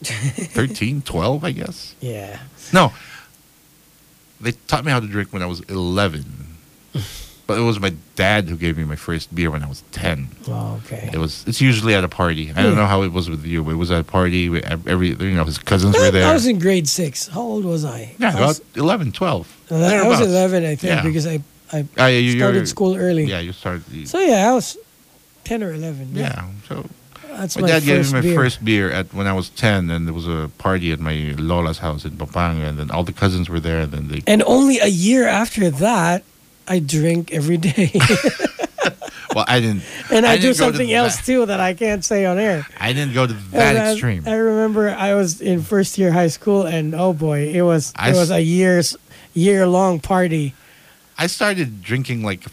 13, 0.00 1.02
12, 1.02 1.44
I 1.44 1.50
guess. 1.52 1.94
Yeah. 2.00 2.38
No. 2.72 2.92
They 4.40 4.52
taught 4.52 4.84
me 4.84 4.92
how 4.92 5.00
to 5.00 5.06
drink 5.06 5.32
when 5.32 5.42
I 5.42 5.46
was 5.46 5.60
11. 5.62 6.24
but 7.46 7.58
it 7.58 7.62
was 7.62 7.80
my 7.80 7.94
dad 8.14 8.48
who 8.48 8.56
gave 8.56 8.76
me 8.76 8.84
my 8.84 8.96
first 8.96 9.34
beer 9.34 9.50
when 9.50 9.62
I 9.62 9.66
was 9.66 9.82
10. 9.92 10.28
Oh, 10.48 10.80
okay. 10.84 11.10
It 11.12 11.18
was 11.18 11.44
it's 11.46 11.60
usually 11.60 11.94
at 11.94 12.04
a 12.04 12.08
party. 12.08 12.50
I 12.50 12.62
don't 12.62 12.72
hmm. 12.72 12.78
know 12.78 12.86
how 12.86 13.02
it 13.02 13.12
was 13.12 13.28
with 13.30 13.44
you, 13.44 13.64
but 13.64 13.70
it 13.70 13.76
was 13.76 13.90
at 13.90 14.00
a 14.00 14.04
party 14.04 14.46
ev- 14.46 14.86
every 14.86 15.08
you 15.08 15.34
know 15.34 15.44
his 15.44 15.58
cousins 15.58 15.96
were 15.96 16.10
there. 16.10 16.28
I 16.28 16.34
was 16.34 16.46
in 16.46 16.58
grade 16.58 16.88
six. 16.88 17.28
How 17.28 17.40
old 17.40 17.64
was 17.64 17.84
I? 17.84 18.14
yeah, 18.18 18.36
I 18.36 18.46
was, 18.46 18.58
about 18.58 18.76
11, 18.76 19.12
12. 19.12 19.56
Uh, 19.70 19.74
I 19.76 20.06
was 20.06 20.20
11, 20.20 20.64
I 20.64 20.74
think, 20.76 20.82
Yeah. 20.82 21.02
because 21.02 21.26
I, 21.26 21.42
I 21.72 21.86
ah, 21.98 22.06
yeah, 22.06 22.18
you, 22.18 22.38
started 22.38 22.68
school 22.68 22.96
early. 22.96 23.24
Yeah, 23.24 23.40
you 23.40 23.52
started. 23.52 23.88
you- 23.90 24.06
So 24.06 24.18
yeah, 24.20 24.50
I 24.50 24.54
was 24.54 24.76
10 25.44 25.62
or 25.62 25.72
11. 25.72 26.14
yeah, 26.14 26.44
so 26.68 26.84
That's 27.28 27.56
my, 27.56 27.62
my, 27.62 27.68
dad 27.68 27.82
gave 27.84 28.06
me 28.06 28.12
my 28.12 28.20
beer. 28.20 28.34
first 28.34 28.64
beer 28.64 28.90
at 28.90 29.12
when 29.14 29.26
I 29.26 29.32
was 29.32 29.48
10, 29.50 29.90
and 29.90 30.06
there 30.06 30.14
was 30.14 30.26
a 30.26 30.50
party 30.58 30.92
at 30.92 30.98
my 31.00 31.34
Lola's 31.38 31.78
house 31.78 32.04
in 32.04 32.16
Pampanga, 32.16 32.66
and 32.66 32.78
then 32.78 32.90
all 32.90 33.04
the 33.04 33.12
cousins 33.12 33.48
were 33.48 33.60
there, 33.60 33.80
and 33.80 33.92
then 33.92 34.08
they 34.08 34.22
And 34.26 34.42
only 34.46 34.78
a 34.80 34.86
year 34.88 35.26
after 35.28 35.70
that, 35.70 36.24
I 36.66 36.78
drink 36.80 37.32
every 37.32 37.56
day. 37.58 37.92
well, 39.34 39.44
I 39.46 39.60
didn't. 39.60 39.82
and 40.10 40.26
I, 40.26 40.36
do 40.36 40.42
didn't 40.42 40.56
to 40.56 40.62
something 40.64 40.88
that- 40.88 40.94
else 40.94 41.24
too 41.24 41.46
that 41.46 41.60
I 41.60 41.74
can't 41.74 42.04
say 42.04 42.24
on 42.24 42.38
air. 42.38 42.66
I 42.80 42.92
didn't 42.92 43.14
go 43.14 43.26
to 43.26 43.32
that 43.32 43.76
And 43.76 43.78
I- 43.78 43.92
extreme. 43.92 44.24
I, 44.26 44.34
remember 44.34 44.90
I 44.90 45.14
was 45.14 45.40
in 45.40 45.62
first 45.62 45.98
year 45.98 46.12
high 46.12 46.28
school, 46.28 46.66
and 46.66 46.94
oh 46.94 47.12
boy, 47.12 47.48
it 47.48 47.62
was 47.62 47.92
I 47.96 48.10
it 48.10 48.14
was 48.14 48.30
a 48.30 48.40
year's 48.40 48.96
year 49.34 49.66
long 49.66 50.00
party. 50.00 50.54
I 51.18 51.26
started 51.26 51.82
drinking 51.82 52.22
like 52.22 52.44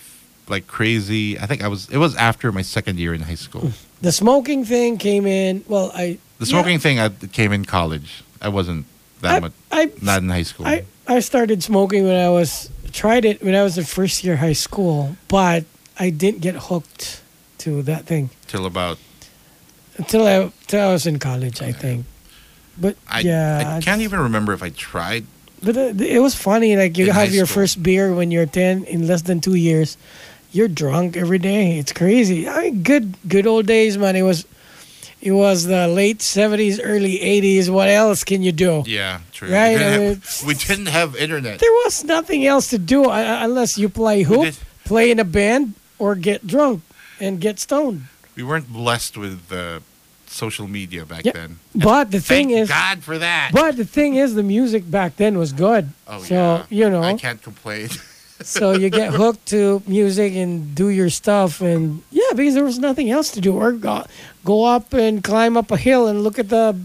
like 0.48 0.68
crazy. 0.68 1.40
I 1.40 1.46
think 1.46 1.64
I 1.64 1.68
was. 1.68 1.90
It 1.90 1.98
was 1.98 2.16
after 2.16 2.52
my 2.52 2.62
second 2.62 3.00
year 3.00 3.14
in 3.14 3.22
high 3.22 3.36
school. 3.36 3.72
The 4.06 4.12
smoking 4.12 4.66
thing 4.66 4.98
came 4.98 5.26
in. 5.26 5.64
Well, 5.68 5.88
I 5.94 6.18
The 6.38 6.46
yeah, 6.46 6.54
smoking 6.54 6.80
thing 6.80 7.00
I, 7.00 7.10
came 7.40 7.52
in 7.58 7.66
college. 7.66 8.10
I 8.42 8.50
wasn't 8.50 8.86
that 9.22 9.36
I, 9.36 9.40
much. 9.40 9.54
I 9.72 9.82
Not 10.02 10.22
in 10.22 10.30
high 10.30 10.46
school. 10.46 10.66
I 10.68 10.86
I 11.08 11.22
started 11.22 11.60
smoking 11.64 12.02
when 12.10 12.16
I 12.28 12.30
was 12.30 12.70
tried 12.92 13.26
it 13.26 13.42
when 13.46 13.56
I 13.56 13.64
was 13.68 13.78
in 13.78 13.86
first 13.86 14.24
year 14.24 14.38
high 14.38 14.54
school, 14.68 15.16
but 15.28 15.64
I 16.06 16.08
didn't 16.22 16.42
get 16.42 16.56
hooked 16.70 17.22
to 17.64 17.82
that 17.90 18.06
thing 18.06 18.30
till 18.48 18.66
about. 18.66 18.98
until 19.98 20.24
I 20.28 20.36
until 20.62 20.82
I 20.90 20.92
was 20.94 21.06
in 21.08 21.18
college. 21.20 21.62
I 21.62 21.72
think. 21.74 22.06
But 22.78 22.96
I, 23.10 23.20
yeah, 23.22 23.78
I 23.78 23.82
can't 23.82 24.02
even 24.02 24.20
remember 24.20 24.52
if 24.54 24.62
I 24.62 24.70
tried. 24.70 25.24
But 25.64 25.78
uh, 25.78 25.94
it 25.98 26.22
was 26.22 26.36
funny. 26.36 26.76
Like 26.76 26.94
you 27.00 27.08
In 27.08 27.14
have 27.16 27.34
your 27.34 27.48
school. 27.48 27.62
first 27.64 27.82
beer 27.82 28.14
when 28.14 28.30
you're 28.30 28.46
ten 28.62 28.84
in 28.86 29.08
less 29.08 29.22
than 29.24 29.40
two 29.40 29.56
years. 29.56 29.98
You're 30.56 30.70
drunk 30.70 31.18
every 31.18 31.38
day. 31.40 31.78
It's 31.78 31.92
crazy. 31.92 32.48
I 32.48 32.62
mean, 32.62 32.82
good 32.82 33.16
good 33.28 33.46
old 33.46 33.66
days, 33.66 33.98
man. 33.98 34.16
It 34.16 34.22
was, 34.22 34.46
it 35.22 35.34
was 35.34 35.66
the 35.66 35.86
late 35.90 36.22
seventies, 36.22 36.80
early 36.80 37.20
eighties. 37.20 37.70
What 37.70 37.90
else 37.90 38.24
can 38.24 38.42
you 38.42 38.54
do? 38.54 38.84
Yeah, 38.86 39.20
true. 39.34 39.50
Right, 39.52 39.74
We 39.74 39.78
didn't, 39.80 39.94
I 39.94 39.98
mean, 39.98 40.08
have, 40.16 40.44
we 40.48 40.54
didn't 40.54 40.86
have 40.88 41.16
internet. 41.18 41.60
There 41.60 41.72
was 41.84 42.06
nothing 42.06 42.46
else 42.46 42.70
to 42.70 42.78
do 42.78 43.04
uh, 43.04 43.40
unless 43.42 43.78
you 43.78 43.90
play 43.90 44.24
hoop, 44.24 44.54
play 44.86 45.12
in 45.12 45.20
a 45.20 45.26
band, 45.26 45.74
or 46.00 46.16
get 46.16 46.48
drunk 46.48 46.84
and 47.20 47.42
get 47.42 47.60
stoned. 47.60 48.04
We 48.38 48.44
weren't 48.44 48.72
blessed 48.72 49.18
with 49.18 49.52
uh, 49.52 49.82
social 50.28 50.70
media 50.70 51.06
back 51.06 51.26
Yeah, 51.26 51.34
then. 51.34 51.60
But 51.76 52.12
the 52.12 52.22
Thank 52.22 52.48
thing 52.48 52.50
is, 52.52 52.70
God 52.70 53.04
for 53.04 53.18
that. 53.18 53.52
but 53.52 53.76
the 53.76 53.84
thing 53.86 54.16
is, 54.16 54.36
the 54.36 54.44
music 54.44 54.90
back 54.90 55.18
then 55.18 55.38
was 55.38 55.52
good. 55.52 55.90
oh 56.08 56.24
so 56.24 56.34
yeah, 56.34 56.66
you 56.70 56.90
know, 56.90 57.04
I 57.04 57.16
can't 57.16 57.42
complain. 57.42 57.90
so 58.42 58.74
you 58.74 58.90
get 58.90 59.14
hooked 59.14 59.46
to 59.48 59.82
music 59.88 60.34
and 60.34 60.76
do 60.76 60.90
your 60.90 61.10
stuff 61.10 61.62
and 61.62 62.04
yeah 62.12 62.32
because 62.36 62.54
there 62.54 62.64
was 62.66 62.80
nothing 62.80 63.10
else 63.10 63.32
to 63.32 63.40
do 63.42 63.56
or 63.56 63.72
go, 63.72 64.04
go 64.44 64.66
up 64.66 64.94
and 64.94 65.24
climb 65.24 65.56
up 65.58 65.72
a 65.72 65.78
hill 65.78 66.08
and 66.08 66.24
look 66.24 66.38
at 66.38 66.50
the 66.50 66.78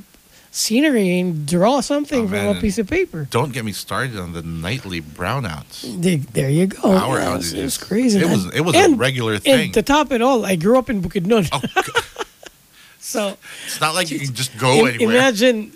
scenery 0.53 1.19
and 1.21 1.47
draw 1.47 1.81
something 1.81 2.25
Oh, 2.25 2.29
from 2.29 2.37
man. 2.37 2.57
a 2.57 2.61
piece 2.61 2.79
of 2.79 2.89
paper 2.89 3.27
Don't 3.31 3.53
get 3.53 3.65
me 3.65 3.73
started 3.73 4.17
on 4.19 4.33
the 4.33 4.43
nightly 4.43 5.01
brownouts. 5.01 5.83
There- 6.03 6.17
there 6.33 6.51
you 6.51 6.67
go 6.67 6.81
Power 6.99 7.19
Yeah, 7.19 7.35
it 7.35 7.37
was- 7.37 7.53
outages. 7.53 7.59
it 7.59 7.63
was 7.63 7.79
crazy 7.79 8.19
It 8.21 8.27
was 8.29 8.47
it 8.55 8.61
was 8.63 8.75
a 8.75 8.91
regular 8.95 9.39
thing. 9.39 9.61
and 9.67 9.75
to 9.75 9.83
top 9.83 10.11
it 10.13 10.21
all 10.23 10.45
i 10.45 10.57
grew 10.57 10.77
up 10.79 10.89
in 10.91 11.01
bukidnon 11.03 11.49
oh, 11.53 11.61
so 12.99 13.37
it's 13.67 13.81
not 13.81 13.95
like 13.95 14.11
you 14.11 14.19
can 14.19 14.35
just 14.35 14.57
go 14.59 14.87
anywhere. 14.87 15.17
imagine 15.17 15.73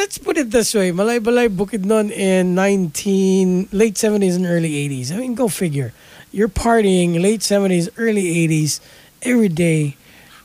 let's 0.00 0.16
put 0.16 0.38
it 0.38 0.50
this 0.50 0.74
way 0.74 0.90
Malaybalay 0.90 1.46
bukidnon 1.54 2.10
in 2.10 2.54
19 2.54 3.68
late 3.70 3.96
70s 3.96 4.34
and 4.34 4.46
early 4.46 4.72
80s 4.88 5.12
i 5.12 5.16
mean 5.18 5.34
go 5.34 5.46
figure 5.46 5.92
you're 6.32 6.48
partying 6.48 7.20
late 7.20 7.40
70s 7.40 7.90
early 7.98 8.48
80s 8.48 8.80
every 9.20 9.50
day 9.50 9.96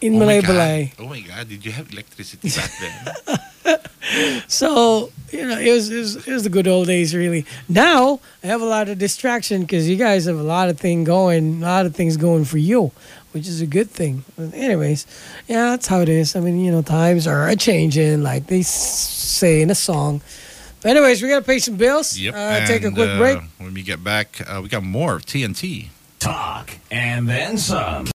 in 0.01 0.15
oh 0.15 0.25
Malaybalay. 0.25 0.91
Oh 0.99 1.07
my 1.07 1.21
God! 1.21 1.47
Did 1.47 1.65
you 1.65 1.71
have 1.71 1.89
electricity 1.91 2.49
back 2.49 2.71
then? 2.83 3.79
so 4.47 5.09
you 5.31 5.47
know 5.47 5.57
it 5.57 5.71
was, 5.71 5.89
it 5.89 5.97
was 5.97 6.15
it 6.27 6.33
was 6.33 6.43
the 6.43 6.49
good 6.49 6.67
old 6.67 6.85
days 6.85 7.15
really 7.15 7.43
now 7.67 8.19
i 8.43 8.47
have 8.47 8.61
a 8.61 8.65
lot 8.65 8.87
of 8.87 8.99
distraction 8.99 9.61
because 9.61 9.89
you 9.89 9.95
guys 9.95 10.25
have 10.25 10.37
a 10.37 10.43
lot 10.43 10.69
of 10.69 10.79
thing 10.79 11.03
going 11.03 11.63
a 11.63 11.65
lot 11.65 11.87
of 11.87 11.95
things 11.95 12.15
going 12.15 12.45
for 12.45 12.59
you 12.59 12.91
which 13.35 13.47
is 13.51 13.59
a 13.59 13.67
good 13.67 13.89
thing 13.91 14.23
but 14.37 14.53
anyways 14.55 15.05
yeah 15.51 15.71
that's 15.71 15.87
how 15.91 15.99
it 15.99 16.07
is 16.07 16.35
i 16.37 16.39
mean 16.39 16.57
you 16.63 16.71
know 16.71 16.81
times 16.81 17.27
are 17.27 17.49
a 17.49 17.55
changing 17.55 18.23
like 18.23 18.47
they 18.47 18.61
say 18.63 19.61
in 19.61 19.69
a 19.69 19.75
song 19.75 20.21
but 20.81 20.91
anyways 20.95 21.21
we 21.21 21.27
gotta 21.27 21.43
pay 21.45 21.59
some 21.59 21.75
bills 21.75 22.17
Yep. 22.17 22.33
uh, 22.33 22.65
take 22.65 22.83
a 22.85 22.91
quick 22.91 23.09
uh, 23.09 23.17
break 23.19 23.37
When 23.59 23.73
we 23.73 23.83
get 23.83 24.01
back, 24.03 24.27
uh, 24.47 24.61
we 24.63 24.69
got 24.69 24.83
more 24.83 25.19
TNT. 25.19 25.89
Talk 26.19 26.71
and 26.89 27.27
then 27.27 27.57
some. 27.57 28.03